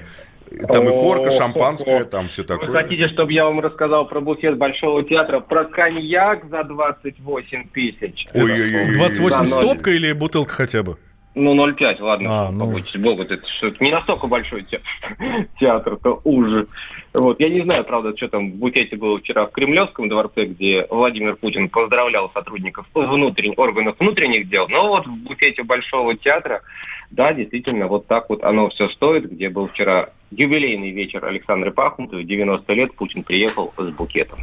там 0.68 0.88
и 0.88 0.90
корка, 0.90 1.30
шампанское, 1.30 2.04
там 2.04 2.28
все 2.28 2.44
такое. 2.44 2.68
Вы 2.68 2.74
хотите, 2.74 3.08
чтобы 3.08 3.32
я 3.32 3.44
вам 3.44 3.60
рассказал 3.60 4.06
про 4.06 4.20
буфет 4.20 4.56
Большого 4.56 5.02
театра, 5.04 5.40
про 5.40 5.64
коньяк 5.64 6.48
за 6.48 6.62
28 6.64 7.68
тысяч? 7.72 8.26
Ой-ой-ой. 8.34 8.94
28 8.94 9.46
стопка 9.46 9.90
или 9.90 10.12
бутылка 10.12 10.52
хотя 10.52 10.82
бы? 10.82 10.96
Ну, 11.34 11.54
0,5, 11.54 12.00
ладно, 12.00 12.46
а, 12.46 12.50
ну... 12.50 12.60
побойтесь 12.60 12.98
богу, 12.98 13.20
это 13.20 13.38
что 13.58 13.70
не 13.80 13.92
настолько 13.92 14.26
большой 14.26 14.66
театр, 15.60 15.98
то 16.02 16.22
уже. 16.24 16.66
Вот. 17.12 17.38
Я 17.40 17.50
не 17.50 17.60
знаю, 17.60 17.84
правда, 17.84 18.16
что 18.16 18.28
там 18.28 18.52
в 18.52 18.54
букете 18.54 18.96
было 18.96 19.18
вчера 19.18 19.44
в 19.44 19.50
Кремлевском 19.50 20.08
дворце, 20.08 20.46
где 20.46 20.86
Владимир 20.88 21.36
Путин 21.36 21.68
поздравлял 21.68 22.30
сотрудников 22.32 22.86
внутренних, 22.94 23.58
органов 23.58 23.96
внутренних 23.98 24.48
дел, 24.48 24.66
но 24.68 24.88
вот 24.88 25.06
в 25.06 25.24
буфете 25.24 25.62
Большого 25.62 26.16
театра 26.16 26.62
да, 27.10 27.32
действительно, 27.32 27.86
вот 27.86 28.06
так 28.06 28.28
вот 28.28 28.42
оно 28.42 28.68
все 28.70 28.88
стоит, 28.88 29.30
где 29.30 29.48
был 29.48 29.68
вчера 29.68 30.10
юбилейный 30.30 30.90
вечер 30.90 31.24
Александра 31.24 31.70
Пахмутова, 31.70 32.22
90 32.22 32.72
лет, 32.74 32.94
Путин 32.94 33.22
приехал 33.22 33.72
с 33.76 33.88
букетом. 33.90 34.38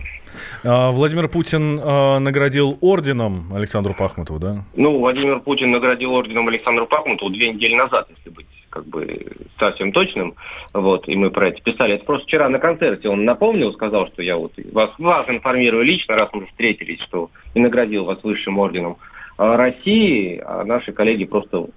А, 0.63 0.91
Владимир 0.91 1.27
Путин 1.27 1.79
а, 1.81 2.19
наградил 2.19 2.77
орденом 2.81 3.53
Александру 3.53 3.93
Пахмутову, 3.93 4.39
да? 4.39 4.63
Ну, 4.75 4.97
Владимир 4.99 5.39
Путин 5.39 5.71
наградил 5.71 6.13
орденом 6.13 6.47
Александру 6.47 6.87
Пахмутову 6.87 7.31
две 7.31 7.51
недели 7.51 7.75
назад, 7.75 8.07
если 8.15 8.29
быть 8.29 8.47
как 8.69 8.87
бы 8.87 9.27
совсем 9.59 9.91
точным, 9.91 10.33
вот, 10.73 11.07
и 11.07 11.15
мы 11.15 11.29
про 11.29 11.49
это 11.49 11.61
писали. 11.61 11.93
Это 11.93 12.05
просто 12.05 12.25
вчера 12.25 12.49
на 12.49 12.57
концерте 12.57 13.07
он 13.07 13.23
напомнил, 13.23 13.71
сказал, 13.71 14.07
что 14.07 14.23
я 14.23 14.35
вот 14.35 14.53
вас, 14.71 14.89
вас 14.97 15.29
информирую 15.29 15.83
лично, 15.83 16.15
раз 16.15 16.29
мы 16.33 16.47
встретились, 16.47 16.99
что 17.01 17.29
и 17.53 17.59
наградил 17.59 18.05
вас 18.05 18.23
высшим 18.23 18.57
орденом 18.57 18.97
России, 19.37 20.41
а 20.43 20.63
наши 20.63 20.91
коллеги 20.91 21.25
просто 21.25 21.67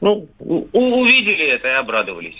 ну, 0.00 0.28
увидели 0.38 1.46
это 1.46 1.68
и 1.68 1.72
обрадовались. 1.72 2.36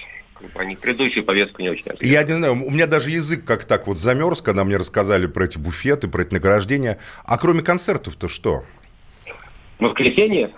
Они 0.55 0.77
предыдущую 0.77 1.25
повестку 1.25 1.63
не 1.63 1.71
очень 1.71 1.85
Я 2.01 2.23
не 2.23 2.33
знаю, 2.33 2.53
у 2.53 2.71
меня 2.71 2.87
даже 2.87 3.11
язык 3.11 3.45
как 3.45 3.65
так 3.65 3.87
вот 3.87 3.99
замерз, 3.99 4.43
когда 4.43 4.65
мне 4.65 4.77
рассказали 4.77 5.27
про 5.27 5.45
эти 5.45 5.59
буфеты, 5.59 6.09
про 6.09 6.23
эти 6.23 6.35
награждения. 6.35 6.99
А 7.25 7.39
кроме 7.39 7.63
концертов-то 7.63 8.29
что? 8.29 8.63
Воскресенье? 9.79 10.51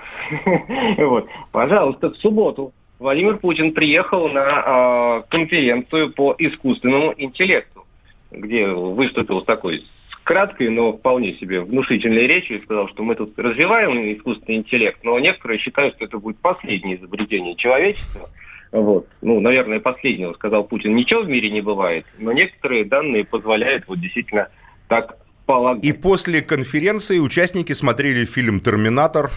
вот. 0.98 1.28
Пожалуйста, 1.52 2.10
в 2.10 2.16
субботу 2.16 2.72
Владимир 2.98 3.38
Путин 3.38 3.72
приехал 3.72 4.28
на 4.28 5.22
э, 5.24 5.30
конференцию 5.30 6.12
по 6.12 6.34
искусственному 6.38 7.14
интеллекту, 7.16 7.86
где 8.30 8.68
выступил 8.68 9.40
с 9.40 9.44
такой 9.44 9.84
краткой, 10.22 10.68
но 10.68 10.92
вполне 10.92 11.34
себе 11.34 11.62
внушительной 11.62 12.26
речью 12.26 12.58
и 12.58 12.62
сказал, 12.62 12.88
что 12.88 13.02
мы 13.02 13.14
тут 13.14 13.38
развиваем 13.38 14.12
искусственный 14.12 14.58
интеллект, 14.58 14.98
но 15.02 15.18
некоторые 15.18 15.58
считают, 15.58 15.94
что 15.96 16.04
это 16.04 16.18
будет 16.18 16.38
последнее 16.38 16.96
изобретение 16.96 17.56
человечества. 17.56 18.28
Вот. 18.72 19.08
Ну, 19.20 19.40
наверное, 19.40 19.80
последнего, 19.80 20.32
сказал 20.34 20.64
Путин, 20.64 20.94
ничего 20.94 21.22
в 21.22 21.28
мире 21.28 21.50
не 21.50 21.60
бывает, 21.60 22.06
но 22.18 22.32
некоторые 22.32 22.84
данные 22.84 23.24
позволяют 23.24 23.84
вот 23.88 24.00
действительно 24.00 24.48
так 24.88 25.16
полагать. 25.44 25.84
И 25.84 25.92
после 25.92 26.40
конференции 26.40 27.18
участники 27.18 27.72
смотрели 27.72 28.24
фильм 28.24 28.60
«Терминатор» 28.60 29.30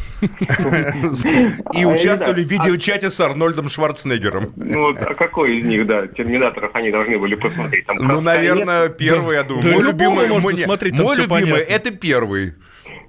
и 1.74 1.86
участвовали 1.86 2.44
в 2.44 2.48
видеочате 2.52 3.10
с 3.10 3.20
Арнольдом 3.20 3.70
Шварценеггером. 3.70 4.54
Ну, 4.56 4.90
а 4.90 5.14
какой 5.16 5.58
из 5.58 5.66
них, 5.66 5.88
да, 5.88 6.06
«Терминаторов» 6.06 6.76
они 6.76 6.92
должны 6.92 7.18
были 7.18 7.34
посмотреть? 7.34 7.86
Ну, 7.88 8.22
наверное, 8.22 8.90
первый, 8.90 9.38
я 9.38 9.44
думаю. 9.44 9.74
Мой 9.74 9.84
любимый, 9.84 10.28
мой 10.28 11.16
любимый, 11.18 11.62
это 11.62 11.90
первый. 11.90 12.54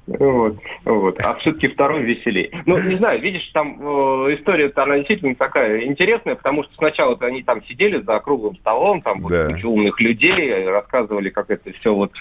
Вот, 0.07 0.57
вот. 0.85 1.21
А 1.21 1.35
все-таки 1.35 1.69
второй 1.69 2.03
веселее. 2.03 2.51
Ну, 2.67 2.77
не 2.77 2.97
знаю, 2.97 3.21
видишь, 3.21 3.49
там 3.55 3.79
э, 3.81 4.35
история 4.35 4.71
она 4.77 4.99
действительно 4.99 5.35
такая 5.35 5.85
интересная, 5.85 6.35
потому 6.35 6.63
что 6.65 6.75
сначала 6.75 7.17
они 7.21 7.43
там 7.43 7.65
сидели 7.65 8.03
за 8.03 8.19
круглым 8.21 8.57
столом, 8.57 9.01
там 9.01 9.27
да. 9.27 9.49
вот, 9.49 9.65
умных 9.65 10.01
людей, 10.01 10.67
рассказывали, 10.67 11.31
как 11.31 11.51
это 11.51 11.73
все 11.73 11.95
вот 11.95 12.13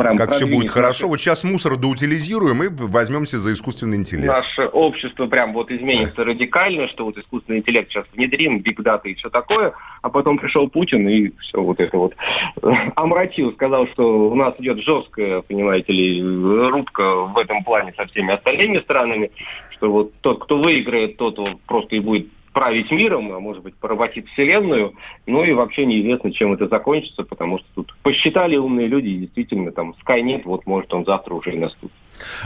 прям 0.00 0.16
Как 0.16 0.32
все 0.32 0.46
будет 0.46 0.70
хорошо. 0.70 1.08
Вот 1.08 1.20
сейчас 1.20 1.44
мусор 1.44 1.76
доутилизируем 1.76 2.62
и 2.62 2.68
возьмемся 2.68 3.38
за 3.38 3.52
искусственный 3.52 3.98
интеллект. 3.98 4.28
Наше 4.28 4.66
общество 4.66 5.26
прям 5.26 5.52
вот 5.52 5.70
изменится 5.70 6.24
радикально, 6.24 6.88
что 6.88 7.04
вот 7.04 7.18
искусственный 7.18 7.58
интеллект 7.58 7.90
сейчас 7.90 8.06
внедрим, 8.12 8.60
биг 8.60 8.80
дата 8.80 9.08
и 9.08 9.14
все 9.14 9.28
такое, 9.28 9.72
а 10.02 10.08
потом 10.08 10.38
пришел 10.38 10.68
Путин 10.68 11.08
и 11.08 11.30
все 11.38 11.60
вот 11.60 11.80
это 11.80 11.96
вот 11.96 12.14
омрачил, 12.96 13.52
сказал, 13.52 13.86
что 13.88 14.30
у 14.30 14.34
нас 14.34 14.54
идет 14.58 14.78
жесткая, 14.78 15.42
понимаете 15.42 15.92
ли, 15.92 16.22
рубка 16.22 17.26
в 17.26 17.36
этом 17.38 17.62
плане 17.64 17.92
со 17.96 18.06
всеми 18.06 18.32
остальными 18.32 18.78
странами, 18.78 19.30
что 19.70 19.90
вот 19.90 20.12
тот, 20.20 20.44
кто 20.44 20.58
выиграет, 20.58 21.16
тот 21.16 21.38
просто 21.66 21.96
и 21.96 22.00
будет 22.00 22.28
править 22.52 22.90
миром, 22.90 23.32
а 23.32 23.40
может 23.40 23.62
быть 23.62 23.74
поработить 23.76 24.28
Вселенную. 24.30 24.94
Ну 25.26 25.44
и 25.44 25.52
вообще 25.52 25.86
неизвестно, 25.86 26.32
чем 26.32 26.52
это 26.52 26.68
закончится, 26.68 27.22
потому 27.22 27.58
что 27.58 27.66
тут 27.74 27.94
посчитали 28.02 28.56
умные 28.56 28.86
люди, 28.86 29.08
и 29.08 29.18
действительно, 29.18 29.72
там, 29.72 29.94
Skynet, 30.04 30.42
вот 30.44 30.66
может 30.66 30.92
он 30.92 31.04
завтра 31.04 31.34
уже 31.34 31.52
и 31.52 31.58
наступит. 31.58 31.94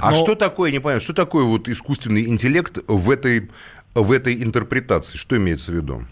А 0.01 0.11
Но... 0.11 0.17
что 0.17 0.35
такое, 0.35 0.71
не 0.71 0.79
понимаю, 0.79 1.01
что 1.01 1.15
такое 1.15 1.45
вот 1.45 1.69
искусственный 1.69 2.27
интеллект 2.27 2.79
в 2.87 3.11
этой, 3.11 3.51
в 3.95 4.13
этой 4.13 4.43
интерпретации? 4.43 5.19
Что 5.19 5.37
имеется 5.37 5.73
в 5.73 5.75
виду? 5.75 6.03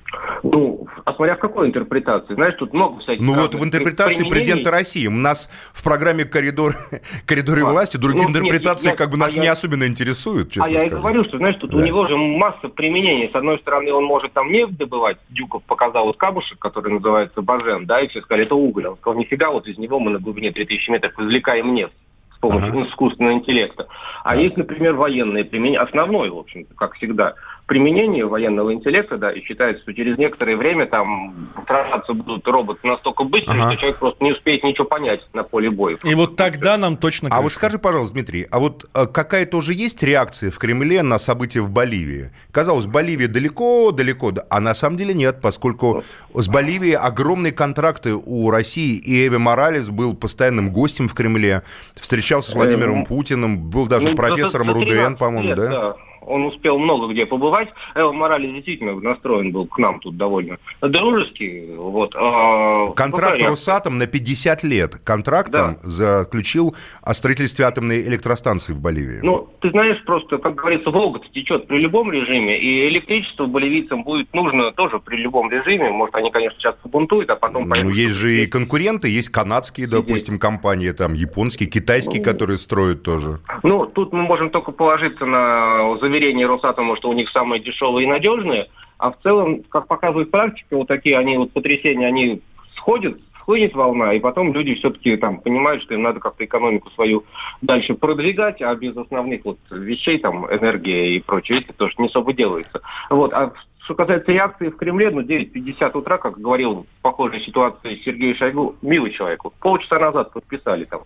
Ну, 0.43 0.72
а 1.13 1.17
смотря 1.17 1.37
в 1.37 1.39
какой 1.39 1.69
интерпретации. 1.69 2.35
Знаешь, 2.35 2.55
тут 2.59 2.73
много 2.73 3.01
всяких... 3.01 3.25
Ну 3.25 3.35
вот 3.35 3.55
в 3.55 3.65
интерпретации 3.65 4.29
президента 4.29 4.71
России. 4.71 5.07
У 5.07 5.11
нас 5.11 5.51
в 5.73 5.83
программе 5.85 6.25
«Коридор, 6.25 6.75
«Коридоры 7.27 7.63
а, 7.63 7.67
власти» 7.67 7.97
другие 7.97 8.25
ну, 8.25 8.31
интерпретации 8.31 8.89
нет, 8.89 8.99
как 8.99 9.11
бы 9.11 9.17
нас 9.17 9.35
а 9.35 9.39
не 9.39 9.47
я... 9.47 9.53
особенно 9.53 9.87
интересуют, 9.87 10.51
честно 10.51 10.71
А 10.71 10.71
я 10.71 10.87
и 10.87 10.89
говорю, 10.89 11.25
что, 11.25 11.39
знаешь, 11.39 11.57
тут 11.57 11.71
да. 11.71 11.77
у 11.77 11.81
него 11.81 12.07
же 12.07 12.17
масса 12.17 12.69
применений. 12.69 13.31
С 13.31 13.35
одной 13.35 13.59
стороны, 13.59 13.93
он 13.93 14.05
может 14.05 14.33
там 14.33 14.51
нефть 14.51 14.77
добывать. 14.77 15.19
Дюков 15.29 15.63
показал 15.65 16.07
вот 16.07 16.17
камушек, 16.17 16.59
который 16.59 16.93
называется 16.93 17.43
бажен, 17.43 17.87
да, 17.87 18.01
и 18.01 18.09
все 18.09 18.21
сказали, 18.23 18.47
это 18.47 18.55
уголь. 18.55 18.87
Он 18.87 18.97
сказал, 18.97 19.19
нифига, 19.19 19.51
вот 19.51 19.67
из 19.69 19.79
него 19.79 20.01
мы 20.01 20.11
на 20.11 20.19
глубине 20.19 20.53
3000 20.53 20.91
метров 20.91 21.19
извлекаем 21.19 21.75
нефть 21.75 21.95
с 22.35 22.39
помощью 22.39 22.71
ага. 22.71 22.89
искусственного 22.89 23.35
интеллекта. 23.35 23.87
А 24.25 24.35
да. 24.35 24.41
есть, 24.41 24.57
например, 24.57 24.95
военные 24.95 25.45
применения, 25.45 25.81
основной, 25.81 26.31
в 26.31 26.39
общем-то, 26.39 26.75
как 26.75 26.95
всегда– 26.95 27.35
применении 27.67 28.23
военного 28.23 28.73
интеллекта, 28.75 29.17
да, 29.17 29.31
и 29.31 29.41
считается, 29.43 29.83
что 29.83 29.95
через 29.95 30.19
некоторое 30.19 30.57
время 30.57 30.87
там 30.87 31.51
сражаться 31.67 32.13
будут 32.13 32.47
роботы 32.47 32.87
настолько 32.87 33.25
быстро, 33.25 33.53
ага. 33.53 33.71
что 33.71 33.77
человек 33.77 33.99
просто 33.99 34.25
не 34.25 34.33
успеет 34.33 34.65
ничего 34.65 34.85
понять 34.85 35.21
на 35.33 35.43
поле 35.43 35.71
боя. 35.71 35.97
И 36.05 36.15
вот 36.15 36.37
тогда 36.37 36.77
нам 36.77 36.97
точно... 36.97 37.29
А 37.33 37.41
вот 37.41 37.53
скажи, 37.53 37.79
пожалуйста, 37.79 38.15
Дмитрий, 38.15 38.47
а 38.51 38.59
вот 38.59 38.85
э, 38.95 39.07
какая 39.07 39.47
тоже 39.47 39.75
есть 39.75 40.03
реакция 40.03 40.51
в 40.51 40.59
Кремле 40.59 41.03
на 41.03 41.19
события 41.19 41.61
в 41.61 41.71
Боливии? 41.71 42.33
Казалось, 42.51 42.87
Боливия 42.87 43.29
далеко-далеко, 43.29 44.33
а 44.51 44.61
на 44.61 44.75
самом 44.75 44.97
деле 44.97 45.15
нет, 45.15 45.41
поскольку 45.41 46.03
с 46.35 46.49
Боливией 46.49 46.97
огромные 46.97 47.53
контракты 47.53 48.15
у 48.15 48.51
России, 48.51 48.97
и 48.97 49.27
Эви 49.27 49.37
Моралес 49.37 49.89
был 49.89 50.15
постоянным 50.15 50.73
гостем 50.73 51.09
в 51.09 51.15
Кремле, 51.15 51.63
встречался 51.95 52.51
с 52.51 52.55
Владимиром 52.55 53.03
э, 53.03 53.05
Путиным, 53.07 53.71
был 53.71 53.87
даже 53.87 54.11
ну, 54.11 54.17
профессором 54.17 54.73
РУДН, 54.73 55.15
по-моему, 55.15 55.55
да? 55.55 55.71
да? 55.71 55.97
Он 56.27 56.45
успел 56.47 56.79
много 56.79 57.13
где 57.13 57.27
побывать. 57.27 57.69
Эва 57.95 58.13
Моралес 58.13 58.53
действительно 58.53 58.99
настроен 59.01 59.53
был 59.53 59.67
к 59.67 59.79
нам 59.79 60.01
тут 60.01 60.17
довольно 60.17 60.59
дружески. 60.81 61.75
Вот. 61.77 62.15
А, 62.17 62.89
Контракт 62.93 63.39
ну, 63.41 63.47
Росатом 63.49 63.99
на 63.99 64.07
50 64.07 64.63
лет. 64.65 64.97
Контрактом 65.05 65.79
да. 65.83 65.89
заключил 65.89 66.75
о 67.03 67.15
строительстве 67.15 67.65
атомной 67.65 68.03
электростанции 68.03 68.73
в 68.73 68.81
Боливии. 68.81 69.21
Ну, 69.23 69.49
ты 69.61 69.71
знаешь, 69.71 70.03
просто, 70.05 70.39
как 70.39 70.55
говорится, 70.55 70.91
Волга 70.91 71.21
течет 71.33 71.67
при 71.67 71.79
любом 71.79 72.11
режиме, 72.13 72.59
и 72.59 72.89
электричество 72.89 73.47
боливийцам 73.47 74.05
будет 74.05 74.33
нужно 74.33 74.73
тоже 74.73 74.99
при 74.99 75.17
любом 75.17 75.51
режиме. 75.51 75.91
Может, 75.91 76.15
они, 76.15 76.31
конечно, 76.31 76.59
сейчас 76.59 76.75
побунтуют, 76.83 77.31
а 77.31 77.37
потом... 77.37 77.69
Ну, 77.69 77.91
есть 77.91 78.15
же 78.15 78.43
и 78.43 78.47
конкуренты, 78.47 79.09
есть 79.09 79.31
канадские, 79.31 79.87
допустим, 79.87 80.39
компании, 80.39 80.91
там, 80.91 81.15
японские, 81.15 81.69
китайские, 81.69 82.21
ну, 82.21 82.25
которые 82.25 82.59
строят 82.59 83.03
тоже. 83.03 83.41
Ну, 83.63 83.87
тут 83.87 84.13
мы 84.13 84.23
можем 84.23 84.51
только 84.51 84.73
положиться 84.73 85.25
на 85.25 85.83
заверение 86.13 86.47
Росатома, 86.47 86.97
что 86.97 87.09
у 87.09 87.15
них 87.15 87.31
самые 87.31 87.61
дешевые 87.61 88.05
и 88.05 88.09
надежные, 88.09 88.69
а 88.99 89.11
в 89.11 89.19
целом, 89.23 89.63
как 89.69 89.87
показывает 89.87 90.31
практика, 90.31 90.77
вот 90.77 90.89
такие 90.89 91.19
они 91.19 91.39
вот 91.39 91.53
потрясения, 91.53 92.07
они 92.07 92.43
сходят, 92.77 93.19
схлынет 93.41 93.75
волна, 93.75 94.13
и 94.13 94.21
потом 94.21 94.53
люди 94.53 94.75
все-таки 94.75 95.17
там 95.17 95.41
понимают, 95.41 95.83
что 95.83 95.95
им 95.95 96.03
надо 96.03 96.21
как-то 96.21 96.45
экономику 96.45 96.91
свою 96.91 97.25
дальше 97.63 97.95
продвигать, 97.95 98.61
а 98.61 98.75
без 98.75 98.97
основных 98.97 99.45
вот 99.45 99.59
вещей, 99.71 100.19
там, 100.19 100.47
энергия 100.47 101.17
и 101.17 101.21
прочее, 101.21 101.61
это 101.61 101.73
тоже 101.73 101.95
не 101.99 102.07
особо 102.07 102.33
делается. 102.35 102.83
Вот, 103.11 103.33
а 103.33 103.53
что 103.85 103.95
касается 103.95 104.31
реакции 104.31 104.69
в 104.69 104.77
Кремле, 104.77 105.11
ну, 105.11 105.23
9.50 105.23 105.99
утра, 105.99 106.19
как 106.19 106.39
говорил 106.39 106.87
в 106.99 107.03
похожей 107.03 107.41
ситуации 107.41 108.01
Сергей 108.05 108.35
Шойгу, 108.35 108.77
милый 108.83 109.11
человек, 109.11 109.41
полчаса 109.61 109.99
назад 109.99 110.33
подписали 110.33 110.85
там 110.85 111.01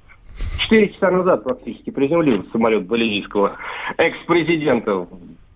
Четыре 0.58 0.88
часа 0.90 1.10
назад 1.10 1.44
практически 1.44 1.90
приземлился 1.90 2.50
самолет 2.50 2.86
боливийского 2.86 3.56
экс-президента 3.96 5.06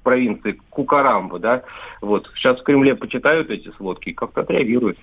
провинции 0.03 0.59
Кукарамба, 0.71 1.39
да, 1.39 1.63
вот, 2.01 2.31
сейчас 2.35 2.61
в 2.61 2.63
Кремле 2.63 2.95
почитают 2.95 3.51
эти 3.51 3.71
сводки 3.77 4.11
и 4.11 4.13
как-то 4.15 4.41
отреагируют. 4.43 4.99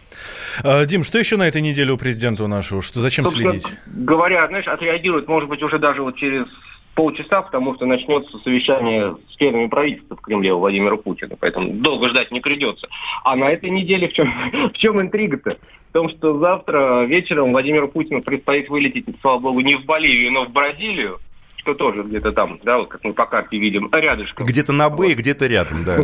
А, 0.63 0.85
Дим, 0.85 1.03
что 1.03 1.19
еще 1.19 1.37
на 1.37 1.47
этой 1.47 1.61
неделе 1.61 1.91
у 1.91 1.97
президента 1.97 2.43
у 2.43 2.47
нашего? 2.47 2.81
Что, 2.81 2.99
зачем 2.99 3.25
Собственно, 3.25 3.51
следить? 3.51 3.77
Говоря, 3.85 4.47
знаешь, 4.47 4.67
отреагируют, 4.67 5.27
может 5.27 5.49
быть, 5.49 5.61
уже 5.61 5.77
даже 5.77 6.01
вот 6.01 6.15
через 6.15 6.47
полчаса, 6.95 7.43
потому 7.43 7.75
что 7.75 7.85
начнется 7.85 8.39
совещание 8.39 9.15
с 9.29 9.35
членами 9.35 9.67
правительства 9.67 10.15
в 10.17 10.21
Кремле 10.21 10.51
у 10.53 10.59
Владимира 10.59 10.97
Путина, 10.97 11.35
поэтому 11.39 11.73
долго 11.73 12.09
ждать 12.09 12.31
не 12.31 12.41
придется. 12.41 12.87
А 13.23 13.35
на 13.35 13.51
этой 13.51 13.69
неделе 13.69 14.09
в 14.09 14.13
чем, 14.13 14.33
в 14.73 14.73
чем 14.73 14.99
интрига-то? 14.99 15.57
Том, 15.97 16.09
что 16.09 16.37
завтра 16.37 17.05
вечером 17.05 17.53
Владимиру 17.53 17.87
Путину 17.87 18.21
предстоит 18.21 18.69
вылететь, 18.69 19.07
слава 19.19 19.39
богу, 19.39 19.61
не 19.61 19.73
в 19.73 19.85
Боливию, 19.85 20.31
но 20.31 20.45
в 20.45 20.51
Бразилию, 20.51 21.17
что 21.55 21.73
тоже 21.73 22.03
где-то 22.03 22.33
там, 22.33 22.59
да, 22.63 22.77
вот 22.77 22.89
как 22.89 23.03
мы 23.03 23.13
по 23.13 23.25
карте 23.25 23.57
видим, 23.57 23.89
рядышком. 23.91 24.45
Где-то 24.45 24.73
на 24.73 24.91
Б, 24.91 25.07
вот. 25.07 25.15
где-то 25.15 25.47
рядом, 25.47 25.83
да. 25.85 25.97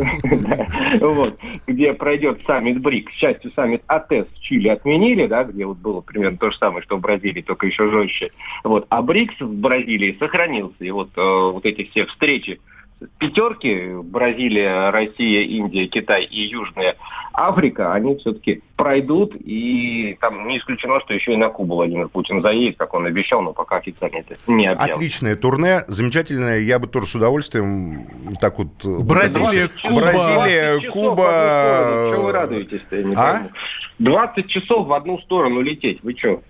Вот, 1.00 1.38
где 1.68 1.92
пройдет 1.92 2.40
саммит 2.44 2.80
БРИК. 2.80 3.08
К 3.08 3.12
счастью, 3.12 3.52
саммит 3.54 3.84
АТЭС 3.86 4.26
в 4.34 4.40
Чили 4.40 4.66
отменили, 4.66 5.28
да, 5.28 5.44
где 5.44 5.64
вот 5.64 5.76
было 5.76 6.00
примерно 6.00 6.38
то 6.38 6.50
же 6.50 6.58
самое, 6.58 6.82
что 6.82 6.96
в 6.96 7.00
Бразилии, 7.00 7.42
только 7.42 7.68
еще 7.68 7.88
жестче. 7.88 8.32
Вот, 8.64 8.86
а 8.88 9.00
БРИКС 9.00 9.42
в 9.42 9.60
Бразилии 9.60 10.16
сохранился. 10.18 10.84
И 10.84 10.90
вот, 10.90 11.10
э, 11.16 11.20
вот 11.20 11.64
эти 11.64 11.84
все 11.84 12.06
встречи 12.06 12.58
пятерки, 13.18 13.94
Бразилия, 14.02 14.90
Россия, 14.90 15.42
Индия, 15.42 15.86
Китай 15.86 16.24
и 16.24 16.42
Южная 16.42 16.96
Африка, 17.32 17.92
они 17.92 18.16
все-таки 18.16 18.62
пройдут, 18.76 19.34
и 19.34 20.16
там 20.20 20.46
не 20.46 20.58
исключено, 20.58 21.00
что 21.00 21.14
еще 21.14 21.32
и 21.32 21.36
на 21.36 21.48
Кубу 21.48 21.74
Владимир 21.74 22.08
Путин 22.08 22.42
заедет, 22.42 22.76
как 22.76 22.94
он 22.94 23.06
обещал, 23.06 23.42
но 23.42 23.52
пока 23.52 23.76
официально 23.76 24.18
это 24.18 24.36
не 24.46 24.66
объявлено. 24.66 24.94
Отличное 24.94 25.36
турне, 25.36 25.82
замечательное, 25.88 26.60
я 26.60 26.78
бы 26.78 26.86
тоже 26.86 27.06
с 27.06 27.14
удовольствием 27.14 28.06
так 28.40 28.58
вот... 28.58 28.68
Э, 28.84 28.98
Бразилия, 29.02 29.68
Куба. 29.82 30.00
Бразилия, 30.00 30.90
Куба... 30.90 32.10
Чего 32.14 32.22
вы 32.22 32.32
радуетесь-то, 32.32 32.96
я 32.96 33.02
не 33.02 33.14
а? 33.14 33.32
пойму. 33.32 33.50
20 33.98 34.48
часов 34.48 34.86
в 34.86 34.92
одну 34.92 35.18
сторону 35.18 35.60
лететь, 35.60 36.02
вы 36.02 36.14
что? 36.16 36.40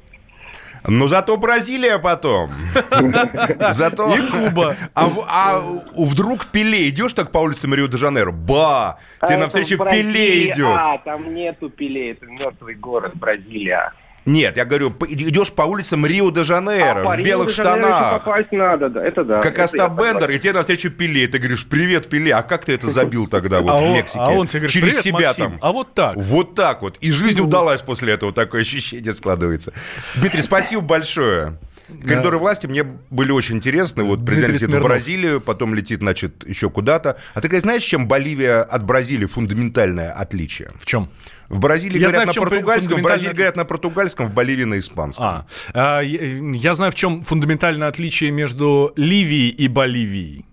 Но 0.86 1.08
зато 1.08 1.36
Бразилия 1.36 1.98
потом. 1.98 2.50
Зато... 3.70 4.14
И 4.16 4.30
Куба. 4.30 4.76
А, 4.94 5.08
а 5.28 5.60
вдруг 5.96 6.46
Пеле 6.46 6.88
идешь 6.88 7.12
так 7.12 7.30
по 7.32 7.38
улицам 7.38 7.74
Рио-де-Жанейро? 7.74 8.32
Ба! 8.32 8.98
Тебе 9.26 9.38
навстречу 9.38 9.78
Пеле 9.78 10.50
идет. 10.50 10.78
А, 10.78 10.98
там 10.98 11.34
нету 11.34 11.70
Пеле, 11.70 12.10
это 12.12 12.26
мертвый 12.26 12.74
город 12.74 13.12
Бразилия. 13.14 13.92
Нет, 14.26 14.56
я 14.56 14.64
говорю, 14.64 14.90
идешь 15.08 15.52
по 15.52 15.62
улицам 15.62 16.06
Рио-де-Жанейро 16.06 17.02
а, 17.02 17.16
в 17.16 17.22
белых 17.22 17.50
штанах. 17.50 18.24
попасть 18.24 18.52
надо, 18.52 18.88
да, 18.88 19.04
это 19.04 19.22
да. 19.22 19.40
Как 19.40 19.58
Остап 19.58 20.00
Бендер, 20.00 20.30
и 20.30 20.38
тебе 20.38 20.54
навстречу 20.54 20.90
Пеле. 20.90 21.26
Ты 21.26 21.38
говоришь, 21.38 21.66
привет, 21.66 22.08
Пеле, 22.08 22.34
а 22.34 22.42
как 22.42 22.64
ты 22.64 22.72
это 22.72 22.88
забил 22.88 23.26
тогда 23.26 23.60
вот 23.60 23.72
а 23.72 23.78
в 23.78 23.82
Мексике? 23.82 24.18
А 24.20 24.30
он 24.30 24.46
тебе 24.46 24.60
говорит, 24.60 24.72
Через 24.72 25.00
себя 25.00 25.18
Максим, 25.18 25.50
там. 25.50 25.58
А 25.60 25.72
вот 25.72 25.92
так. 25.94 26.16
Вот 26.16 26.54
так 26.54 26.80
вот. 26.80 26.96
И 27.00 27.10
жизнь 27.10 27.38
ну, 27.38 27.44
удалась 27.44 27.82
после 27.82 28.14
этого, 28.14 28.32
такое 28.32 28.62
ощущение 28.62 29.12
складывается. 29.12 29.72
Дмитрий, 30.14 30.42
спасибо 30.42 30.80
большое. 30.80 31.58
Коридоры 32.02 32.36
да. 32.36 32.42
власти 32.42 32.66
мне 32.66 32.82
были 32.82 33.30
очень 33.30 33.56
интересны. 33.56 34.04
Вот 34.04 34.24
президент 34.24 34.54
летит 34.54 34.74
в 34.74 34.82
Бразилию, 34.82 35.40
потом 35.40 35.74
летит, 35.74 35.98
значит, 35.98 36.48
еще 36.48 36.70
куда-то. 36.70 37.16
А 37.34 37.40
ты 37.40 37.60
знаешь, 37.60 37.82
чем 37.82 38.08
Боливия 38.08 38.62
от 38.62 38.84
Бразилии 38.84 39.26
фундаментальное 39.26 40.12
отличие? 40.12 40.70
В 40.78 40.86
чем? 40.86 41.10
В 41.48 41.60
Бразилии 41.60 41.98
я 41.98 42.08
говорят 42.08 42.32
знаю, 42.32 42.46
на 42.46 42.50
португальском, 42.50 43.00
в 43.00 43.02
Бразилии 43.02 43.32
говорят 43.32 43.56
на 43.56 43.64
португальском, 43.64 44.26
в 44.26 44.32
Боливии 44.32 44.64
на 44.64 44.78
испанском. 44.78 45.24
А, 45.24 45.46
а 45.72 46.00
я, 46.00 46.20
я 46.22 46.74
знаю, 46.74 46.90
в 46.90 46.94
чем 46.94 47.20
фундаментальное 47.20 47.88
отличие 47.88 48.30
между 48.30 48.92
Ливией 48.96 49.50
и 49.50 49.68
Боливией. 49.68 50.46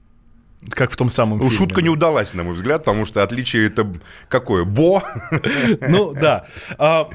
Как 0.70 0.92
в 0.92 0.96
том 0.96 1.10
самом 1.10 1.40
Ну, 1.40 1.46
фильме. 1.46 1.58
Шутка 1.58 1.82
не 1.82 1.90
удалась, 1.90 2.34
на 2.36 2.44
мой 2.44 2.54
взгляд, 2.54 2.84
потому 2.84 3.06
что 3.08 3.24
отличие 3.24 3.66
это 3.66 3.92
какое? 4.30 4.64
Бо? 4.64 5.04
Ну, 5.88 6.14
да. 6.14 6.46
А, 6.78 7.10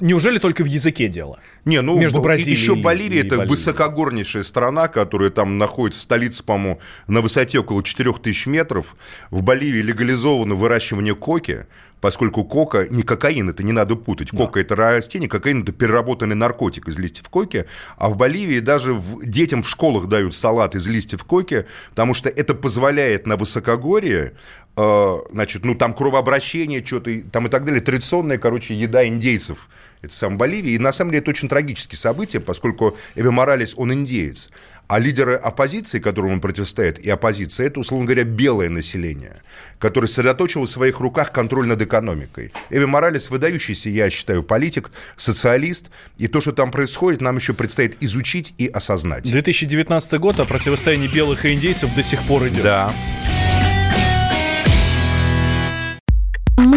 неужели 0.00 0.38
только 0.38 0.62
в 0.62 0.66
языке 0.66 1.06
дело? 1.08 1.38
Не, 1.64 1.82
ну, 1.82 1.96
Между 1.98 2.20
Бразилией 2.20 2.58
еще 2.60 2.74
Боливия 2.74 3.20
это 3.20 3.36
Боливией. 3.36 3.48
высокогорнейшая 3.50 4.42
страна, 4.42 4.88
которая 4.88 5.30
там 5.30 5.56
находится, 5.58 6.00
столица, 6.02 6.42
по-моему, 6.42 6.80
на 7.06 7.20
высоте 7.20 7.60
около 7.60 7.82
4000 7.84 8.48
метров. 8.48 8.96
В 9.30 9.42
Боливии 9.42 9.82
легализовано 9.82 10.54
выращивание 10.56 11.14
коки, 11.14 11.66
поскольку 12.00 12.44
кока 12.44 12.86
не 12.88 13.02
кокаин, 13.02 13.50
это 13.50 13.62
не 13.62 13.72
надо 13.72 13.96
путать. 13.96 14.30
Кока 14.30 14.60
это 14.60 14.76
растение, 14.76 15.28
кокаин 15.28 15.62
это 15.62 15.72
переработанный 15.72 16.36
наркотик 16.36 16.88
из 16.88 16.98
листьев 16.98 17.28
коки. 17.28 17.66
А 17.96 18.08
в 18.08 18.16
Боливии 18.16 18.60
даже 18.60 18.92
в- 18.94 19.24
детям 19.24 19.62
в 19.62 19.68
школах 19.68 20.06
дают 20.06 20.34
салат 20.34 20.74
из 20.74 20.86
листьев 20.86 21.24
коки, 21.24 21.66
потому 21.90 22.14
что 22.14 22.28
это 22.28 22.54
позволяет 22.54 23.26
на 23.26 23.36
высокогорье 23.36 24.32
э, 24.76 25.18
значит, 25.32 25.64
ну, 25.64 25.74
там 25.74 25.92
кровообращение, 25.92 26.84
что-то, 26.84 27.10
там 27.32 27.46
и 27.46 27.50
так 27.50 27.64
далее, 27.64 27.80
традиционная, 27.80 28.38
короче, 28.38 28.72
еда 28.72 29.06
индейцев, 29.06 29.68
это 30.00 30.14
сам 30.14 30.38
Боливии, 30.38 30.72
и 30.72 30.78
на 30.78 30.92
самом 30.92 31.10
деле 31.10 31.20
это 31.22 31.30
очень 31.30 31.48
трагические 31.48 31.98
события, 31.98 32.40
поскольку 32.40 32.96
Эво 33.14 33.30
Моралес, 33.32 33.74
он 33.76 33.92
индеец, 33.92 34.48
а 34.90 34.98
лидеры 34.98 35.36
оппозиции, 35.36 36.00
которым 36.00 36.32
он 36.32 36.40
противостоит, 36.40 36.98
и 36.98 37.08
оппозиция, 37.08 37.68
это, 37.68 37.78
условно 37.78 38.06
говоря, 38.06 38.24
белое 38.24 38.68
население, 38.68 39.36
которое 39.78 40.08
сосредоточило 40.08 40.66
в 40.66 40.68
своих 40.68 40.98
руках 40.98 41.30
контроль 41.30 41.68
над 41.68 41.80
экономикой. 41.80 42.52
Эви 42.70 42.86
Моралес 42.86 43.30
выдающийся, 43.30 43.88
я 43.88 44.10
считаю, 44.10 44.42
политик, 44.42 44.90
социалист, 45.16 45.92
и 46.18 46.26
то, 46.26 46.40
что 46.40 46.50
там 46.50 46.72
происходит, 46.72 47.20
нам 47.20 47.36
еще 47.36 47.54
предстоит 47.54 48.02
изучить 48.02 48.52
и 48.58 48.66
осознать. 48.66 49.30
2019 49.30 50.14
год, 50.14 50.40
а 50.40 50.44
противостояние 50.44 51.08
белых 51.08 51.44
и 51.44 51.52
индейцев 51.52 51.94
до 51.94 52.02
сих 52.02 52.20
пор 52.24 52.48
идет. 52.48 52.64
Да. 52.64 52.92